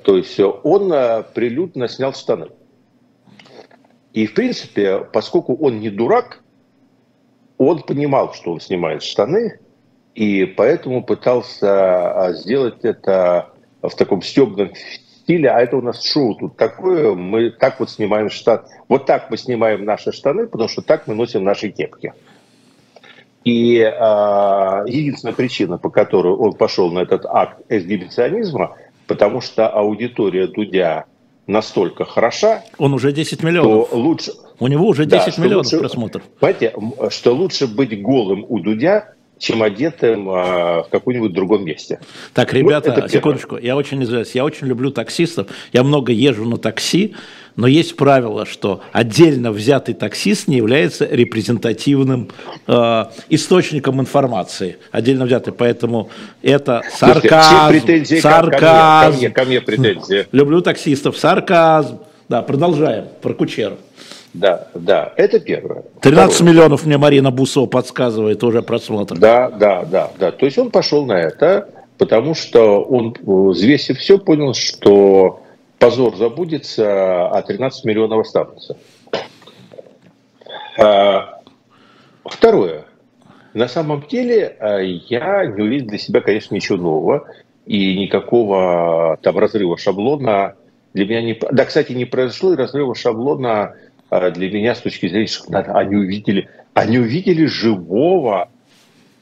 То 0.04 0.18
есть 0.18 0.40
он 0.40 0.94
прилюдно 1.34 1.88
снял 1.88 2.14
штаны. 2.14 2.50
И, 4.16 4.28
в 4.28 4.34
принципе, 4.34 5.00
поскольку 5.12 5.58
он 5.58 5.82
не 5.82 5.90
дурак, 5.90 6.42
он 7.58 7.82
понимал, 7.82 8.34
что 8.34 8.54
он 8.54 8.62
снимает 8.62 9.04
штаны, 9.04 9.60
и 10.14 10.46
поэтому 10.46 11.04
пытался 11.04 12.28
а, 12.28 12.32
сделать 12.32 12.86
это 12.86 13.50
в 13.82 13.94
таком 13.94 14.22
стебном 14.22 14.72
стиле, 14.74 15.50
а 15.50 15.60
это 15.60 15.76
у 15.76 15.82
нас 15.82 16.02
шоу 16.02 16.34
тут 16.36 16.56
такое, 16.56 17.14
мы 17.14 17.50
так 17.50 17.78
вот 17.82 17.90
снимаем 17.90 18.30
штаны, 18.30 18.62
вот 18.88 19.06
так 19.06 19.30
мы 19.30 19.36
снимаем 19.36 19.84
наши 19.84 20.14
штаны, 20.14 20.48
потому 20.48 20.70
что 20.70 20.82
так 20.82 21.08
мы 21.08 21.14
носим 21.14 21.44
наши 21.44 21.68
кепки. 21.70 22.14
И 23.44 23.80
э, 23.80 23.90
единственная 24.88 25.36
причина, 25.36 25.78
по 25.78 25.90
которой 25.90 26.34
он 26.34 26.54
пошел 26.54 26.90
на 26.90 27.00
этот 27.00 27.26
акт 27.26 27.60
эксгибиционизма, 27.68 28.78
потому 29.08 29.42
что 29.42 29.68
аудитория 29.68 30.48
Дудя 30.48 31.04
настолько 31.48 32.06
хороша. 32.06 32.64
Он 32.78 32.94
уже 32.94 33.12
10 33.12 33.44
миллионов. 33.44 33.94
Лучше, 33.94 34.32
у 34.60 34.68
него 34.68 34.88
уже 34.88 35.06
10 35.06 35.36
да, 35.36 35.44
миллионов 35.44 35.66
лучше, 35.66 35.80
просмотров. 35.80 36.24
Понимаете, 36.40 36.74
что 37.10 37.34
лучше 37.34 37.68
быть 37.68 38.02
голым 38.02 38.46
у 38.48 38.60
Дудя, 38.60 39.16
чем 39.38 39.64
одетым 39.64 40.30
а, 40.30 40.84
в 40.84 40.90
каком-нибудь 40.90 41.34
другом 41.34 41.66
месте. 41.66 42.00
Так, 42.34 42.54
ребята, 42.54 42.94
вот 42.96 43.12
секундочку, 43.12 43.58
я 43.58 43.76
очень 43.76 44.02
извиняюсь, 44.04 44.32
я 44.34 44.46
очень 44.46 44.68
люблю 44.68 44.92
таксистов, 44.92 45.48
я 45.74 45.84
много 45.84 46.12
езжу 46.12 46.46
на 46.46 46.58
такси, 46.58 47.16
но 47.56 47.68
есть 47.68 47.96
правило, 47.96 48.46
что 48.46 48.82
отдельно 48.92 49.52
взятый 49.52 49.94
таксист 49.94 50.48
не 50.48 50.58
является 50.58 51.06
репрезентативным 51.06 52.30
э, 52.68 53.06
источником 53.30 54.02
информации, 54.02 54.78
отдельно 54.92 55.26
взятый, 55.26 55.54
поэтому 55.54 56.10
это 56.42 56.82
сарказм, 56.98 57.70
претензии 57.70 58.20
сарказм. 58.20 58.60
Ко 58.60 59.18
мне, 59.18 59.30
ко 59.30 59.46
мне, 59.46 59.46
ко 59.46 59.46
мне 59.46 59.62
претензии. 59.62 60.28
Люблю 60.32 60.62
таксистов, 60.62 61.18
сарказм. 61.18 62.00
Да, 62.28 62.42
продолжаем 62.42 63.06
про 63.22 63.34
Кучеру. 63.34 63.78
Да, 64.34 64.68
да, 64.74 65.14
это 65.16 65.40
первое. 65.40 65.84
13 66.02 66.36
Второе. 66.36 66.52
миллионов 66.52 66.86
мне 66.86 66.98
Марина 66.98 67.32
Бусова 67.32 67.68
подсказывает 67.68 68.44
уже 68.44 68.62
просмотр. 68.62 69.18
Да, 69.18 69.50
да, 69.50 69.86
да, 69.86 70.12
да. 70.20 70.32
То 70.32 70.46
есть 70.46 70.58
он 70.58 70.72
пошел 70.72 71.06
на 71.06 71.14
это, 71.14 71.70
потому 71.98 72.36
что 72.36 72.84
он, 72.84 73.16
взвесив 73.22 73.98
все, 73.98 74.18
понял, 74.18 74.54
что 74.54 75.45
позор 75.80 76.16
забудется, 76.16 77.28
а 77.28 77.42
13 77.42 77.86
миллионов 77.86 78.22
останутся. 78.22 78.78
А, 80.78 81.42
второе. 82.24 82.86
На 83.54 83.68
самом 83.68 84.06
деле 84.08 84.56
а, 84.60 84.80
я 84.80 85.46
не 85.46 85.62
увидел 85.62 85.88
для 85.88 85.98
себя, 85.98 86.22
конечно, 86.22 86.56
ничего 86.56 86.78
нового. 86.78 87.28
И 87.66 87.98
никакого 87.98 89.18
там 89.22 89.38
разрыва 89.40 89.78
шаблона 89.78 90.56
для 90.94 91.06
меня 91.06 91.22
не... 91.22 91.40
Да, 91.52 91.66
кстати, 91.66 91.94
не 91.94 92.06
произошло 92.06 92.54
и 92.54 92.56
разрыва 92.56 92.94
шаблона 92.94 93.76
а 94.10 94.32
для 94.32 94.50
меня 94.50 94.76
с 94.76 94.82
точки 94.82 95.08
зрения, 95.08 95.28
что 95.28 95.58
они 95.60 95.96
увидели, 95.96 96.48
они 96.74 97.00
увидели 97.00 97.46
живого 97.46 98.50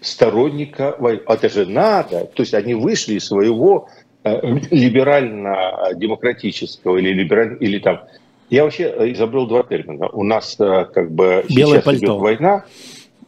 сторонника 0.02 0.96
войны. 1.00 1.22
Это 1.28 1.50
же 1.50 1.66
надо. 1.66 2.26
То 2.26 2.44
есть 2.44 2.54
они 2.54 2.74
вышли 2.74 3.16
из 3.16 3.26
своего 3.26 3.90
либерально-демократического 4.24 6.98
или 6.98 7.14
либераль 7.14 7.58
или 7.60 7.78
там. 7.80 8.02
Я 8.50 8.64
вообще 8.64 8.94
изобрел 9.14 9.48
два 9.48 9.64
термина. 9.64 10.08
У 10.10 10.24
нас 10.24 10.56
э, 10.60 10.86
как 10.94 11.12
бы 11.12 11.46
Белое 11.50 11.78
сейчас 11.78 11.86
пальто. 11.86 12.06
идет 12.06 12.20
война. 12.20 12.66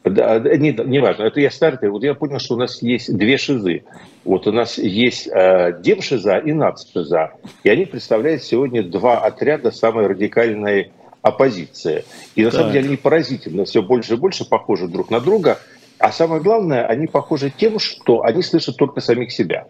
Да, 0.03 0.39
не, 0.39 0.71
не 0.71 0.99
важно, 0.99 1.23
это 1.23 1.39
я 1.39 1.49
старый. 1.49 1.89
Вот 1.89 2.03
я 2.03 2.13
понял, 2.13 2.37
что 2.37 2.53
у 2.53 2.57
нас 2.57 2.83
есть 2.83 3.17
две 3.17 3.37
шизы. 3.37 3.85
Вот 4.23 4.45
у 4.45 4.51
нас 4.51 4.77
есть 4.77 5.27
э, 5.27 5.79
демшиза 5.81 6.37
и 6.37 6.53
нацшиза. 6.53 7.31
И 7.63 7.69
они 7.69 7.85
представляют 7.85 8.43
сегодня 8.43 8.83
два 8.83 9.17
отряда 9.17 9.71
самой 9.71 10.05
радикальной 10.05 10.91
оппозиция. 11.23 12.03
И 12.35 12.43
на 12.43 12.51
так. 12.51 12.59
самом 12.59 12.73
деле 12.73 12.89
они 12.89 12.97
поразительно 12.97 13.65
все 13.65 13.81
больше 13.81 14.13
и 14.13 14.17
больше 14.17 14.47
похожи 14.47 14.87
друг 14.87 15.09
на 15.09 15.19
друга. 15.19 15.57
А 15.97 16.11
самое 16.11 16.39
главное, 16.39 16.85
они 16.85 17.07
похожи 17.07 17.49
тем, 17.49 17.79
что 17.79 18.21
они 18.21 18.43
слышат 18.43 18.77
только 18.77 19.01
самих 19.01 19.31
себя. 19.31 19.65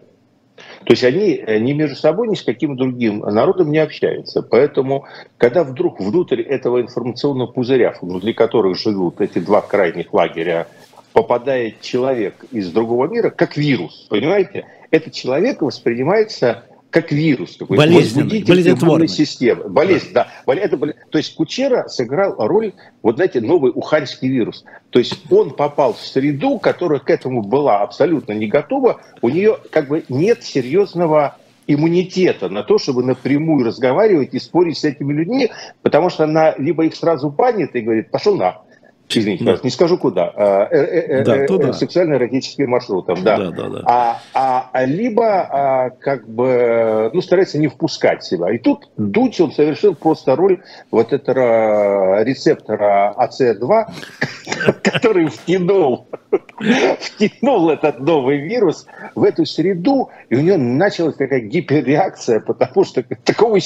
То 0.86 0.92
есть 0.92 1.02
они 1.02 1.34
э, 1.34 1.58
ни 1.58 1.72
между 1.72 1.96
собой, 1.96 2.28
ни 2.28 2.36
с 2.36 2.42
каким 2.42 2.76
другим 2.76 3.18
народом 3.18 3.72
не 3.72 3.78
общаются. 3.78 4.40
Поэтому, 4.40 5.04
когда 5.36 5.64
вдруг 5.64 6.00
внутрь 6.00 6.40
этого 6.40 6.80
информационного 6.80 7.50
пузыря, 7.50 7.92
внутри 8.00 8.32
которых 8.32 8.78
живут 8.78 9.20
эти 9.20 9.40
два 9.40 9.62
крайних 9.62 10.14
лагеря, 10.14 10.68
попадает 11.12 11.80
человек 11.80 12.44
из 12.52 12.70
другого 12.70 13.08
мира, 13.08 13.30
как 13.30 13.56
вирус, 13.56 14.06
понимаете? 14.08 14.66
Этот 14.92 15.12
человек 15.12 15.60
воспринимается 15.60 16.62
как 16.96 17.12
вирус 17.12 17.58
какой-то. 17.58 17.82
Болезненный, 17.82 18.42
болезнетворный. 18.42 19.06
системы. 19.06 19.68
Болезнь, 19.68 20.14
да. 20.14 20.28
Это, 20.46 20.78
то 20.78 21.18
есть 21.18 21.34
Кучера 21.34 21.88
сыграл 21.88 22.36
роль, 22.38 22.72
вот 23.02 23.16
знаете, 23.16 23.42
новый 23.42 23.70
уханьский 23.74 24.28
вирус. 24.28 24.64
То 24.88 24.98
есть 24.98 25.30
он 25.30 25.50
попал 25.50 25.92
в 25.92 26.00
среду, 26.00 26.58
которая 26.58 27.00
к 27.00 27.10
этому 27.10 27.42
была 27.42 27.80
абсолютно 27.80 28.32
не 28.32 28.46
готова. 28.46 29.02
У 29.20 29.28
нее 29.28 29.58
как 29.70 29.88
бы 29.88 30.04
нет 30.08 30.42
серьезного 30.42 31.36
иммунитета 31.66 32.48
на 32.48 32.62
то, 32.62 32.78
чтобы 32.78 33.02
напрямую 33.02 33.66
разговаривать 33.66 34.32
и 34.32 34.38
спорить 34.38 34.78
с 34.78 34.84
этими 34.84 35.12
людьми, 35.12 35.50
потому 35.82 36.08
что 36.08 36.24
она 36.24 36.54
либо 36.56 36.86
их 36.86 36.94
сразу 36.94 37.28
банит 37.28 37.76
и 37.76 37.82
говорит, 37.82 38.10
пошел 38.10 38.36
на, 38.36 38.62
извините, 39.08 39.44
да. 39.44 39.58
не 39.62 39.70
скажу 39.70 39.98
куда, 39.98 40.32
а, 40.34 40.68
э, 40.70 40.76
э, 40.76 41.24
да, 41.24 41.36
э, 41.36 41.46
туда. 41.46 41.72
сексуально-эротическим 41.72 42.68
маршрутом, 42.68 43.22
да. 43.22 43.36
да, 43.36 43.50
да, 43.50 43.68
да. 43.68 43.82
А, 43.86 44.20
а, 44.34 44.70
а 44.72 44.84
либо 44.84 45.24
а, 45.24 45.90
как 45.90 46.28
бы, 46.28 47.10
ну, 47.12 47.20
старается 47.20 47.58
не 47.58 47.68
впускать 47.68 48.24
себя. 48.24 48.52
И 48.52 48.58
тут 48.58 48.88
Дудь, 48.96 49.40
он 49.40 49.52
совершил 49.52 49.94
просто 49.94 50.36
роль 50.36 50.62
вот 50.90 51.12
этого 51.12 52.22
рецептора 52.22 53.14
АЦ2, 53.18 53.84
который 54.82 55.26
втянул, 55.26 56.08
втянул 57.00 57.70
этот 57.70 58.00
новый 58.00 58.38
вирус 58.38 58.86
в 59.14 59.22
эту 59.24 59.46
среду, 59.46 60.10
и 60.28 60.36
у 60.36 60.40
него 60.40 60.56
началась 60.56 61.16
такая 61.16 61.40
гиперреакция, 61.40 62.40
потому 62.40 62.84
что 62.84 63.02
такого, 63.24 63.58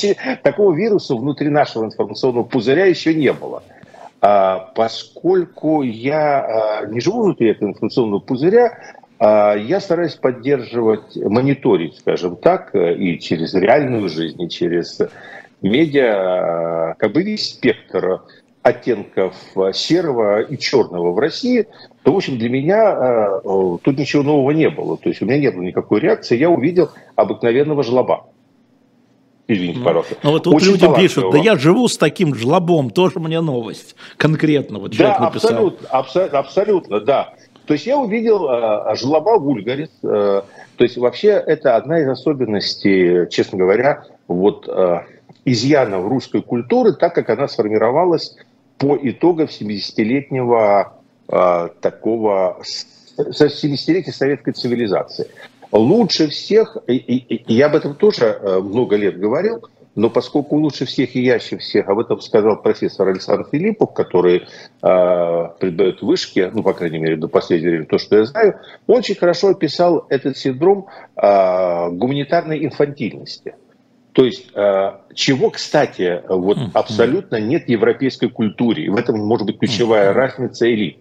такого 0.43 0.74
вируса 0.74 1.14
внутри 1.14 1.49
нашего 1.49 1.86
информационного 1.86 2.45
пузыря 2.45 2.86
еще 2.86 3.14
не 3.14 3.32
было. 3.32 3.62
А, 4.23 4.71
поскольку 4.75 5.83
я 5.83 6.83
а, 6.83 6.87
не 6.87 7.01
живу 7.01 7.23
внутри 7.23 7.51
этого 7.51 7.71
информационного 7.71 8.21
пузыря, 8.21 8.79
а, 9.18 9.55
я 9.55 9.81
стараюсь 9.81 10.14
поддерживать, 10.14 11.16
мониторить, 11.16 11.99
скажем 11.99 12.37
так, 12.37 12.75
и 12.75 13.18
через 13.18 13.55
реальную 13.55 14.11
жизнь, 14.11 14.43
и 14.43 14.51
через 14.51 15.01
медиа, 15.62 16.95
как 16.99 17.12
бы 17.12 17.23
весь 17.23 17.51
спектр 17.51 18.23
оттенков 18.62 19.35
серого 19.73 20.43
и 20.43 20.59
черного 20.59 21.12
в 21.12 21.18
России, 21.18 21.66
то, 22.03 22.12
в 22.12 22.16
общем, 22.16 22.37
для 22.37 22.51
меня 22.51 23.41
тут 23.43 23.99
ничего 23.99 24.23
нового 24.23 24.51
не 24.51 24.68
было. 24.68 24.99
То 24.99 25.09
есть 25.09 25.23
у 25.23 25.25
меня 25.25 25.39
не 25.39 25.51
было 25.51 25.62
никакой 25.62 26.01
реакции. 26.01 26.37
Я 26.37 26.51
увидел 26.51 26.91
обыкновенного 27.16 27.83
жлоба. 27.83 28.27
Извините, 29.53 29.81
пожалуйста. 29.81 30.17
Ну 30.23 30.31
вот 30.31 30.45
тут 30.45 30.63
люди 30.63 30.87
пишут, 30.95 31.33
да 31.33 31.39
я 31.39 31.57
живу 31.57 31.89
с 31.89 31.99
таким 31.99 32.35
жлобом, 32.35 32.91
тоже 32.91 33.19
мне 33.19 33.41
новость. 33.41 33.97
Конкретно 34.17 34.79
вот 34.79 34.93
человек 34.93 35.19
да, 35.19 35.25
написал. 35.25 35.51
Абсолютно, 35.51 35.89
абсолютно, 35.89 36.39
абсолютно, 36.39 37.01
да. 37.01 37.35
То 37.67 37.75
есть 37.75 37.87
я 37.87 37.99
увидел 37.99 38.49
э, 38.49 38.97
жлоба 38.97 39.39
вульгарис. 39.39 39.91
Э, 40.03 40.43
то 40.77 40.85
есть 40.85 40.97
вообще 40.97 41.31
это 41.31 41.77
одна 41.77 42.01
из 42.01 42.09
особенностей, 42.09 43.29
честно 43.29 43.59
говоря, 43.59 44.05
вот 44.29 44.69
э, 44.69 45.01
изъянов 45.45 46.07
русской 46.07 46.43
культуры, 46.43 46.93
так 46.93 47.15
как 47.15 47.29
она 47.31 47.49
сформировалась 47.49 48.37
по 48.79 48.97
итогам 49.03 49.47
70-летнего 49.47 50.95
э, 51.29 51.69
такого 51.81 52.61
70-летия 53.19 54.13
советской 54.13 54.53
цивилизации. 54.53 55.29
Лучше 55.73 56.29
всех, 56.29 56.77
и, 56.87 56.97
и, 56.97 57.35
и 57.37 57.55
я 57.55 57.66
об 57.66 57.77
этом 57.77 57.95
тоже 57.95 58.25
э, 58.27 58.59
много 58.59 58.97
лет 58.97 59.18
говорил, 59.18 59.62
но 59.95 60.09
поскольку 60.09 60.57
лучше 60.57 60.85
всех 60.85 61.14
и 61.16 61.21
яще 61.21 61.59
всех, 61.59 61.89
об 61.89 61.99
этом 61.99 62.21
сказал 62.21 62.61
профессор 62.62 63.09
Александр 63.09 63.47
Филиппов, 63.51 63.93
который 63.93 64.39
э, 64.39 64.45
преподает 64.83 66.03
вышки, 66.03 66.51
ну, 66.53 66.62
по 66.62 66.73
крайней 66.73 66.99
мере, 66.99 67.16
до 67.16 67.29
последнего 67.29 67.71
времени, 67.71 67.87
то, 67.87 67.99
что 67.99 68.16
я 68.16 68.25
знаю, 68.25 68.59
он 68.87 68.99
очень 68.99 69.16
хорошо 69.16 69.49
описал 69.49 70.07
этот 70.09 70.37
синдром 70.37 70.87
э, 71.16 71.91
гуманитарной 71.91 72.64
инфантильности. 72.64 73.55
То 74.12 74.25
есть, 74.25 74.51
э, 74.55 74.93
чего, 75.14 75.51
кстати, 75.51 76.23
вот 76.29 76.59
абсолютно 76.73 77.41
нет 77.41 77.66
в 77.66 77.68
европейской 77.68 78.29
культуре. 78.29 78.85
И 78.85 78.89
в 78.89 78.97
этом 78.97 79.18
может 79.18 79.47
быть 79.47 79.59
ключевая 79.59 80.12
разница 80.12 80.73
элит. 80.73 80.99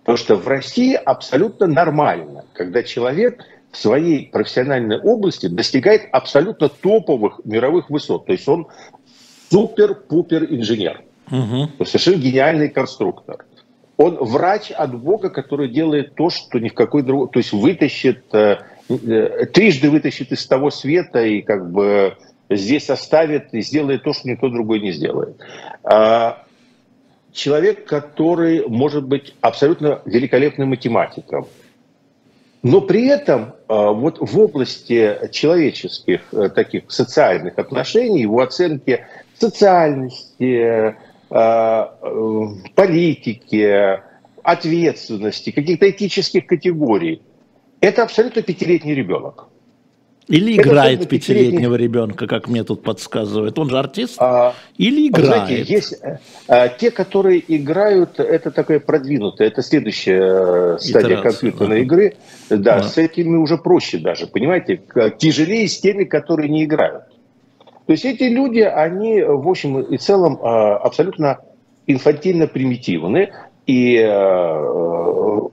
Потому 0.00 0.18
что 0.18 0.36
в 0.36 0.46
России 0.46 0.94
абсолютно 0.94 1.66
нормально, 1.66 2.44
когда 2.52 2.82
человек 2.82 3.42
в 3.74 3.76
своей 3.76 4.28
профессиональной 4.28 5.00
области 5.00 5.46
достигает 5.46 6.08
абсолютно 6.12 6.68
топовых 6.68 7.40
мировых 7.44 7.90
высот. 7.90 8.26
То 8.26 8.32
есть 8.32 8.46
он 8.48 8.68
супер-пупер 9.50 10.44
инженер. 10.44 11.02
Угу. 11.30 11.84
Совершенно 11.84 12.16
гениальный 12.16 12.68
конструктор. 12.68 13.44
Он 13.96 14.16
врач 14.16 14.70
от 14.70 14.96
Бога, 14.96 15.28
который 15.28 15.68
делает 15.68 16.14
то, 16.14 16.30
что 16.30 16.58
ни 16.60 16.68
в 16.68 16.74
какой 16.74 17.02
другой... 17.02 17.28
То 17.28 17.40
есть 17.40 17.52
вытащит, 17.52 18.32
э, 18.32 18.58
э, 18.88 19.46
трижды 19.46 19.90
вытащит 19.90 20.30
из 20.30 20.46
того 20.46 20.70
света 20.70 21.24
и 21.24 21.42
как 21.42 21.70
бы 21.70 22.16
здесь 22.50 22.90
оставит 22.90 23.52
и 23.54 23.60
сделает 23.60 24.04
то, 24.04 24.12
что 24.12 24.28
никто 24.28 24.48
другой 24.50 24.80
не 24.80 24.92
сделает. 24.92 25.36
А, 25.82 26.44
человек, 27.32 27.86
который 27.86 28.66
может 28.68 29.04
быть 29.04 29.34
абсолютно 29.40 30.00
великолепным 30.04 30.70
математиком, 30.70 31.46
но 32.64 32.80
при 32.80 33.06
этом 33.08 33.54
а, 33.68 33.92
вот 33.92 34.16
в 34.18 34.40
области 34.40 35.28
человеческих 35.30 36.22
э, 36.32 36.48
таких 36.48 36.90
социальных 36.90 37.58
отношений, 37.58 38.22
его 38.22 38.40
оценки 38.40 39.06
социальности, 39.38 40.96
а, 41.28 41.94
э, 42.00 42.40
политики, 42.74 44.00
ответственности, 44.42 45.50
каких-то 45.50 45.90
этических 45.90 46.46
категорий, 46.46 47.20
это 47.80 48.02
абсолютно 48.02 48.40
пятилетний 48.40 48.94
ребенок. 48.94 49.48
Или 50.28 50.56
играет 50.56 51.08
пятилетнего 51.08 51.74
ребенка, 51.74 52.26
как 52.26 52.48
мне 52.48 52.64
тут 52.64 52.82
подсказывает. 52.82 53.58
Он 53.58 53.68
же 53.68 53.78
артист. 53.78 54.16
А, 54.18 54.54
Или 54.78 55.08
играет. 55.08 55.46
Знаете, 55.46 55.72
есть 55.72 56.00
а, 56.48 56.68
те, 56.68 56.90
которые 56.90 57.44
играют, 57.46 58.18
это 58.18 58.50
такое 58.50 58.80
продвинутое, 58.80 59.48
это 59.48 59.62
следующая 59.62 60.76
э, 60.76 60.78
стадия 60.80 61.18
Итерация, 61.18 61.30
компьютерной 61.30 61.76
да. 61.76 61.82
игры. 61.82 62.14
Да, 62.48 62.56
да, 62.56 62.82
с 62.82 62.96
этими 62.96 63.36
уже 63.36 63.58
проще 63.58 63.98
даже, 63.98 64.26
понимаете, 64.26 64.80
тяжелее 65.18 65.68
с 65.68 65.78
теми, 65.78 66.04
которые 66.04 66.48
не 66.48 66.64
играют. 66.64 67.04
То 67.86 67.92
есть 67.92 68.06
эти 68.06 68.24
люди, 68.24 68.60
они 68.60 69.22
в 69.22 69.46
общем 69.46 69.80
и 69.80 69.98
целом 69.98 70.38
а, 70.42 70.78
абсолютно 70.78 71.40
инфантильно 71.86 72.46
примитивны, 72.46 73.30
и 73.66 73.98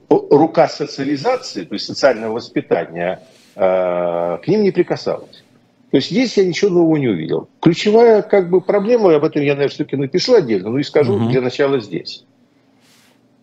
рука 0.08 0.68
социализации, 0.68 1.64
то 1.64 1.74
есть 1.74 1.86
социального 1.86 2.34
воспитания– 2.34 3.20
Э, 3.31 3.31
к 3.54 4.42
ним 4.46 4.62
не 4.62 4.70
прикасалась. 4.70 5.44
То 5.90 5.98
есть 5.98 6.10
здесь 6.10 6.36
я 6.38 6.44
ничего 6.46 6.70
нового 6.70 6.96
не 6.96 7.08
увидел. 7.08 7.50
Ключевая 7.60 8.22
как 8.22 8.48
бы 8.48 8.62
проблема, 8.62 9.14
об 9.14 9.24
этом 9.24 9.42
я, 9.42 9.52
наверное, 9.52 9.68
все-таки 9.68 9.96
напишу 9.96 10.34
отдельно, 10.34 10.70
но 10.70 10.78
и 10.78 10.82
скажу 10.82 11.16
угу. 11.16 11.28
для 11.28 11.42
начала 11.42 11.80
здесь. 11.80 12.24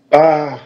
А, 0.09 0.57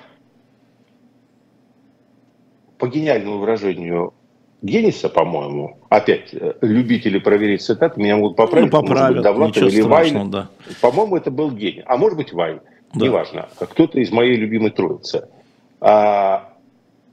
по 2.77 2.87
гениальному 2.87 3.39
выражению 3.39 4.13
Генниса, 4.61 5.09
по-моему, 5.09 5.77
опять 5.89 6.33
э, 6.33 6.53
любители 6.61 7.19
проверить 7.19 7.61
цитаты, 7.61 7.99
меня 7.99 8.15
могут 8.15 8.37
поправить, 8.37 8.71
ну, 8.71 8.81
поправят, 8.81 9.15
быть, 9.15 9.23
Довлатов 9.23 9.63
или 9.63 9.81
Вайн. 9.81 10.31
Да. 10.31 10.49
По-моему, 10.79 11.17
это 11.17 11.31
был 11.31 11.51
гений. 11.51 11.83
А 11.85 11.97
может 11.97 12.17
быть, 12.17 12.31
Вайн. 12.31 12.61
Да. 12.93 13.05
Неважно. 13.05 13.49
Кто-то 13.59 13.99
из 13.99 14.09
моей 14.09 14.37
любимой 14.37 14.71
троицы. 14.71 15.27
А, 15.81 16.53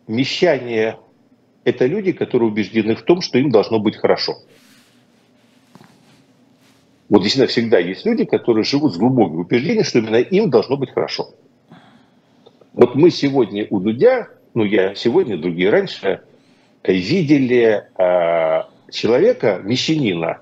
мещане 0.06 0.96
это 1.64 1.86
люди, 1.86 2.12
которые 2.12 2.50
убеждены 2.50 2.94
в 2.94 3.02
том, 3.02 3.20
что 3.20 3.38
им 3.38 3.50
должно 3.50 3.78
быть 3.78 3.96
хорошо. 3.96 4.34
Вот 7.08 7.22
действительно 7.22 7.48
всегда 7.48 7.78
есть 7.78 8.06
люди, 8.06 8.24
которые 8.24 8.64
живут 8.64 8.94
с 8.94 8.96
глубоким 8.96 9.40
убеждением, 9.40 9.84
что 9.84 9.98
именно 9.98 10.16
им 10.16 10.48
должно 10.48 10.76
быть 10.76 10.90
хорошо. 10.90 11.34
Вот 12.72 12.94
мы 12.94 13.10
сегодня 13.10 13.66
у 13.68 13.80
Дудя, 13.80 14.28
ну 14.54 14.64
я 14.64 14.94
сегодня, 14.94 15.36
другие 15.36 15.70
раньше, 15.70 16.22
видели 16.84 17.84
э, 17.98 18.62
человека, 18.92 19.60
мещанина, 19.62 20.38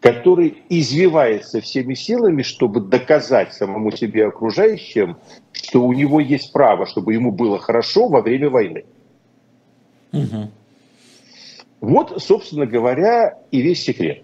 который 0.00 0.62
извивается 0.68 1.60
всеми 1.60 1.94
силами, 1.94 2.42
чтобы 2.42 2.80
доказать 2.80 3.52
самому 3.52 3.90
себе 3.90 4.26
окружающим, 4.26 5.16
что 5.50 5.82
у 5.84 5.92
него 5.92 6.20
есть 6.20 6.52
право, 6.52 6.86
чтобы 6.86 7.12
ему 7.12 7.32
было 7.32 7.58
хорошо 7.58 8.06
во 8.06 8.22
время 8.22 8.50
войны. 8.50 8.84
Угу. 10.12 10.50
Вот, 11.80 12.22
собственно 12.22 12.66
говоря, 12.66 13.38
и 13.50 13.60
весь 13.60 13.82
секрет. 13.82 14.22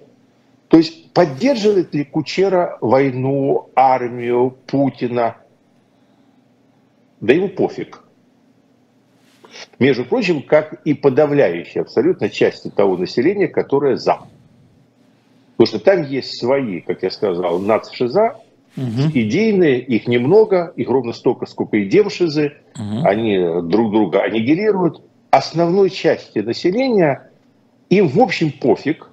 То 0.69 0.79
есть 0.79 1.13
поддерживает 1.13 1.95
ли 1.95 2.05
Кучера 2.05 2.79
войну, 2.81 3.69
армию, 3.75 4.57
Путина? 4.67 5.37
Да 7.21 7.35
ему 7.35 7.49
пофиг. 7.51 8.03
Между 9.79 10.05
прочим, 10.05 10.43
как 10.43 10.81
и 10.87 10.95
подавляющая 10.95 11.83
абсолютно 11.83 12.31
части 12.31 12.69
того 12.71 12.97
населения, 12.97 13.49
которое 13.49 13.97
за. 13.97 14.21
Потому 15.57 15.67
что 15.67 15.79
там 15.79 16.03
есть 16.05 16.39
свои, 16.39 16.81
как 16.81 17.03
я 17.03 17.11
сказал, 17.11 17.59
нацшиза, 17.59 18.39
угу. 18.77 19.11
идейные, 19.13 19.81
их 19.81 20.09
немного, 20.09 20.73
их 20.77 20.89
ровно 20.89 21.13
столько, 21.13 21.47
сколько 21.47 21.77
и 21.77 21.85
демшизы. 21.85 22.55
Угу. 22.75 23.05
Они 23.05 23.39
друг 23.69 23.93
друга 23.93 24.23
аннигилируют 24.23 25.03
основной 25.33 25.89
части 25.89 26.41
населения 26.41 27.31
им, 27.89 28.07
в 28.07 28.21
общем, 28.21 28.53
пофиг. 28.53 29.09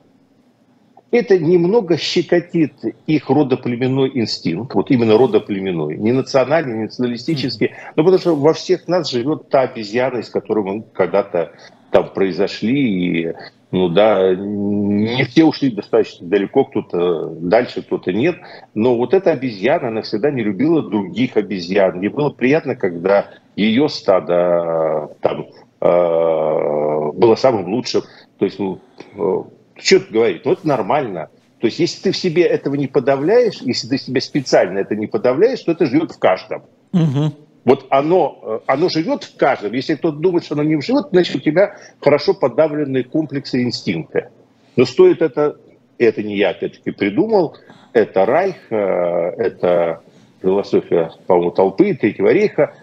Это 1.12 1.40
немного 1.40 1.98
щекотит 1.98 2.74
их 3.08 3.30
родоплеменной 3.32 4.12
инстинкт, 4.14 4.76
вот 4.76 4.92
именно 4.92 5.18
родоплеменной, 5.18 5.98
не 5.98 6.12
национальный, 6.12 6.78
не 6.78 6.84
националистический, 6.84 7.72
но 7.96 8.04
потому 8.04 8.20
что 8.20 8.36
во 8.36 8.54
всех 8.54 8.88
нас 8.88 9.10
живет 9.10 9.50
та 9.50 9.62
обезьяна, 9.62 10.20
из 10.20 10.30
которой 10.30 10.64
мы 10.64 10.84
когда-то 10.94 11.54
там 11.90 12.14
произошли, 12.14 13.24
и 13.24 13.34
ну 13.72 13.90
да, 13.90 14.36
не 14.36 15.24
все 15.24 15.46
ушли 15.46 15.72
достаточно 15.72 16.28
далеко, 16.28 16.66
кто-то 16.66 17.30
дальше, 17.40 17.82
кто-то 17.82 18.14
нет. 18.14 18.36
Но 18.76 18.96
вот 18.96 19.16
эта 19.16 19.32
обезьяна, 19.32 19.88
она 19.88 20.02
всегда 20.04 20.30
не 20.30 20.44
любила 20.44 20.84
других 20.84 21.38
обезьян. 21.38 22.02
Ей 22.02 22.10
было 22.10 22.30
приятно, 22.30 22.76
когда 22.76 23.28
ее 23.56 23.90
стадо 23.90 25.16
там 25.22 25.48
было 25.82 27.36
самым 27.36 27.74
лучшим. 27.74 28.04
То 28.38 28.46
есть, 28.46 28.58
ну, 28.58 28.80
э, 29.16 29.44
что 29.82 30.00
тут 30.00 30.12
говорить? 30.12 30.46
Ну, 30.46 30.54
это 30.54 30.68
нормально. 30.68 31.30
То 31.60 31.68
есть, 31.68 31.80
если 31.80 32.02
ты 32.02 32.12
в 32.12 32.18
себе 32.18 32.44
этого 32.44 32.76
не 32.76 32.88
подавляешь, 32.88 33.60
если 33.62 33.88
ты 33.90 33.98
себя 33.98 34.22
специально 34.22 34.80
это 34.80 34.96
не 34.96 35.08
подавляешь, 35.08 35.62
то 35.62 35.74
это 35.74 35.86
живет 35.86 36.12
в 36.12 36.20
каждом. 36.20 36.64
Угу. 36.94 37.34
Вот 37.66 37.86
оно, 37.90 38.40
э, 38.42 38.60
оно 38.66 38.88
живет 38.88 39.26
в 39.26 39.36
каждом. 39.36 39.74
Если 39.74 39.96
кто-то 39.96 40.18
думает, 40.18 40.46
что 40.46 40.56
оно 40.56 40.64
не 40.64 40.82
живет, 40.82 41.08
значит, 41.12 41.36
у 41.36 41.40
тебя 41.40 41.76
хорошо 42.00 42.34
подавленные 42.34 43.04
комплексы 43.04 43.62
и 43.62 43.64
инстинкты. 43.64 44.30
Но 44.78 44.86
стоит 44.86 45.22
это, 45.22 45.58
это 45.98 46.24
не 46.24 46.38
я 46.38 46.52
опять-таки 46.52 46.92
придумал, 46.92 47.58
это 47.92 48.26
Райх, 48.26 48.56
это 48.70 50.02
философия, 50.42 51.12
по-моему, 51.28 51.52
толпы 51.52 51.94
Третьего 51.96 52.30
рейха, 52.30 52.74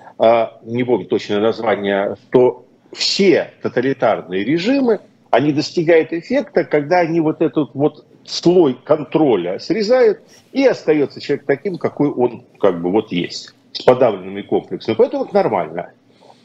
не 0.64 0.84
помню 0.84 1.06
точное 1.06 1.40
название, 1.40 2.16
что 2.28 2.65
все 2.92 3.52
тоталитарные 3.62 4.44
режимы, 4.44 5.00
они 5.30 5.52
достигают 5.52 6.12
эффекта, 6.12 6.64
когда 6.64 7.00
они 7.00 7.20
вот 7.20 7.42
этот 7.42 7.74
вот 7.74 8.06
слой 8.24 8.74
контроля 8.74 9.58
срезает, 9.58 10.22
и 10.52 10.64
остается 10.66 11.20
человек 11.20 11.46
таким, 11.46 11.78
какой 11.78 12.10
он 12.10 12.44
как 12.60 12.80
бы 12.80 12.90
вот 12.90 13.12
есть, 13.12 13.54
с 13.72 13.82
подавленными 13.82 14.42
комплексами. 14.42 14.94
Поэтому 14.94 15.24
это 15.24 15.34
нормально. 15.34 15.92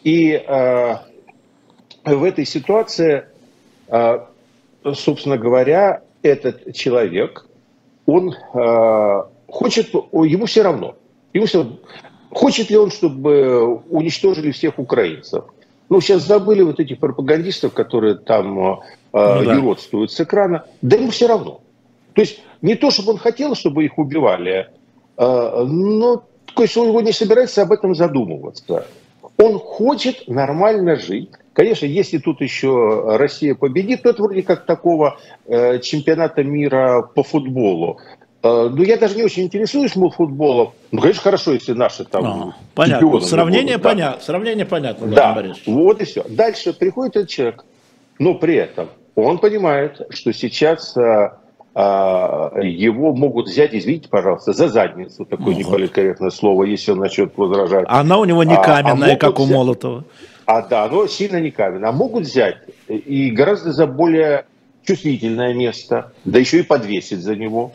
И 0.04 0.32
э, 0.34 0.96
в 2.06 2.24
этой 2.24 2.46
ситуации, 2.46 3.26
э, 3.88 4.20
собственно 4.94 5.38
говоря, 5.38 6.02
этот 6.24 6.74
человек, 6.74 7.46
он 8.06 8.34
э, 8.34 9.24
хочет, 9.48 9.94
ему 9.94 10.46
все 10.46 10.64
равно. 10.64 10.96
Ему 11.34 11.46
все, 11.46 11.80
хочет 12.32 12.70
ли 12.70 12.78
он, 12.78 12.92
чтобы 12.92 13.76
уничтожили 13.90 14.52
всех 14.52 14.80
украинцев? 14.80 15.46
Ну, 15.92 16.00
сейчас 16.00 16.26
забыли 16.26 16.62
вот 16.62 16.80
этих 16.80 17.00
пропагандистов, 17.00 17.74
которые 17.74 18.16
там 18.16 18.58
э, 18.58 18.76
ну, 19.12 19.44
да. 19.44 19.56
юродствуют 19.56 20.10
с 20.10 20.22
экрана. 20.22 20.64
Да 20.82 20.96
ему 20.96 21.10
все 21.10 21.28
равно. 21.28 21.60
То 22.14 22.22
есть 22.22 22.42
не 22.62 22.76
то, 22.76 22.92
чтобы 22.92 23.12
он 23.12 23.18
хотел, 23.18 23.56
чтобы 23.56 23.84
их 23.84 23.98
убивали, 23.98 24.70
э, 25.18 25.64
но 25.68 26.24
то 26.56 26.62
есть 26.62 26.78
он 26.78 26.88
его 26.88 27.02
не 27.02 27.12
собирается 27.12 27.64
об 27.64 27.74
этом 27.74 27.94
задумываться. 27.94 28.88
Он 29.38 29.60
хочет 29.60 30.30
нормально 30.30 30.96
жить. 30.96 31.30
Конечно, 31.52 31.86
если 31.86 32.20
тут 32.20 32.40
еще 32.40 33.18
Россия 33.18 33.54
победит, 33.54 34.04
то 34.04 34.12
это 34.12 34.24
вроде 34.24 34.44
как 34.44 34.66
такого 34.66 35.20
э, 35.46 35.80
чемпионата 35.80 36.42
мира 36.42 37.02
по 37.02 37.24
футболу. 37.24 38.00
Э, 38.44 38.70
ну, 38.72 38.84
я 38.84 38.98
даже 38.98 39.16
не 39.16 39.24
очень 39.24 39.44
интересуюсь 39.44 39.96
мол, 39.96 40.10
футболом. 40.12 40.74
Ну, 40.92 41.02
конечно, 41.02 41.22
хорошо, 41.22 41.54
если 41.54 41.74
наши 41.74 42.06
там... 42.06 42.26
А, 42.26 42.56
понятно. 42.74 43.20
Сравнение, 43.22 43.78
будут, 43.78 43.84
понятно. 43.84 44.18
Да. 44.18 44.26
Сравнение 44.26 44.66
понятно. 44.66 45.08
Да, 45.08 45.44
вот 45.68 46.02
и 46.02 46.06
все. 46.06 46.24
Дальше 46.28 46.74
приходит 46.74 47.16
этот 47.16 47.30
человек, 47.30 47.66
но 48.18 48.34
при 48.36 48.56
этом 48.56 48.90
он 49.16 49.38
понимает, 49.38 50.02
что 50.10 50.34
сейчас 50.34 50.98
а, 50.98 51.38
а, 51.76 52.60
его 52.62 53.14
могут 53.14 53.48
взять, 53.48 53.74
извините, 53.74 54.10
пожалуйста, 54.10 54.54
за 54.54 54.68
задницу, 54.70 55.26
такое 55.26 55.54
ну, 55.54 55.60
неполиткорректное 55.60 56.32
слово, 56.32 56.64
если 56.64 56.92
он 56.92 57.00
начнет 57.00 57.38
возражать. 57.38 57.86
Она 57.88 58.18
у 58.18 58.26
него 58.26 58.44
не 58.44 58.56
каменная, 58.56 59.12
а, 59.12 59.14
а 59.14 59.18
как 59.18 59.40
у 59.40 59.46
Молотова. 59.46 60.04
А 60.46 60.62
да, 60.64 60.88
но 60.90 61.08
сильно 61.08 61.40
не 61.40 61.52
каменная. 61.52 61.90
А 61.90 61.92
могут 61.92 62.24
взять 62.24 62.58
и 62.88 63.30
гораздо 63.30 63.72
за 63.72 63.86
более 63.86 64.46
чувствительное 64.84 65.54
место, 65.54 66.12
да 66.26 66.40
еще 66.40 66.60
и 66.60 66.64
подвесить 66.64 67.20
за 67.20 67.36
него. 67.36 67.74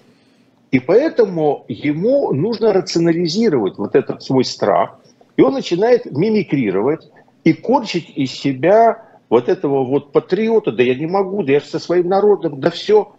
И 0.76 0.78
поэтому 0.78 1.64
ему 1.68 2.34
нужно 2.34 2.74
рационализировать 2.74 3.78
вот 3.78 3.94
этот 3.94 4.22
свой 4.22 4.44
страх, 4.44 4.98
и 5.38 5.40
он 5.40 5.54
начинает 5.54 6.04
мимикрировать 6.04 7.10
и 7.44 7.54
корчить 7.54 8.12
из 8.14 8.32
себя 8.32 9.02
вот 9.30 9.48
этого 9.48 9.86
вот 9.86 10.12
патриота, 10.12 10.72
да 10.72 10.82
я 10.82 10.94
не 10.94 11.06
могу, 11.06 11.42
да 11.42 11.52
я 11.52 11.60
же 11.60 11.64
со 11.64 11.78
своим 11.78 12.08
народом, 12.08 12.60
да 12.60 12.68
все. 12.68 13.14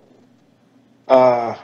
А, 1.08 1.58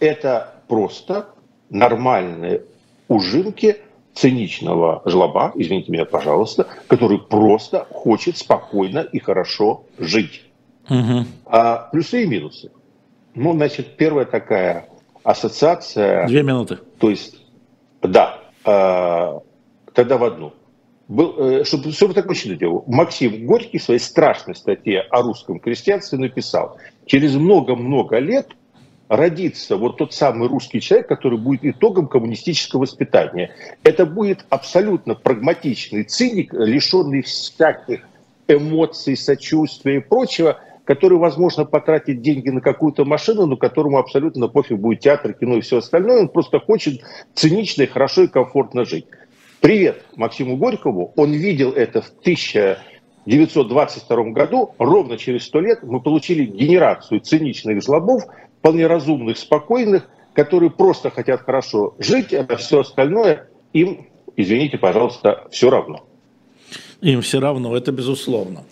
это 0.00 0.52
просто 0.68 1.30
нормальные 1.70 2.64
ужимки 3.08 3.78
циничного 4.12 5.00
жлоба, 5.06 5.52
извините 5.54 5.92
меня, 5.92 6.04
пожалуйста, 6.04 6.66
который 6.88 7.20
просто 7.20 7.86
хочет 7.90 8.36
спокойно 8.36 8.98
и 8.98 9.18
хорошо 9.18 9.84
жить. 9.96 10.44
Угу. 10.90 11.24
А, 11.46 11.88
плюсы 11.90 12.24
и 12.24 12.26
минусы. 12.26 12.70
Ну, 13.34 13.54
значит, 13.54 13.96
первая 13.96 14.26
такая 14.26 14.89
ассоциация... 15.22 16.26
Две 16.26 16.42
минуты. 16.42 16.78
То 16.98 17.10
есть, 17.10 17.36
да, 18.02 18.40
э, 18.64 19.38
тогда 19.94 20.18
в 20.18 20.24
одну. 20.24 20.52
Был, 21.08 21.34
э, 21.38 21.64
чтобы, 21.64 21.92
чтобы 21.92 22.14
такое 22.14 22.36
что 22.36 22.54
делал, 22.54 22.84
Максим 22.86 23.46
Горький 23.46 23.78
в 23.78 23.82
своей 23.82 24.00
страшной 24.00 24.54
статье 24.54 25.00
о 25.10 25.22
русском 25.22 25.58
крестьянстве 25.58 26.18
написал, 26.18 26.78
через 27.06 27.34
много-много 27.34 28.18
лет 28.18 28.48
родится 29.08 29.76
вот 29.76 29.96
тот 29.96 30.14
самый 30.14 30.48
русский 30.48 30.80
человек, 30.80 31.08
который 31.08 31.36
будет 31.36 31.64
итогом 31.64 32.06
коммунистического 32.06 32.82
воспитания. 32.82 33.50
Это 33.82 34.06
будет 34.06 34.44
абсолютно 34.50 35.16
прагматичный 35.16 36.04
циник, 36.04 36.52
лишенный 36.52 37.22
всяких 37.22 38.06
эмоций, 38.46 39.16
сочувствия 39.16 39.96
и 39.96 40.00
прочего– 40.00 40.58
который, 40.90 41.18
возможно, 41.18 41.64
потратит 41.64 42.20
деньги 42.20 42.48
на 42.48 42.60
какую-то 42.60 43.04
машину, 43.04 43.46
но 43.46 43.56
которому 43.56 43.98
абсолютно 43.98 44.48
пофиг 44.48 44.80
будет 44.80 44.98
театр, 44.98 45.34
кино 45.34 45.54
и 45.54 45.60
все 45.60 45.78
остальное. 45.78 46.22
Он 46.22 46.28
просто 46.28 46.58
хочет 46.58 47.00
цинично 47.32 47.82
и 47.82 47.86
хорошо 47.86 48.22
и 48.22 48.26
комфортно 48.26 48.84
жить. 48.84 49.06
Привет 49.60 50.04
Максиму 50.16 50.56
Горькову. 50.56 51.12
Он 51.14 51.30
видел 51.30 51.70
это 51.70 52.02
в 52.02 52.08
1922 52.22 54.24
году. 54.32 54.74
Ровно 54.80 55.16
через 55.16 55.44
сто 55.44 55.60
лет 55.60 55.84
мы 55.84 56.00
получили 56.00 56.44
генерацию 56.44 57.20
циничных 57.20 57.84
жлобов, 57.84 58.24
вполне 58.58 58.88
разумных, 58.88 59.38
спокойных, 59.38 60.08
которые 60.32 60.70
просто 60.70 61.10
хотят 61.10 61.42
хорошо 61.42 61.94
жить, 62.00 62.34
а 62.34 62.56
все 62.56 62.80
остальное 62.80 63.48
им, 63.72 64.08
извините, 64.36 64.76
пожалуйста, 64.76 65.46
все 65.52 65.70
равно. 65.70 66.04
Им 67.00 67.22
все 67.22 67.38
равно, 67.38 67.76
это 67.76 67.92
безусловно. 67.92 68.64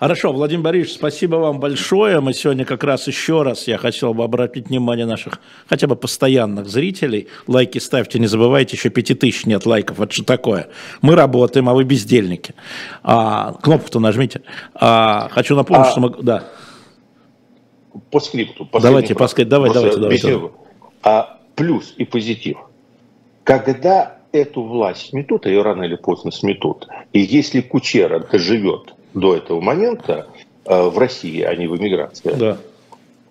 Хорошо, 0.00 0.32
Владимир 0.32 0.64
Борисович, 0.64 0.96
спасибо 0.96 1.36
вам 1.36 1.60
большое. 1.60 2.20
Мы 2.20 2.34
сегодня 2.34 2.64
как 2.64 2.82
раз 2.82 3.06
еще 3.06 3.42
раз, 3.42 3.68
я 3.68 3.78
хотел 3.78 4.12
бы 4.12 4.24
обратить 4.24 4.68
внимание 4.68 5.06
наших 5.06 5.40
хотя 5.68 5.86
бы 5.86 5.94
постоянных 5.94 6.66
зрителей. 6.66 7.28
Лайки 7.46 7.78
ставьте, 7.78 8.18
не 8.18 8.26
забывайте, 8.26 8.76
еще 8.76 8.90
пяти 8.90 9.14
тысяч 9.14 9.46
нет 9.46 9.66
лайков. 9.66 10.00
Это 10.00 10.12
что 10.12 10.24
такое? 10.24 10.68
Мы 11.00 11.14
работаем, 11.14 11.68
а 11.68 11.74
вы 11.74 11.84
бездельники. 11.84 12.54
А, 13.04 13.52
кнопку-то 13.62 14.00
нажмите. 14.00 14.42
А, 14.74 15.28
хочу 15.30 15.54
напомнить, 15.54 15.86
а, 15.86 15.90
что 15.92 16.00
мы... 16.00 16.10
Да. 16.22 16.44
По 18.10 18.18
скрипту. 18.18 18.68
Давайте, 18.72 19.14
по 19.14 19.28
скрипту. 19.28 19.50
Давай, 19.50 19.72
давайте, 19.72 19.98
давайте. 19.98 20.50
А, 21.04 21.38
плюс 21.54 21.94
и 21.96 22.04
позитив. 22.04 22.58
Когда 23.44 24.18
эту 24.34 24.62
власть 24.62 25.10
сметут, 25.10 25.46
а 25.46 25.48
ее 25.48 25.62
рано 25.62 25.84
или 25.84 25.96
поздно 25.96 26.30
сметут, 26.30 26.88
и 27.12 27.20
если 27.20 27.60
Кучера 27.60 28.18
доживет 28.18 28.94
до 29.14 29.36
этого 29.36 29.60
момента 29.60 30.26
э, 30.64 30.82
в 30.82 30.98
России, 30.98 31.40
а 31.42 31.54
не 31.54 31.66
в 31.66 31.76
эмиграции. 31.76 32.34
Да. 32.34 32.58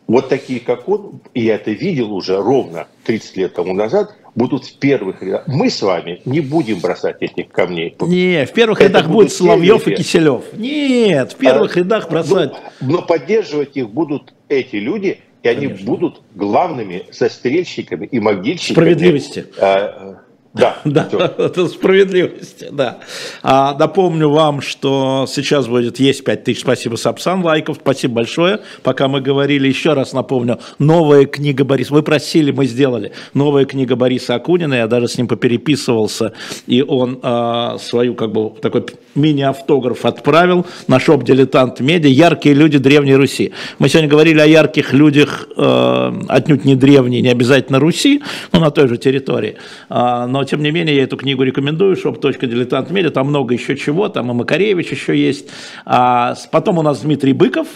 Вот 0.07 0.29
такие, 0.29 0.59
как 0.59 0.87
он, 0.89 1.21
и 1.33 1.43
я 1.43 1.55
это 1.55 1.71
видел 1.71 2.13
уже 2.13 2.37
ровно 2.37 2.87
30 3.05 3.37
лет 3.37 3.53
тому 3.53 3.73
назад, 3.73 4.15
будут 4.35 4.65
в 4.65 4.77
первых 4.77 5.21
рядах. 5.21 5.47
Мы 5.47 5.69
с 5.69 5.81
вами 5.81 6.21
не 6.25 6.39
будем 6.39 6.79
бросать 6.79 7.21
этих 7.21 7.49
камней. 7.49 7.95
Не, 8.01 8.45
в 8.45 8.51
первых 8.51 8.79
это 8.79 8.89
рядах 8.89 9.09
будет 9.09 9.31
Соловьев 9.31 9.87
и 9.87 9.95
Киселев. 9.95 10.43
Нет, 10.53 11.33
в 11.33 11.35
первых 11.35 11.75
а, 11.75 11.79
рядах 11.79 12.09
бросать. 12.09 12.53
Но, 12.81 12.97
но 12.97 13.01
поддерживать 13.01 13.77
их 13.77 13.89
будут 13.89 14.33
эти 14.49 14.77
люди, 14.77 15.19
и 15.41 15.47
Конечно. 15.47 15.75
они 15.75 15.83
будут 15.83 16.21
главными 16.35 17.03
застрельщиками 17.11 18.05
и 18.05 18.19
могильщиками. 18.19 18.73
Справедливости. 18.73 19.45
А, 19.59 20.22
да, 20.53 20.77
да 20.85 21.09
это 21.37 21.67
справедливость, 21.67 22.65
да. 22.71 22.99
А, 23.41 23.75
напомню 23.77 24.29
вам, 24.29 24.61
что 24.61 25.25
сейчас 25.27 25.67
будет 25.67 25.99
есть 25.99 26.23
5000, 26.23 26.59
спасибо, 26.59 26.95
Сапсан, 26.95 27.43
лайков, 27.43 27.77
спасибо 27.81 28.15
большое. 28.15 28.59
Пока 28.83 29.07
мы 29.07 29.19
говорили, 29.19 29.67
еще 29.67 29.93
раз 29.93 30.13
напомню, 30.13 30.59
новая 30.77 31.25
книга 31.25 31.63
Бориса, 31.63 31.93
вы 31.93 32.03
просили, 32.03 32.51
мы 32.51 32.67
сделали, 32.67 33.13
новая 33.33 33.65
книга 33.65 33.95
Бориса 33.95 34.35
Акунина, 34.35 34.75
я 34.75 34.87
даже 34.87 35.07
с 35.07 35.17
ним 35.17 35.27
попереписывался, 35.27 36.33
и 36.67 36.83
он 36.83 37.19
а, 37.23 37.79
свою, 37.79 38.13
как 38.13 38.31
бы, 38.31 38.51
такой 38.61 38.85
мини-автограф 39.15 40.05
отправил. 40.05 40.67
На 40.87 40.99
шоп 40.99 41.23
«Дилетант 41.23 41.79
Медиа» 41.79 42.09
«Яркие 42.09 42.53
люди 42.53 42.77
Древней 42.77 43.15
Руси». 43.15 43.53
Мы 43.79 43.89
сегодня 43.89 44.09
говорили 44.09 44.39
о 44.39 44.45
ярких 44.45 44.93
людях, 44.93 45.47
э, 45.55 46.13
отнюдь 46.27 46.65
не 46.65 46.75
древней, 46.75 47.21
не 47.21 47.29
обязательно 47.29 47.79
Руси, 47.79 48.21
но 48.51 48.59
на 48.59 48.71
той 48.71 48.87
же 48.87 48.97
территории, 48.97 49.55
а, 49.89 50.27
но 50.27 50.42
тем 50.45 50.61
не 50.63 50.71
менее 50.71 50.95
я 50.95 51.03
эту 51.03 51.17
книгу 51.17 51.43
рекомендую, 51.43 51.95
shop.diletant 51.95 52.89
media, 52.91 53.09
там 53.09 53.27
много 53.27 53.53
еще 53.53 53.75
чего, 53.75 54.09
там 54.09 54.31
и 54.31 54.33
Макаревич 54.33 54.91
еще 54.91 55.17
есть. 55.17 55.49
А 55.85 56.35
потом 56.51 56.77
у 56.77 56.81
нас 56.81 57.01
Дмитрий 57.01 57.33
Быков, 57.33 57.67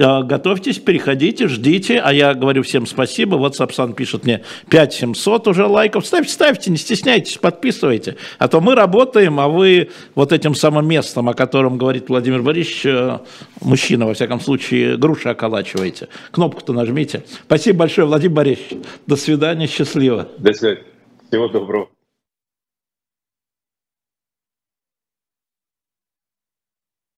а, 0.00 0.22
Готовьтесь, 0.22 0.78
переходите, 0.78 1.48
ждите. 1.48 1.98
А 1.98 2.12
я 2.12 2.34
говорю 2.34 2.62
всем 2.62 2.86
спасибо. 2.86 3.36
Вот 3.36 3.56
Сапсан 3.56 3.92
пишет 3.92 4.24
мне 4.24 4.42
5700 4.70 5.48
уже 5.48 5.66
лайков. 5.66 6.06
Ставьте, 6.06 6.32
ставьте, 6.32 6.70
не 6.70 6.76
стесняйтесь, 6.76 7.38
подписывайте. 7.38 8.16
А 8.38 8.48
то 8.48 8.60
мы 8.60 8.74
работаем, 8.74 9.38
а 9.40 9.48
вы 9.48 9.90
вот 10.14 10.32
этим 10.32 10.54
самым 10.54 10.88
местом, 10.88 11.28
о 11.28 11.34
котором 11.34 11.78
говорит 11.78 12.08
Владимир 12.08 12.42
Борисович, 12.42 12.86
э, 12.86 13.18
мужчина, 13.60 14.06
во 14.06 14.14
всяком 14.14 14.40
случае, 14.40 14.96
груши 14.96 15.28
околачиваете. 15.28 16.08
Кнопку-то 16.30 16.72
нажмите. 16.72 17.24
Спасибо 17.46 17.80
большое, 17.80 18.06
Владимир 18.06 18.34
Борисович. 18.36 18.82
До 19.06 19.16
свидания, 19.16 19.66
счастливо. 19.66 20.28
До 20.38 20.52
свидания. 20.52 20.93
Всего 21.34 21.48
доброго. 21.48 21.88